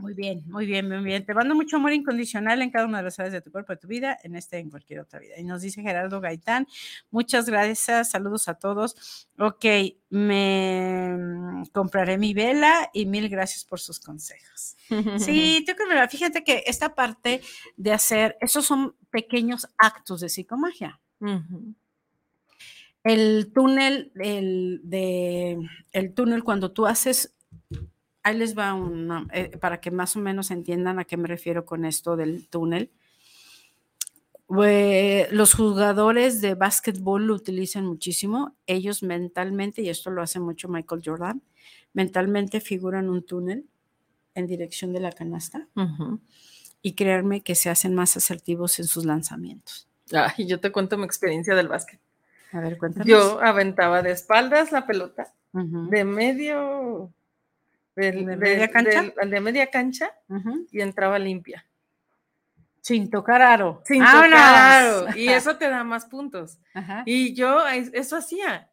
Muy 0.00 0.14
bien, 0.14 0.42
muy 0.46 0.66
bien, 0.66 0.88
muy 0.88 1.04
bien. 1.04 1.24
Te 1.24 1.34
mando 1.34 1.54
mucho 1.54 1.76
amor 1.76 1.92
incondicional 1.92 2.62
en 2.62 2.70
cada 2.70 2.86
una 2.86 2.98
de 2.98 3.04
las 3.04 3.18
áreas 3.18 3.34
de 3.34 3.40
tu 3.42 3.52
cuerpo, 3.52 3.72
de 3.72 3.78
tu 3.78 3.86
vida, 3.86 4.18
en 4.22 4.34
este 4.34 4.58
en 4.58 4.70
cualquier 4.70 5.00
otra 5.00 5.18
vida. 5.20 5.38
Y 5.38 5.44
nos 5.44 5.60
dice 5.62 5.82
Gerardo 5.82 6.20
Gaitán, 6.20 6.66
muchas 7.10 7.46
gracias, 7.46 8.10
saludos 8.10 8.48
a 8.48 8.54
todos. 8.54 9.28
Ok, 9.38 9.64
me 10.08 11.16
mm, 11.16 11.64
compraré 11.72 12.18
mi 12.18 12.32
vela 12.32 12.90
y 12.94 13.06
mil 13.06 13.28
gracias 13.28 13.64
por 13.64 13.80
sus 13.80 14.00
consejos. 14.00 14.76
Sí, 15.18 15.62
tengo 15.64 15.78
que 15.88 16.08
fíjate 16.08 16.42
que 16.42 16.64
esta 16.66 16.94
parte 16.94 17.40
de 17.76 17.92
hacer, 17.92 18.36
esos 18.40 18.66
son 18.66 18.96
pequeños 19.10 19.68
actos 19.78 20.20
de 20.20 20.28
psicomagia. 20.28 21.00
El 23.04 23.52
túnel, 23.52 24.12
el, 24.16 24.80
de, 24.82 25.58
el 25.92 26.12
túnel, 26.12 26.42
cuando 26.42 26.72
tú 26.72 26.86
haces 26.86 27.34
ahí 28.22 28.36
les 28.36 28.56
va 28.56 28.74
una, 28.74 29.26
eh, 29.32 29.56
para 29.58 29.80
que 29.80 29.90
más 29.90 30.16
o 30.16 30.20
menos 30.20 30.50
entiendan 30.50 30.98
a 30.98 31.04
qué 31.04 31.16
me 31.16 31.28
refiero 31.28 31.64
con 31.64 31.84
esto 31.84 32.16
del 32.16 32.46
túnel. 32.48 32.90
los 34.48 35.54
jugadores 35.54 36.40
de 36.40 36.54
básquetbol 36.54 37.26
lo 37.26 37.34
utilizan 37.34 37.86
muchísimo. 37.86 38.56
Ellos 38.66 39.02
mentalmente, 39.02 39.82
y 39.82 39.88
esto 39.88 40.10
lo 40.10 40.22
hace 40.22 40.40
mucho 40.40 40.68
Michael 40.68 41.02
Jordan, 41.04 41.42
mentalmente 41.92 42.60
figuran 42.60 43.08
un 43.08 43.24
túnel 43.24 43.66
en 44.34 44.46
dirección 44.46 44.92
de 44.92 45.00
la 45.00 45.12
canasta 45.12 45.68
y 46.82 46.94
creerme 46.94 47.42
que 47.42 47.54
se 47.54 47.70
hacen 47.70 47.94
más 47.94 48.16
asertivos 48.16 48.78
en 48.78 48.86
sus 48.86 49.04
lanzamientos. 49.04 49.88
y 50.36 50.46
yo 50.46 50.58
te 50.58 50.72
cuento 50.72 50.98
mi 50.98 51.04
experiencia 51.04 51.54
del 51.54 51.68
básquet. 51.68 52.00
A 52.52 52.58
ver, 52.58 52.78
cuéntame. 52.78 53.08
Yo 53.08 53.40
aventaba 53.40 54.02
de 54.02 54.10
espaldas 54.10 54.72
la 54.72 54.84
pelota, 54.84 55.32
de 55.52 56.04
medio 56.04 57.12
de, 58.00 58.36
media 58.36 58.68
cancha, 58.68 59.12
de, 59.26 59.40
media 59.40 59.66
cancha 59.68 60.12
y 60.70 60.80
entraba 60.80 61.18
limpia. 61.18 61.66
Sin 62.82 63.10
tocar 63.10 63.42
aro. 63.42 63.82
Sin 63.84 64.02
tocar 64.02 64.32
aro. 64.32 65.06
Y 65.14 65.28
eso 65.28 65.56
te 65.56 65.68
da 65.68 65.84
más 65.84 66.06
puntos. 66.06 66.58
Y 67.04 67.34
yo 67.34 67.66
eso 67.68 68.16
hacía. 68.16 68.70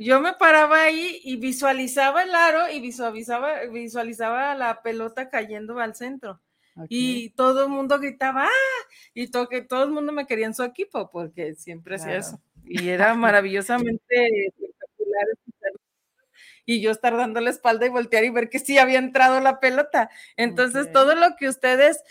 Yo 0.00 0.20
me 0.20 0.32
paraba 0.34 0.82
ahí 0.82 1.20
y 1.22 1.36
visualizaba 1.36 2.22
el 2.24 2.34
aro 2.34 2.70
y 2.70 2.80
visualizaba, 2.80 3.60
visualizaba 3.72 4.54
la 4.54 4.82
pelota 4.82 5.30
cayendo 5.30 5.78
al 5.78 5.94
centro. 5.94 6.40
Y 6.88 7.30
todo 7.30 7.64
el 7.64 7.70
mundo 7.70 7.98
gritaba, 7.98 8.44
¡ah! 8.44 8.82
Y 9.14 9.28
todo, 9.28 9.48
todo 9.66 9.84
el 9.84 9.90
mundo 9.90 10.12
me 10.12 10.26
quería 10.26 10.46
en 10.46 10.54
su 10.54 10.62
equipo 10.62 11.10
porque 11.10 11.54
siempre 11.54 11.96
hacía 11.96 12.16
eso. 12.16 12.40
Y 12.64 12.88
era 12.88 13.14
maravillosamente 13.14 14.48
espectacular 14.48 15.26
y 16.66 16.80
yo 16.80 16.90
estar 16.90 17.16
dando 17.16 17.40
la 17.40 17.50
espalda 17.50 17.86
y 17.86 17.90
voltear 17.90 18.24
y 18.24 18.30
ver 18.30 18.50
que 18.50 18.58
sí 18.58 18.76
había 18.76 18.98
entrado 18.98 19.40
la 19.40 19.60
pelota. 19.60 20.10
Entonces, 20.36 20.92
todo 20.92 21.14
lo 21.14 21.36
que 21.36 21.48
ustedes 21.48 22.02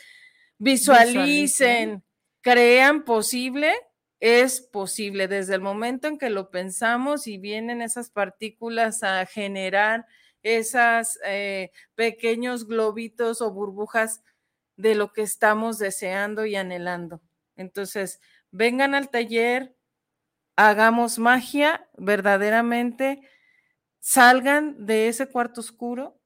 visualicen, 0.58 2.04
crean 2.42 3.04
posible, 3.04 3.74
es 4.22 4.62
posible. 4.62 5.28
Desde 5.28 5.56
el 5.56 5.62
momento 5.62 6.08
en 6.08 6.18
que 6.18 6.30
lo 6.30 6.50
pensamos 6.50 7.28
y 7.28 7.38
vienen 7.38 7.82
esas 7.82 8.10
partículas 8.10 9.04
a 9.04 9.26
generar 9.26 10.08
esos 10.42 11.20
eh, 11.26 11.72
pequeños 11.96 12.66
globitos 12.66 13.42
o 13.42 13.52
burbujas 13.52 14.24
de 14.78 14.96
lo 14.96 15.12
que 15.12 15.22
estamos 15.22 15.80
deseando 15.80 16.46
y 16.46 16.56
anhelando. 16.56 17.22
Entonces, 17.58 18.22
vengan 18.52 18.96
al 18.96 19.10
taller, 19.10 19.76
hagamos 20.56 21.20
magia 21.20 21.88
verdaderamente 21.98 23.22
salgan 24.06 24.86
de 24.86 25.08
ese 25.08 25.28
cuarto 25.28 25.62
oscuro 25.62 26.22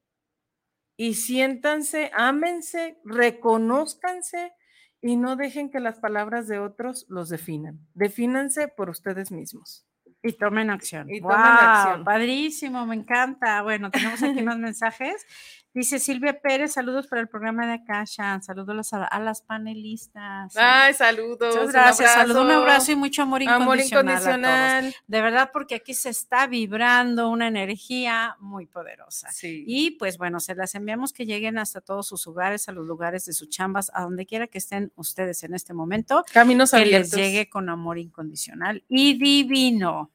y 0.98 1.14
siéntanse, 1.14 2.10
ámense, 2.14 3.00
reconózcanse 3.06 4.52
y 5.00 5.16
no 5.16 5.34
dejen 5.34 5.70
que 5.70 5.80
las 5.80 5.98
palabras 5.98 6.46
de 6.46 6.58
otros 6.58 7.06
los 7.08 7.30
definan. 7.30 7.80
Defínanse 7.94 8.68
por 8.68 8.90
ustedes 8.90 9.32
mismos. 9.32 9.86
Y 10.22 10.34
tomen 10.34 10.68
acción. 10.68 11.08
Y 11.08 11.22
tomen 11.22 11.38
acción. 11.38 12.04
Padrísimo, 12.04 12.84
me 12.84 12.96
encanta. 12.96 13.62
Bueno, 13.62 13.90
tenemos 13.90 14.22
aquí 14.22 14.40
unos 14.42 14.58
mensajes. 14.58 15.24
Dice 15.72 16.00
Silvia 16.00 16.40
Pérez, 16.40 16.72
saludos 16.72 17.06
para 17.06 17.22
el 17.22 17.28
programa 17.28 17.64
de 17.64 17.74
Akasha, 17.74 18.40
saludos 18.42 18.92
a, 18.92 19.20
las 19.20 19.42
panelistas. 19.42 20.56
Ay, 20.56 20.94
saludos. 20.94 21.54
Muchas 21.54 21.72
gracias, 21.72 22.12
saludos, 22.12 22.44
un 22.44 22.50
abrazo 22.50 22.90
y 22.90 22.96
mucho 22.96 23.22
amor 23.22 23.42
incondicional. 23.42 24.92
De 25.06 25.20
verdad, 25.20 25.50
porque 25.52 25.76
aquí 25.76 25.94
se 25.94 26.08
está 26.08 26.48
vibrando 26.48 27.28
una 27.30 27.46
energía 27.46 28.36
muy 28.40 28.66
poderosa. 28.66 29.28
Y 29.42 29.92
pues 29.92 30.18
bueno, 30.18 30.40
se 30.40 30.56
las 30.56 30.74
enviamos 30.74 31.12
que 31.12 31.24
lleguen 31.24 31.56
hasta 31.56 31.80
todos 31.80 32.08
sus 32.08 32.26
hogares, 32.26 32.68
a 32.68 32.72
los 32.72 32.84
lugares 32.84 33.26
de 33.26 33.32
sus 33.32 33.48
chambas, 33.48 33.92
a 33.94 34.02
donde 34.02 34.26
quiera 34.26 34.48
que 34.48 34.58
estén 34.58 34.92
ustedes 34.96 35.44
en 35.44 35.54
este 35.54 35.72
momento. 35.72 36.24
Caminos 36.32 36.72
que 36.72 36.84
les 36.84 37.12
llegue 37.12 37.48
con 37.48 37.68
amor 37.68 37.98
incondicional 37.98 38.82
y 38.88 39.16
divino. 39.16 40.10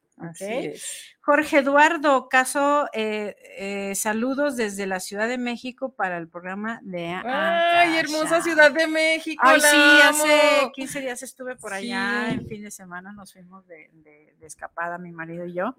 Jorge 1.22 1.58
Eduardo, 1.58 2.30
caso, 2.30 2.88
eh, 2.94 3.36
eh, 3.58 3.96
saludos 3.96 4.56
desde 4.56 4.86
la 4.86 5.00
Ciudad 5.00 5.28
de 5.28 5.38
México 5.38 5.94
para 5.94 6.18
el 6.18 6.28
programa 6.28 6.80
de 6.84 7.08
Ay, 7.08 7.98
hermosa. 7.98 8.42
Ciudad 8.42 8.72
de 8.72 8.88
México. 8.88 9.42
Ay, 9.46 9.60
la 9.60 9.70
sí, 9.72 9.78
hace 10.04 10.60
amo. 10.62 10.72
15 10.72 11.02
días 11.02 11.24
estuve 11.24 11.56
por 11.56 11.74
allá, 11.74 12.28
Sí. 12.30 12.36
en 12.36 12.48
fin 12.48 12.64
de 12.64 12.72
semana 12.72 13.12
nos 13.12 13.34
fuimos 13.34 13.66
de, 13.68 13.90
de- 13.94 14.36
de 14.40 14.46
escapada, 14.48 14.98
mi 15.00 15.12
marido 15.12 15.46
y 15.46 15.54
yo, 15.54 15.76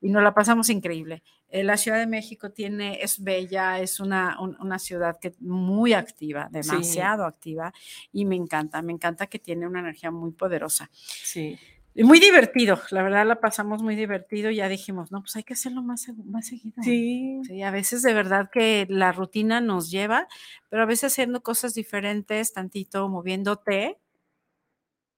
y 0.00 0.08
nos 0.10 0.22
la 0.22 0.32
pasamos 0.32 0.70
increíble. 0.70 1.22
Eh, 1.48 1.64
la 1.64 1.76
Ciudad 1.76 1.98
de 1.98 2.06
México 2.06 2.50
tiene, 2.50 3.02
es 3.02 3.22
bella, 3.22 3.80
es 3.80 3.98
una, 4.00 4.40
un- 4.40 4.56
una 4.60 4.78
ciudad 4.78 5.18
que 5.20 5.34
muy 5.40 5.92
activa, 5.94 6.48
demasiado 6.50 7.24
activa, 7.24 7.72
y 8.12 8.24
me 8.24 8.36
encanta, 8.36 8.80
me 8.82 8.92
encanta 8.92 9.26
que 9.26 9.38
tiene 9.40 9.66
una 9.66 9.80
energía 9.80 10.10
muy 10.12 10.30
poderosa. 10.32 10.88
Sí. 10.92 11.58
Muy 12.04 12.20
divertido, 12.20 12.80
la 12.90 13.02
verdad 13.02 13.26
la 13.26 13.40
pasamos 13.40 13.82
muy 13.82 13.96
divertido, 13.96 14.50
y 14.50 14.56
ya 14.56 14.68
dijimos, 14.68 15.10
no, 15.12 15.20
pues 15.20 15.34
hay 15.36 15.44
que 15.44 15.54
hacerlo 15.54 15.82
más, 15.82 16.06
más 16.24 16.46
seguido. 16.46 16.82
Sí. 16.82 17.40
Sí, 17.46 17.62
a 17.62 17.70
veces 17.70 18.02
de 18.02 18.12
verdad 18.12 18.50
que 18.52 18.86
la 18.88 19.12
rutina 19.12 19.60
nos 19.60 19.90
lleva, 19.90 20.28
pero 20.68 20.82
a 20.82 20.86
veces 20.86 21.12
haciendo 21.12 21.42
cosas 21.42 21.74
diferentes, 21.74 22.52
tantito 22.52 23.08
moviéndote, 23.08 23.98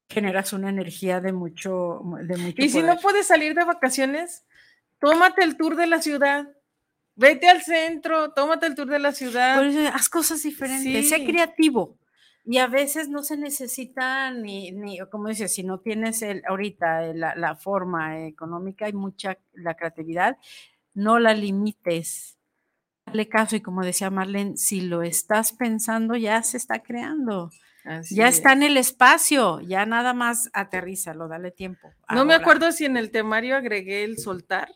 generas 0.09 0.53
una 0.53 0.71
energía 0.71 1.21
de 1.21 1.33
mucho, 1.33 2.01
de 2.23 2.37
mucho 2.37 2.63
Y 2.63 2.69
si 2.71 2.83
no 2.83 2.97
puedes 2.99 3.27
salir 3.27 3.55
de 3.55 3.65
vacaciones, 3.65 4.45
tómate 5.01 5.45
el 5.45 5.57
tour 5.57 5.77
de 5.77 5.87
la 5.87 6.01
ciudad. 6.01 6.49
Vete 7.15 7.49
al 7.49 7.63
centro, 7.63 8.31
tómate 8.33 8.67
el 8.67 8.75
tour 8.77 8.89
de 8.89 9.01
la 9.01 9.13
ciudad. 9.13 9.57
Por 9.57 9.67
eso, 9.67 9.81
haz 9.93 10.09
cosas 10.09 10.43
diferentes, 10.43 11.09
sé 11.09 11.17
Sí. 11.17 11.27
creativo. 11.27 11.97
Y 12.51 12.57
a 12.57 12.67
veces 12.67 13.11
no 13.11 13.23
se 13.23 13.37
necesita 13.37 14.31
ni, 14.33 14.73
ni 14.73 14.99
como 15.11 15.29
dices, 15.29 15.53
si 15.53 15.63
no 15.65 15.81
tienes 15.81 16.23
el, 16.23 16.43
ahorita 16.49 17.13
la, 17.13 17.35
la 17.37 17.57
forma 17.57 18.25
económica, 18.27 18.87
hay 18.87 18.95
mucha, 18.95 19.37
la 19.53 19.75
creatividad, 19.75 20.39
no 20.95 21.19
la 21.19 21.35
limites. 21.35 22.39
Dale 23.05 23.29
caso 23.29 23.55
y 23.57 23.61
como 23.61 23.83
decía 23.85 24.09
Marlene, 24.11 24.57
si 24.57 24.81
lo 24.81 25.03
estás 25.03 25.53
pensando, 25.53 26.17
ya 26.17 26.43
se 26.43 26.57
está 26.57 26.83
creando. 26.83 27.51
Así 27.85 28.15
Ya 28.17 28.29
está 28.29 28.51
es. 28.53 28.57
en 28.57 28.63
el 28.63 28.77
espacio, 28.79 29.61
ya 29.61 29.85
nada 29.85 30.15
más 30.15 30.49
aterrízalo, 30.55 31.29
dale 31.29 31.51
tiempo. 31.51 31.93
No 32.11 32.25
me 32.25 32.33
Ahora, 32.33 32.37
acuerdo 32.45 32.73
si 32.73 32.87
en 32.87 32.97
el 32.97 33.11
temario 33.11 33.57
agregué 33.57 34.05
el 34.05 34.17
soltar, 34.19 34.71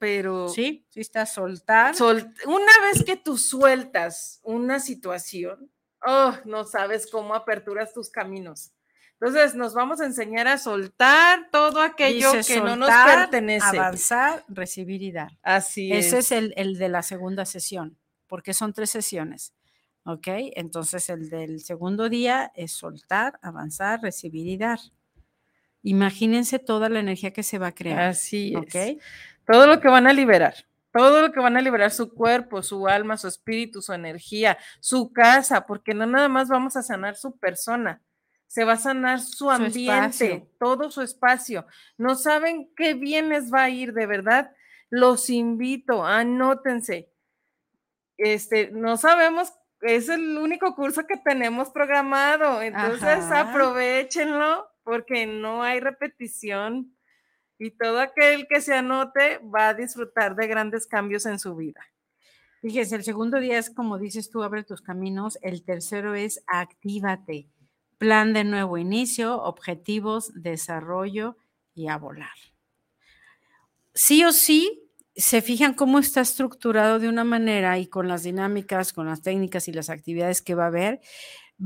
pero 0.00 0.48
Sí, 0.48 0.84
sí 0.90 1.00
está 1.00 1.26
soltar. 1.26 1.94
sol- 1.94 2.32
una 2.46 2.72
vez 2.92 3.04
que 3.04 3.16
tú 3.16 3.38
sueltas 3.38 4.40
una 4.42 4.80
situación, 4.80 5.70
oh, 6.06 6.34
no 6.44 6.64
sabes 6.64 7.08
cómo 7.10 7.34
aperturas 7.34 7.92
tus 7.92 8.10
caminos. 8.10 8.72
Entonces, 9.20 9.54
nos 9.54 9.74
vamos 9.74 10.00
a 10.00 10.06
enseñar 10.06 10.48
a 10.48 10.58
soltar 10.58 11.48
todo 11.50 11.80
aquello 11.80 12.32
Dice 12.32 12.54
que 12.54 12.60
no 12.60 12.76
nos 12.76 12.90
pertenece. 12.90 13.78
Avanzar, 13.78 14.44
recibir 14.48 15.02
y 15.02 15.12
dar. 15.12 15.38
Así 15.42 15.92
Ese 15.92 16.18
es. 16.18 16.26
es 16.26 16.32
el, 16.32 16.54
el 16.56 16.78
de 16.78 16.88
la 16.88 17.02
segunda 17.02 17.44
sesión, 17.44 17.96
porque 18.26 18.52
son 18.52 18.72
tres 18.72 18.90
sesiones. 18.90 19.54
¿Ok? 20.04 20.26
Entonces 20.56 21.08
el 21.08 21.30
del 21.30 21.60
segundo 21.60 22.10
día 22.10 22.52
es 22.54 22.72
soltar, 22.72 23.38
avanzar, 23.40 24.02
recibir 24.02 24.46
y 24.46 24.58
dar. 24.58 24.78
Imagínense 25.82 26.58
toda 26.58 26.88
la 26.90 27.00
energía 27.00 27.32
que 27.32 27.42
se 27.42 27.58
va 27.58 27.68
a 27.68 27.74
crear. 27.74 28.00
Así 28.00 28.52
es. 28.54 28.58
¿Ok? 28.58 29.02
Todo 29.46 29.66
lo 29.66 29.80
que 29.80 29.88
van 29.88 30.06
a 30.06 30.12
liberar, 30.12 30.54
todo 30.94 31.22
lo 31.22 31.32
que 31.32 31.40
van 31.40 31.56
a 31.56 31.60
liberar 31.60 31.90
su 31.90 32.14
cuerpo, 32.14 32.62
su 32.62 32.86
alma, 32.86 33.16
su 33.16 33.26
espíritu, 33.26 33.82
su 33.82 33.92
energía, 33.92 34.56
su 34.80 35.12
casa, 35.12 35.66
porque 35.66 35.92
no 35.92 36.06
nada 36.06 36.28
más 36.28 36.48
vamos 36.48 36.76
a 36.76 36.84
sanar 36.84 37.16
su 37.16 37.36
persona, 37.36 38.00
se 38.46 38.62
va 38.62 38.74
a 38.74 38.76
sanar 38.76 39.20
su 39.20 39.50
ambiente, 39.50 40.48
todo 40.60 40.92
su 40.92 41.02
espacio. 41.02 41.66
No 41.98 42.14
saben 42.14 42.72
qué 42.76 42.94
bien 42.94 43.28
les 43.28 43.52
va 43.52 43.64
a 43.64 43.70
ir, 43.70 43.92
de 43.92 44.06
verdad. 44.06 44.52
Los 44.88 45.30
invito, 45.30 46.04
anótense. 46.04 47.10
Este, 48.16 48.70
no 48.70 48.96
sabemos, 48.96 49.52
es 49.80 50.08
el 50.08 50.38
único 50.38 50.76
curso 50.76 51.08
que 51.08 51.16
tenemos 51.16 51.70
programado, 51.70 52.62
entonces 52.62 53.02
Ajá. 53.02 53.50
aprovechenlo 53.50 54.68
porque 54.84 55.26
no 55.26 55.64
hay 55.64 55.80
repetición 55.80 56.93
y 57.64 57.70
todo 57.70 58.00
aquel 58.00 58.46
que 58.46 58.60
se 58.60 58.74
anote 58.74 59.38
va 59.38 59.68
a 59.68 59.74
disfrutar 59.74 60.36
de 60.36 60.46
grandes 60.46 60.86
cambios 60.86 61.24
en 61.24 61.38
su 61.38 61.56
vida. 61.56 61.80
Fíjese, 62.60 62.96
el 62.96 63.04
segundo 63.04 63.40
día 63.40 63.58
es 63.58 63.70
como 63.70 63.98
dices 63.98 64.30
tú, 64.30 64.42
abre 64.42 64.64
tus 64.64 64.82
caminos. 64.82 65.38
El 65.42 65.64
tercero 65.64 66.14
es 66.14 66.42
actívate. 66.46 67.48
Plan 67.98 68.34
de 68.34 68.44
nuevo 68.44 68.76
inicio, 68.76 69.42
objetivos, 69.42 70.32
desarrollo 70.34 71.36
y 71.74 71.88
a 71.88 71.96
volar. 71.96 72.36
Sí 73.94 74.24
o 74.24 74.32
sí, 74.32 74.90
se 75.16 75.40
fijan 75.40 75.74
cómo 75.74 75.98
está 75.98 76.20
estructurado 76.20 76.98
de 76.98 77.08
una 77.08 77.24
manera 77.24 77.78
y 77.78 77.86
con 77.86 78.08
las 78.08 78.24
dinámicas, 78.24 78.92
con 78.92 79.06
las 79.06 79.22
técnicas 79.22 79.68
y 79.68 79.72
las 79.72 79.88
actividades 79.88 80.42
que 80.42 80.54
va 80.54 80.64
a 80.64 80.68
haber, 80.68 81.00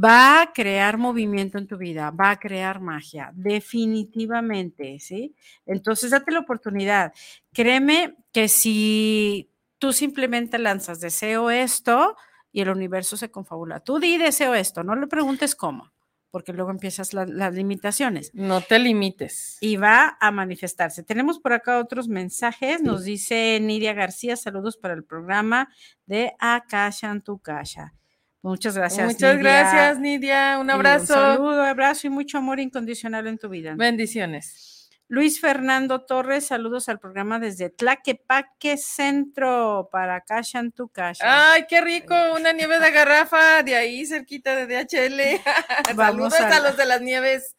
va 0.05 0.43
a 0.43 0.53
crear 0.53 0.97
movimiento 0.99 1.59
en 1.59 1.67
tu 1.67 1.77
vida, 1.77 2.11
va 2.11 2.31
a 2.31 2.39
crear 2.39 2.81
magia, 2.81 3.33
definitivamente, 3.35 4.99
¿sí? 5.01 5.35
Entonces, 5.67 6.11
date 6.11 6.33
la 6.33 6.41
oportunidad. 6.41 7.13
Créeme 7.53 8.17
que 8.33 8.49
si 8.49 9.51
tú 9.79 9.93
simplemente 9.93 10.59
lanzas 10.59 11.01
deseo 11.01 11.51
esto 11.51 12.17
y 12.53 12.61
el 12.61 12.71
universo 12.71 13.17
se 13.17 13.31
confabula, 13.31 13.81
tú 13.81 13.99
di 13.99 14.19
deseo 14.19 14.55
esto, 14.55 14.83
no 14.85 14.95
le 14.97 15.07
preguntes 15.07 15.55
cómo, 15.55 15.93
porque 16.31 16.53
luego 16.53 16.71
empiezas 16.71 17.13
la- 17.15 17.27
las 17.27 17.55
limitaciones 17.55 18.31
No 18.35 18.61
te 18.61 18.79
limites. 18.79 19.59
y 19.61 19.77
va 19.77 20.17
a 20.21 20.31
manifestarse. 20.31 21.03
Tenemos 21.03 21.39
por 21.41 21.53
acá 21.53 21.79
otros 21.79 22.09
mensajes. 22.09 22.83
Nos 22.83 23.05
dice 23.05 23.59
Nidia 23.61 23.95
García, 23.95 24.37
saludos 24.37 24.77
para 24.77 24.95
el 24.95 25.05
programa 25.05 25.69
de 26.07 26.33
Akasha 26.39 27.11
en 27.11 27.23
tu 27.23 27.39
casa. 27.39 27.95
Muchas 28.43 28.77
gracias. 28.77 29.07
Muchas 29.15 29.37
Nidia. 29.37 29.51
gracias, 29.51 29.99
Nidia. 29.99 30.59
Un 30.61 30.69
Y 30.69 30.73
abrazo. 30.73 31.15
saludo, 31.15 31.63
abrazo 31.63 32.07
y 32.07 32.11
mucho 32.11 32.39
amor 32.39 32.61
incondicional 32.61 33.27
en 33.27 33.39
tu 33.39 33.49
vida. 33.49 33.75
Bendiciones. 33.77 34.91
Luis 35.11 35.41
Fernando 35.41 36.03
Torres, 36.05 36.47
saludos 36.49 36.91
al 36.91 36.99
programa 37.01 37.39
desde 37.39 37.71
Tlaquepaque 37.71 38.77
Centro 38.77 39.89
para 39.91 40.17
Akasha 40.17 40.59
en 40.61 40.71
tu 40.71 40.89
casa. 40.91 41.25
Ay, 41.55 41.65
qué 41.67 41.81
rico, 41.81 42.15
una 42.37 42.53
nieve 42.53 42.79
de 42.79 42.91
garrafa 42.91 43.63
de 43.63 43.75
ahí 43.75 44.05
cerquita 44.05 44.55
de 44.55 44.67
DHL. 44.67 45.41
Vamos 45.97 46.35
Saludos 46.35 46.57
a 46.59 46.61
los 46.61 46.77
de 46.77 46.85
las 46.85 47.01
nieves. 47.01 47.57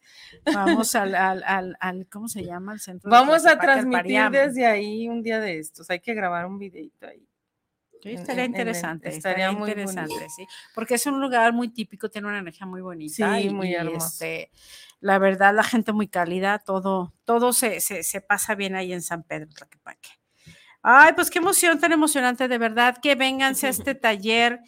Vamos 0.54 0.94
al, 0.94 1.16
al, 1.16 1.44
al, 1.44 1.76
al- 1.80 2.08
¿cómo 2.08 2.28
se 2.28 2.44
llama? 2.46 2.74
El 2.74 2.80
centro. 2.80 3.10
Vamos 3.10 3.48
a 3.48 3.58
transmitir 3.58 4.30
desde 4.30 4.68
ahí 4.68 5.10
un 5.10 5.24
día 5.24 5.40
de 5.40 5.58
estos. 5.58 5.90
Hay 5.90 6.02
que 6.02 6.14
grabar 6.14 6.46
un 6.46 6.60
videito 6.60 7.08
ahí. 7.08 7.28
Sí, 8.02 8.10
estaría 8.12 8.44
en- 8.46 8.56
en 8.56 8.62
el- 8.62 8.68
interesante, 8.68 9.10
estaría 9.10 9.46
estaría, 9.46 9.52
muy 9.60 9.70
interesante, 9.70 10.14
bonito. 10.14 10.34
sí, 10.36 10.48
porque 10.74 10.96
es 10.96 11.06
un 11.06 11.20
lugar 11.20 11.54
muy 11.54 11.70
típico, 11.70 12.10
tiene 12.10 12.28
una 12.28 12.40
energía 12.40 12.66
muy 12.68 12.82
bonita. 12.82 13.40
Sí, 13.40 13.46
y, 13.48 13.50
muy 13.54 13.70
y, 13.70 13.74
hermoso. 13.76 14.06
este, 14.08 14.52
la 15.02 15.20
verdad, 15.20 15.54
la 15.54 15.64
gente 15.64 15.92
muy 15.94 16.08
cálida, 16.08 16.60
todo, 16.60 17.14
todo 17.26 17.54
se, 17.54 17.80
se, 17.82 18.04
se 18.04 18.22
pasa 18.22 18.56
bien 18.56 18.76
ahí 18.76 18.94
en 18.94 19.02
San 19.02 19.24
Pedro, 19.24 19.48
Tlaquepaque. 19.54 20.10
Ay, 20.82 21.12
pues 21.14 21.30
qué 21.30 21.40
emoción 21.40 21.78
tan 21.80 21.92
emocionante, 21.92 22.48
de 22.48 22.58
verdad, 22.58 22.98
que 23.02 23.16
vénganse 23.16 23.68
a 23.68 23.70
este 23.70 23.96
taller. 23.96 24.62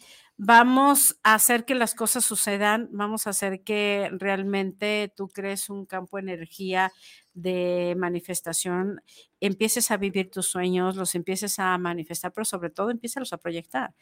Vamos 0.44 1.16
a 1.22 1.34
hacer 1.34 1.64
que 1.64 1.76
las 1.76 1.94
cosas 1.94 2.24
sucedan, 2.24 2.88
vamos 2.90 3.28
a 3.28 3.30
hacer 3.30 3.62
que 3.62 4.10
realmente 4.18 5.12
tú 5.16 5.28
crees 5.28 5.70
un 5.70 5.86
campo 5.86 6.16
de 6.16 6.24
energía 6.24 6.92
de 7.32 7.94
manifestación, 7.96 9.00
empieces 9.38 9.92
a 9.92 9.98
vivir 9.98 10.32
tus 10.32 10.48
sueños, 10.48 10.96
los 10.96 11.14
empieces 11.14 11.60
a 11.60 11.78
manifestar, 11.78 12.32
pero 12.32 12.44
sobre 12.44 12.70
todo 12.70 12.90
empieces 12.90 13.32
a 13.32 13.36
proyectar. 13.38 13.94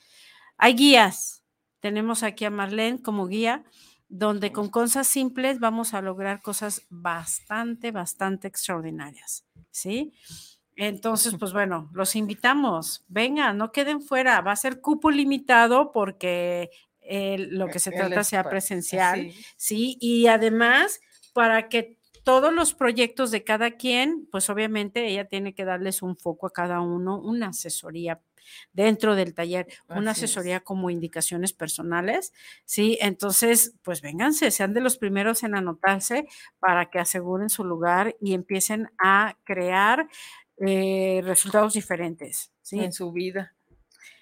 Hay 0.57 0.75
guías, 0.75 1.45
tenemos 1.81 2.23
aquí 2.23 2.47
a 2.47 2.51
Marlene 2.51 3.03
como 3.03 3.27
guía, 3.27 3.65
donde 4.09 4.53
con 4.53 4.71
cosas 4.71 5.09
simples 5.09 5.61
vamos 5.61 5.95
a 5.95 6.01
lograr 6.03 6.43
cosas 6.43 6.87
bastante, 6.91 7.93
bastante 7.93 8.49
extraordinarias, 8.49 9.45
¿sí? 9.71 10.15
Entonces, 10.83 11.35
pues 11.39 11.53
bueno, 11.53 11.91
los 11.93 12.17
invitamos, 12.17 13.05
vengan, 13.07 13.59
no 13.59 13.71
queden 13.71 14.01
fuera, 14.01 14.41
va 14.41 14.53
a 14.53 14.57
ser 14.57 14.81
cupo 14.81 15.11
limitado 15.11 15.93
porque 15.93 16.71
eh, 17.03 17.37
lo 17.51 17.69
que 17.69 17.79
se 17.79 17.91
El 17.91 17.97
trata 17.97 18.25
sea 18.25 18.49
presencial, 18.49 19.31
sí. 19.31 19.45
¿sí? 19.59 19.99
Y 20.01 20.27
además, 20.29 20.99
para 21.35 21.69
que 21.69 21.99
todos 22.25 22.51
los 22.55 22.73
proyectos 22.73 23.31
de 23.31 23.45
cada 23.45 23.73
quien, 23.73 24.27
pues 24.33 24.49
obviamente 24.49 25.07
ella 25.07 25.27
tiene 25.29 25.53
que 25.55 25.67
darles 25.67 26.01
un 26.01 26.17
foco 26.17 26.47
a 26.47 26.53
cada 26.55 26.81
uno, 26.81 27.21
una 27.21 27.49
asesoría 27.49 28.23
dentro 28.73 29.15
del 29.17 29.35
taller, 29.35 29.67
una 29.93 30.13
es. 30.15 30.19
asesoría 30.19 30.61
como 30.61 30.89
indicaciones 30.89 31.53
personales, 31.53 32.33
¿sí? 32.65 32.97
Entonces, 33.03 33.75
pues 33.83 34.01
vénganse, 34.01 34.51
sean 34.51 34.73
de 34.73 34.81
los 34.81 34.97
primeros 34.97 35.43
en 35.43 35.55
anotarse 35.55 36.27
para 36.59 36.89
que 36.89 36.99
aseguren 36.99 37.51
su 37.51 37.65
lugar 37.65 38.17
y 38.19 38.33
empiecen 38.33 38.89
a 38.99 39.37
crear 39.45 40.09
eh, 40.61 41.23
resultados 41.25 41.73
diferentes, 41.73 42.53
¿sí? 42.63 42.81
En 42.81 42.93
su 42.93 43.13
vida. 43.13 43.55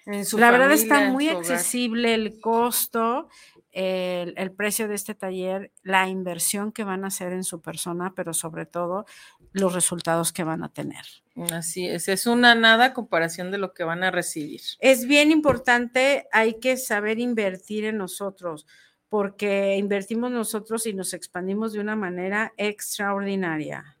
En 0.05 0.25
su 0.25 0.37
La 0.37 0.51
verdad 0.51 0.71
está 0.71 1.09
muy 1.09 1.29
accesible 1.29 2.13
el 2.13 2.39
costo, 2.39 3.27
el, 3.71 4.33
el 4.37 4.51
precio 4.51 4.87
de 4.87 4.95
este 4.95 5.13
taller, 5.13 5.71
la 5.83 6.07
inversión 6.07 6.71
que 6.71 6.83
van 6.83 7.03
a 7.03 7.07
hacer 7.07 7.33
en 7.33 7.43
su 7.43 7.61
persona, 7.61 8.13
pero 8.15 8.33
sobre 8.33 8.65
todo 8.65 9.05
los 9.51 9.73
resultados 9.73 10.31
que 10.31 10.43
van 10.43 10.63
a 10.63 10.69
tener. 10.69 11.05
Así 11.51 11.87
es, 11.87 12.07
es 12.07 12.25
una 12.25 12.55
nada 12.55 12.93
comparación 12.93 13.51
de 13.51 13.57
lo 13.57 13.73
que 13.73 13.83
van 13.83 14.03
a 14.03 14.11
recibir. 14.11 14.61
Es 14.79 15.05
bien 15.05 15.31
importante, 15.31 16.27
hay 16.31 16.59
que 16.59 16.77
saber 16.77 17.19
invertir 17.19 17.85
en 17.85 17.97
nosotros, 17.97 18.65
porque 19.09 19.75
invertimos 19.77 20.31
nosotros 20.31 20.85
y 20.85 20.93
nos 20.93 21.13
expandimos 21.13 21.73
de 21.73 21.79
una 21.79 21.95
manera 21.95 22.53
extraordinaria. 22.57 23.98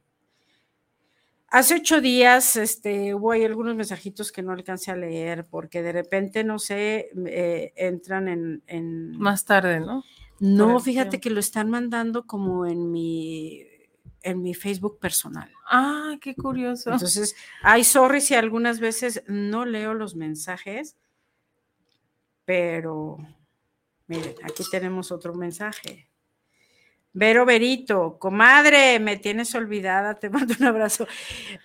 Hace 1.51 1.75
ocho 1.75 1.99
días 1.99 2.55
este, 2.57 3.15
hubo 3.15 3.31
ahí 3.31 3.43
algunos 3.43 3.75
mensajitos 3.75 4.31
que 4.31 4.43
no 4.43 4.51
alcancé 4.51 4.91
a 4.91 4.95
leer 4.95 5.45
porque 5.49 5.81
de 5.81 5.91
repente, 5.91 6.43
no 6.43 6.59
sé, 6.59 7.09
eh, 7.25 7.73
entran 7.75 8.27
en, 8.27 8.63
en, 8.67 9.17
Más 9.17 9.45
tarde, 9.45 9.79
¿no? 9.79 10.03
No, 10.39 10.79
fíjate 10.79 11.19
que 11.19 11.29
lo 11.29 11.39
están 11.39 11.69
mandando 11.69 12.25
como 12.25 12.65
en 12.65 12.91
mi, 12.91 13.65
en 14.21 14.41
mi 14.41 14.53
Facebook 14.53 14.99
personal. 14.99 15.51
Ah, 15.69 16.17
qué 16.21 16.35
curioso. 16.35 16.91
Entonces, 16.91 17.35
ay, 17.61 17.83
sorry 17.83 18.21
si 18.21 18.35
algunas 18.35 18.79
veces 18.79 19.23
no 19.27 19.65
leo 19.65 19.93
los 19.93 20.15
mensajes, 20.15 20.97
pero 22.45 23.17
miren, 24.07 24.35
aquí 24.43 24.63
tenemos 24.71 25.11
otro 25.11 25.33
mensaje. 25.33 26.08
Vero 27.13 27.43
Berito, 27.45 28.19
comadre, 28.19 28.99
me 28.99 29.17
tienes 29.17 29.55
olvidada, 29.55 30.19
te 30.19 30.29
mando 30.29 30.53
un 30.59 30.65
abrazo. 30.65 31.07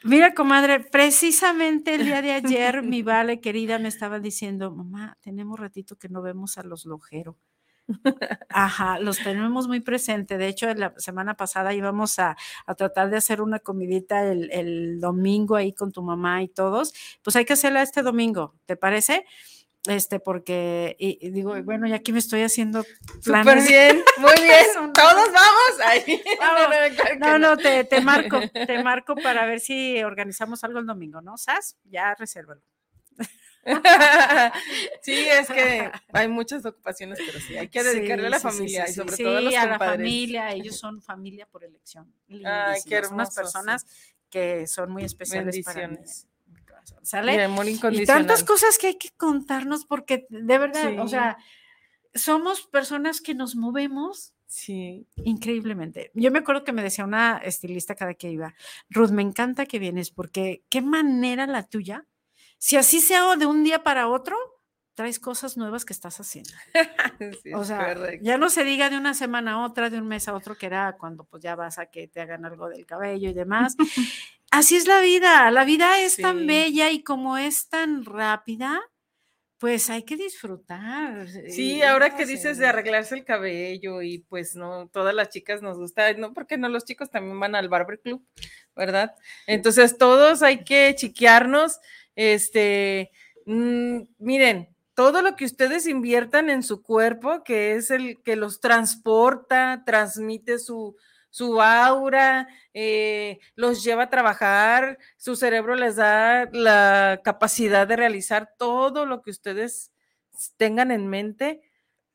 Mira, 0.03 0.35
comadre, 0.35 0.81
precisamente 0.81 1.95
el 1.95 2.07
día 2.07 2.23
de 2.23 2.33
ayer, 2.33 2.83
mi 2.83 3.03
vale 3.03 3.41
querida 3.41 3.79
me 3.79 3.89
estaba 3.89 4.21
diciendo, 4.21 4.71
mamá, 4.71 5.19
tenemos 5.21 5.61
ratito 5.61 5.97
que 5.97 6.09
no 6.09 6.23
vemos 6.23 6.57
a 6.57 6.63
los 6.63 6.87
lojeros. 6.87 7.37
Ajá, 8.49 8.99
los 8.99 9.19
tenemos 9.19 9.69
muy 9.69 9.81
presente. 9.81 10.39
De 10.39 10.49
hecho, 10.49 10.73
la 10.73 10.95
semana 10.97 11.35
pasada 11.35 11.75
íbamos 11.75 12.19
a, 12.19 12.37
a 12.65 12.75
tratar 12.75 13.11
de 13.11 13.19
hacer 13.19 13.43
una 13.43 13.59
comidita 13.59 14.25
el, 14.31 14.51
el, 14.53 15.01
domingo 15.01 15.57
ahí 15.57 15.75
con 15.75 15.93
tu 15.93 16.03
mamá 16.03 16.43
y 16.43 16.49
todos. 16.49 16.95
Pues 17.23 17.37
hay 17.37 17.45
que 17.45 17.53
hacerla 17.53 17.83
este 17.83 18.03
domingo, 18.03 18.55
¿te 18.65 18.77
parece? 18.77 19.27
Este, 19.87 20.19
porque, 20.19 20.97
y, 20.99 21.19
y 21.21 21.31
digo, 21.31 21.63
bueno, 21.63 21.87
ya 21.87 21.97
aquí 21.97 22.11
me 22.13 22.19
estoy 22.19 22.41
haciendo 22.41 22.85
Súper 23.21 23.61
bien, 23.63 24.03
muy 24.17 24.33
bien. 24.43 24.93
Todos 24.95 25.27
vamos. 25.31 25.81
Ay. 25.85 26.23
Vamos. 26.41 26.75
No, 27.19 27.39
no, 27.39 27.57
te, 27.57 27.85
te 27.85 28.01
marco, 28.01 28.41
te 28.49 28.83
marco 28.83 29.15
para 29.15 29.45
ver 29.47 29.61
si 29.61 30.03
organizamos 30.03 30.65
algo 30.65 30.79
el 30.79 30.87
domingo, 30.87 31.21
¿no? 31.21 31.37
¿Sas? 31.37 31.77
Ya 31.85 32.15
resérvalo. 32.15 32.63
sí, 35.03 35.27
es 35.29 35.49
que 35.49 35.91
hay 36.13 36.29
muchas 36.29 36.65
ocupaciones, 36.67 37.19
pero 37.25 37.41
sí, 37.41 37.57
hay 37.57 37.69
que 37.69 37.83
dedicarle 37.83 38.25
sí, 38.25 38.27
a 38.27 38.31
la 38.31 38.41
familia 38.41 38.87
sí, 38.87 38.93
y 38.93 38.95
sobre 38.95 39.17
todo 39.17 39.37
a 39.39 39.41
los 39.41 39.55
a 39.55 39.61
compadres. 39.61 39.81
la 39.81 39.97
familia, 39.97 40.53
ellos 40.53 40.77
son 40.77 41.01
familia 41.03 41.47
por 41.47 41.65
elección. 41.65 42.13
Ay, 42.45 42.81
qué 42.87 42.97
hermosos, 42.97 43.13
unas 43.13 43.35
personas 43.35 43.87
que 44.29 44.67
son 44.67 44.91
muy 44.91 45.05
especiales 45.05 45.61
para 45.65 45.89
mí. 45.89 45.99
¿Sale? 47.03 47.35
Y, 47.35 47.41
amor 47.41 47.67
y 47.69 48.07
tantas 48.07 48.45
cosas 48.45 48.79
que 48.79 48.89
hay 48.89 48.99
que 48.99 49.11
contarnos 49.17 49.85
porque 49.87 50.27
de 50.29 50.59
verdad, 50.59 50.99
o 50.99 51.09
sea, 51.09 51.37
somos 52.15 52.67
personas 52.67 53.21
que 53.21 53.35
nos 53.35 53.57
movemos 53.57 54.33
Sí. 54.47 55.09
Increíblemente. 55.17 56.13
Yo 56.15 56.31
me 56.31 56.39
acuerdo 56.39 56.63
que 56.63 56.73
me 56.73 56.83
decía 56.83 57.05
una 57.05 57.39
estilista 57.39 57.97
cada 57.97 58.15
que 58.15 58.31
iba, 58.31 58.55
Ruth, 58.89 59.11
me 59.11 59.23
encanta 59.23 59.67
que 59.67 59.81
vienes 59.81 60.13
porque 60.13 60.63
qué 60.69 60.81
manera 60.81 61.49
la 61.49 61.65
tuya 61.65 62.07
si 62.65 62.79
así 62.79 63.03
sea 63.03 63.37
de 63.37 63.45
un 63.45 63.63
día 63.63 63.83
para 63.83 64.09
otro, 64.09 64.37
traes 64.95 65.19
cosas 65.19 65.57
nuevas 65.57 65.85
que 65.85 65.93
estás 65.93 66.19
haciendo. 66.21 66.51
sí, 67.43 67.53
o 67.53 67.65
sea, 67.65 67.95
correcto. 67.95 68.25
ya 68.25 68.39
no 68.39 68.49
se 68.49 68.65
diga 68.65 68.91
de 68.91 68.97
una 68.97 69.15
semana 69.15 69.53
a 69.53 69.67
otra, 69.67 69.91
de 69.91 69.99
un 69.99 70.09
mes 70.09 70.29
a 70.29 70.35
otro, 70.35 70.57
que 70.57 70.67
era 70.67 70.97
cuando 70.99 71.25
pues 71.25 71.43
ya 71.43 71.57
vas 71.57 71.79
a 71.79 71.87
que 71.87 72.09
te 72.09 72.21
hagan 72.21 72.45
algo 72.45 72.69
del 72.69 72.87
cabello 72.87 73.31
y 73.31 73.35
demás. 73.35 73.77
así 74.51 74.77
es 74.77 74.87
la 74.87 75.01
vida, 75.01 75.51
la 75.51 75.65
vida 75.65 76.01
es 76.01 76.15
sí. 76.15 76.23
tan 76.23 76.47
bella 76.47 76.91
y 76.91 77.03
como 77.03 77.37
es 77.37 77.69
tan 77.69 78.05
rápida, 78.05 78.81
pues 79.59 79.89
hay 79.91 80.03
que 80.03 80.17
disfrutar. 80.17 81.27
Sí, 81.49 81.83
ahora 81.83 82.15
que 82.15 82.27
dices 82.27 82.59
de 82.59 82.67
arreglarse 82.67 83.15
el 83.15 83.25
cabello 83.25 84.03
y 84.03 84.19
pues 84.19 84.55
no, 84.55 84.89
todas 84.89 85.15
las 85.15 85.31
chicas 85.31 85.63
nos 85.63 85.79
gusta, 85.79 86.13
no, 86.15 86.33
porque 86.33 86.59
no, 86.59 86.69
los 86.69 86.85
chicos 86.85 87.11
también 87.11 87.41
van 87.41 87.55
al 87.55 87.69
barber 87.69 87.99
club, 88.01 88.23
¿verdad? 88.77 89.15
Entonces 89.47 89.97
todos 89.97 90.43
hay 90.43 90.65
que 90.65 90.95
chiquearnos 90.95 91.81
este, 92.15 93.11
mmm, 93.47 94.03
miren, 94.19 94.74
todo 94.95 95.23
lo 95.23 95.37
que 95.37 95.45
ustedes 95.45 95.87
inviertan 95.87 96.51
en 96.51 96.63
su 96.63 96.83
cuerpo, 96.83 97.43
que 97.45 97.75
es 97.75 97.91
el 97.91 98.23
que 98.23 98.37
los 98.37 98.61
transporta, 98.61 99.83
transmite 99.85 100.59
su, 100.59 100.97
su 101.31 101.61
aura, 101.61 102.49
eh, 102.73 103.41
los 103.57 103.83
lleva 103.83 104.05
a 104.05 104.11
trabajar, 104.11 104.99
su 105.17 105.35
cerebro 105.35 105.75
les 105.75 105.97
da 105.97 106.49
la 106.53 107.21
capacidad 107.25 107.89
de 107.89 107.97
realizar 107.97 108.55
todo 108.57 109.05
lo 109.05 109.21
que 109.21 109.31
ustedes 109.31 109.91
tengan 110.57 110.91
en 110.93 111.09
mente, 111.09 111.61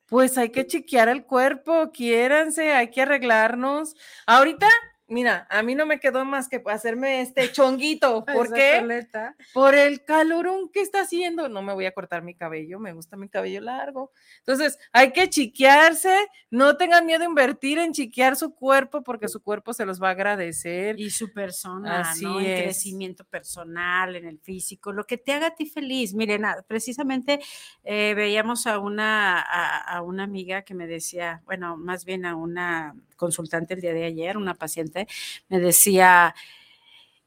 pues 0.06 0.38
hay 0.38 0.50
que 0.50 0.66
chequear 0.66 1.10
el 1.10 1.26
cuerpo, 1.26 1.92
quiéranse, 1.92 2.72
hay 2.72 2.90
que 2.92 3.02
arreglarnos. 3.02 3.96
Ahorita 4.26 4.68
mira, 5.10 5.48
a 5.50 5.64
mí 5.64 5.76
no 5.76 5.86
me 5.86 6.00
quedó 6.00 6.26
más 6.26 6.48
que 6.48 6.62
hacerme 6.68 7.22
este 7.22 7.52
chonguito. 7.52 8.26
¿Por 8.34 8.54
qué? 8.54 9.08
Por 9.54 9.76
el 9.76 10.04
calorón 10.04 10.70
que 10.70 10.82
está 10.82 11.02
haciendo. 11.02 11.50
No 11.50 11.62
me 11.62 11.74
voy 11.74 11.86
a 11.86 11.94
cortar 11.94 12.24
mi 12.24 12.36
cabello, 12.36 12.80
me 12.80 12.94
gusta 12.94 13.18
mi 13.18 13.30
cabello 13.30 13.62
largo. 13.62 14.12
Entonces, 14.40 14.80
hay 14.92 15.12
que 15.12 15.30
chiquearse. 15.30 16.16
No 16.50 16.78
tengan 16.78 17.06
miedo 17.06 17.24
a 17.24 17.28
invertir 17.28 17.80
en 17.80 17.94
chiquear 17.94 18.36
su 18.36 18.54
cuerpo 18.54 19.04
porque 19.04 19.28
su 19.28 19.42
cuerpo 19.42 19.74
se 19.74 19.86
los 19.86 20.02
va 20.02 20.10
a 20.10 20.12
agradecer. 20.12 21.00
Y 21.00 21.10
su 21.10 21.32
persona, 21.34 22.02
Así 22.02 22.26
¿no? 22.26 22.40
El 22.40 22.64
crecimiento 22.64 23.24
personal, 23.26 24.16
en 24.16 24.26
el 24.26 24.40
físico, 24.40 24.92
lo 24.92 25.06
que 25.06 25.18
te 25.18 25.34
haga 25.34 25.48
a 25.48 25.56
ti 25.56 25.66
feliz. 25.66 26.14
Miren, 26.14 26.44
precisamente 26.68 27.40
eh, 27.84 28.14
veíamos 28.16 28.68
a 28.68 28.80
una, 28.80 29.40
a, 29.42 29.80
a 29.98 30.02
una 30.02 30.24
amiga 30.24 30.62
que 30.62 30.74
me 30.74 30.88
decía, 30.88 31.42
bueno, 31.46 31.78
más 31.78 32.06
bien 32.06 32.26
a 32.26 32.36
una 32.36 32.96
consultante 33.20 33.76
el 33.76 33.82
día 33.82 33.94
de 33.94 34.06
ayer, 34.06 34.38
una 34.38 34.56
paciente, 34.56 35.08
me 35.50 35.60
decía, 35.60 36.34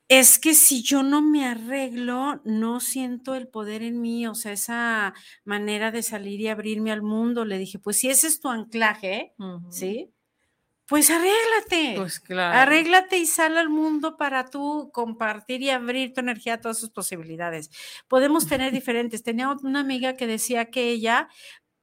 es 0.09 0.39
que 0.39 0.55
si 0.55 0.83
yo 0.83 1.03
no 1.03 1.23
me 1.23 1.47
arreglo, 1.47 2.41
no 2.45 2.81
siento 2.81 3.35
el 3.35 3.49
poder 3.49 3.83
en 3.83 4.01
mí, 4.01 4.27
o 4.27 4.35
sea, 4.35 4.53
esa 4.53 5.15
manera 5.45 5.91
de 5.91 6.03
salir 6.03 6.41
y 6.41 6.49
abrirme 6.49 6.93
al 6.93 7.03
mundo. 7.03 7.45
Le 7.45 7.59
dije, 7.59 7.79
pues 7.79 7.97
si 7.99 8.11
ese 8.11 8.27
es 8.27 8.41
tu 8.41 8.49
anclaje, 8.51 9.33
uh 9.39 9.45
-huh. 9.45 9.73
¿sí? 9.73 10.13
Pues 10.87 11.11
arréglate. 11.11 11.95
Pues 11.97 12.21
claro. 12.21 12.59
Arréglate 12.59 13.17
y 13.17 13.25
sal 13.25 13.57
al 13.57 13.71
mundo 13.71 14.19
para 14.19 14.51
tú 14.51 14.91
compartir 14.93 15.63
y 15.63 15.71
abrir 15.71 16.13
tu 16.13 16.21
energía 16.21 16.55
a 16.55 16.61
todas 16.61 16.79
sus 16.79 16.91
posibilidades. 16.91 17.71
Podemos 18.09 18.47
tener 18.47 18.73
diferentes. 18.79 19.23
Tenía 19.23 19.49
una 19.63 19.81
amiga 19.81 20.17
que 20.17 20.27
decía 20.27 20.67
que 20.71 20.91
ella 20.91 21.29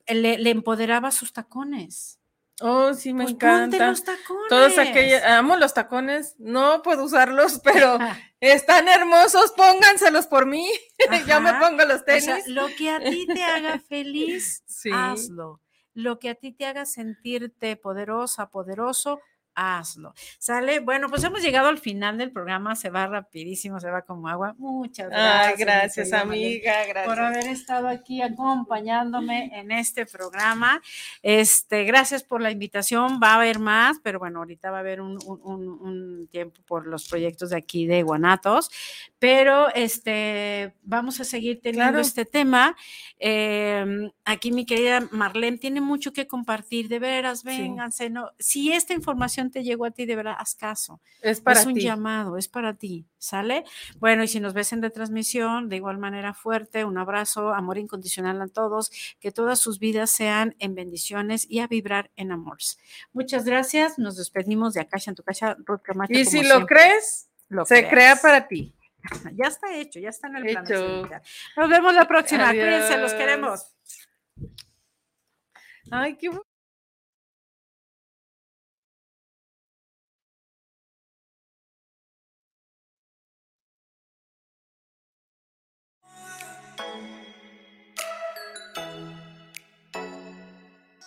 le, 0.08 0.38
le 0.38 0.50
empoderaba 0.52 1.10
sus 1.12 1.34
tacones. 1.34 2.19
Oh, 2.62 2.94
sí, 2.94 3.14
me 3.14 3.24
pues 3.24 3.36
encanta. 3.36 3.90
Los 3.90 4.04
tacones. 4.04 4.50
Todos 4.50 4.78
aquellos, 4.78 5.22
amo 5.24 5.56
los 5.56 5.74
tacones, 5.74 6.36
no 6.40 6.82
puedo 6.82 7.06
usarlos, 7.06 7.60
pero 7.64 7.98
están 8.40 8.88
hermosos, 8.88 9.52
pónganselos 9.54 10.28
por 10.28 10.46
mí. 10.46 10.70
Yo 11.28 11.42
me 11.42 11.54
pongo 11.54 11.86
los 11.86 12.04
tenis. 12.06 12.24
O 12.24 12.26
sea, 12.26 12.42
lo 12.48 12.68
que 12.76 12.90
a 12.90 13.00
ti 13.00 13.28
te 13.28 13.44
haga 13.44 13.80
feliz, 13.88 14.64
sí. 14.68 14.90
hazlo. 14.94 15.62
Lo 15.94 16.20
que 16.20 16.30
a 16.30 16.36
ti 16.36 16.52
te 16.52 16.66
haga 16.66 16.86
sentirte 16.86 17.76
poderosa, 17.76 18.50
poderoso, 18.50 19.20
hazlo. 19.56 20.14
¿Sale? 20.38 20.80
Bueno, 20.80 21.10
pues 21.10 21.24
hemos 21.24 21.42
llegado 21.42 21.68
al 21.68 21.78
final 21.78 22.18
del 22.18 22.32
programa, 22.32 22.76
se 22.76 22.90
va 22.90 23.08
rapidísimo, 23.08 23.80
se 23.80 23.90
va 23.90 24.02
como 24.04 24.28
agua. 24.28 24.56
Muchas 24.58 25.10
gracias. 25.10 25.48
Ay, 25.48 25.54
gracias, 25.58 26.14
amiga, 26.14 26.86
gracias. 26.88 27.06
Por 27.06 27.20
haber 27.20 27.48
estado 27.48 27.88
aquí 27.88 28.22
acompañándome 28.22 29.52
en 29.60 29.72
este 29.72 30.06
programa. 30.06 30.82
Este, 31.24 31.84
gracias 31.84 32.24
por 32.24 32.42
la 32.42 32.52
invitación, 32.52 33.20
va 33.22 33.34
a 33.34 33.36
haber 33.36 33.60
más, 33.60 33.98
pero 34.04 34.20
bueno, 34.20 34.40
ahorita 34.40 34.72
va 34.72 34.78
a 34.78 34.80
haber 34.82 35.02
un, 35.02 35.18
un, 35.26 35.68
un 35.68 36.28
tiempo 36.32 36.62
por 36.66 36.88
los 36.88 37.08
proyectos 37.08 37.50
de 37.50 37.58
aquí 37.58 37.86
de 37.86 38.04
Guanatos, 38.04 38.70
pero 39.20 39.74
este, 39.76 40.76
vamos 40.84 41.20
a 41.20 41.24
seguir 41.24 41.60
teniendo 41.62 41.80
Claro. 41.80 42.00
este 42.02 42.26
tema. 42.26 42.76
Eh, 43.20 44.12
aquí 44.26 44.52
mi 44.52 44.66
querida 44.66 45.08
Marlene 45.12 45.58
tiene 45.58 45.82
mucho 45.82 46.14
que 46.14 46.28
compartir, 46.28 46.88
de 46.90 47.00
veras, 47.00 47.40
Sí. 47.42 47.48
vénganse, 47.48 48.10
no, 48.10 48.32
si 48.40 48.72
esta 48.74 48.94
información 48.94 49.39
te 49.52 49.64
llegó 49.64 49.86
a 49.86 49.92
ti, 49.92 50.06
de 50.06 50.16
verdad, 50.16 50.36
haz 50.38 50.56
caso. 50.56 51.00
Es 51.22 51.40
para 51.42 51.62
es 51.62 51.66
un 51.66 51.76
ti. 51.76 51.82
llamado, 51.82 52.38
es 52.38 52.48
para 52.50 52.74
ti, 52.74 53.06
¿sale? 53.18 53.64
Bueno, 54.00 54.24
y 54.24 54.28
si 54.28 54.40
nos 54.40 54.54
ves 54.54 54.74
en 54.74 54.82
retransmisión, 54.82 55.70
de 55.70 55.78
igual 55.78 55.98
manera 55.98 56.34
fuerte, 56.34 56.84
un 56.84 56.98
abrazo, 56.98 57.54
amor 57.54 57.78
incondicional 57.78 58.42
a 58.42 58.48
todos, 58.48 58.92
que 59.20 59.32
todas 59.32 59.60
sus 59.60 59.80
vidas 59.80 60.12
sean 60.12 60.56
en 60.60 60.76
bendiciones 60.76 61.46
y 61.50 61.60
a 61.60 61.68
vibrar 61.68 62.12
en 62.18 62.32
amor. 62.34 62.58
Muchas 63.14 63.46
gracias, 63.46 63.98
nos 63.98 64.18
despedimos 64.18 64.74
de 64.74 64.82
Akasha 64.82 65.12
en 65.12 65.16
tu 65.16 65.24
casa, 65.24 65.56
Ruth 65.66 65.82
Camacho. 65.84 66.12
Y 66.14 66.26
si 66.26 66.44
lo 66.44 66.56
siempre, 66.56 66.76
crees, 66.76 67.30
lo 67.48 67.66
se 67.66 67.76
creas. 67.88 67.90
crea 67.90 68.16
para 68.18 68.48
ti. 68.48 68.74
Ya 69.36 69.48
está 69.48 69.74
hecho, 69.76 70.00
ya 70.00 70.10
está 70.10 70.28
en 70.28 70.36
el 70.36 70.44
plan. 70.44 70.66
Hecho. 70.66 70.76
celestial. 70.76 71.22
Nos 71.56 71.70
vemos 71.70 71.94
la 71.94 72.06
próxima, 72.08 72.50
cuídense, 72.50 72.98
los 72.98 73.14
Adiós. 73.14 73.14
queremos. 73.14 73.76
Ay, 75.92 76.18
qué 76.18 76.30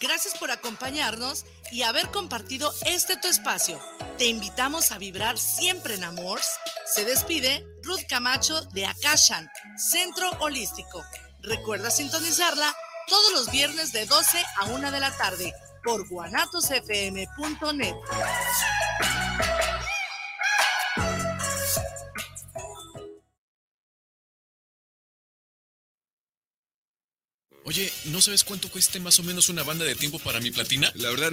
Gracias 0.03 0.35
por 0.37 0.51
acompañarnos 0.51 1.47
y 1.71 1.83
haber 1.85 2.09
compartido 2.09 2.75
este 2.87 3.17
tu 3.17 3.29
espacio. 3.29 3.81
Te 4.19 4.27
invitamos 4.27 4.91
a 4.91 4.99
vibrar 4.99 5.39
siempre 5.39 5.95
en 5.95 6.03
amor. 6.03 6.41
Se 6.85 7.05
despide 7.05 7.65
Ruth 7.85 8.03
Camacho 8.09 8.63
de 8.73 8.85
Akashan, 8.85 9.49
Centro 9.77 10.29
Holístico. 10.41 11.05
Recuerda 11.43 11.93
sintonizarla 11.93 12.75
todos 13.07 13.33
los 13.33 13.53
viernes 13.53 13.93
de 13.93 14.05
12 14.07 14.45
a 14.57 14.65
1 14.65 14.91
de 14.91 15.01
la 15.01 15.17
tarde 15.17 15.55
por 15.85 16.09
guanatosfm.net. 16.09 17.95
Oye, 27.73 27.91
¿no 28.05 28.21
sabes 28.21 28.45
cuánto 28.45 28.69
cueste 28.69 29.01
más 29.01 29.19
o 29.19 29.23
menos 29.23 29.49
una 29.49 29.63
banda 29.63 29.87
de 29.87 29.95
tiempo 29.95 30.19
para 30.19 30.41
mi 30.41 30.51
platina? 30.51 30.93
La 30.95 31.09
verdad 31.09 31.31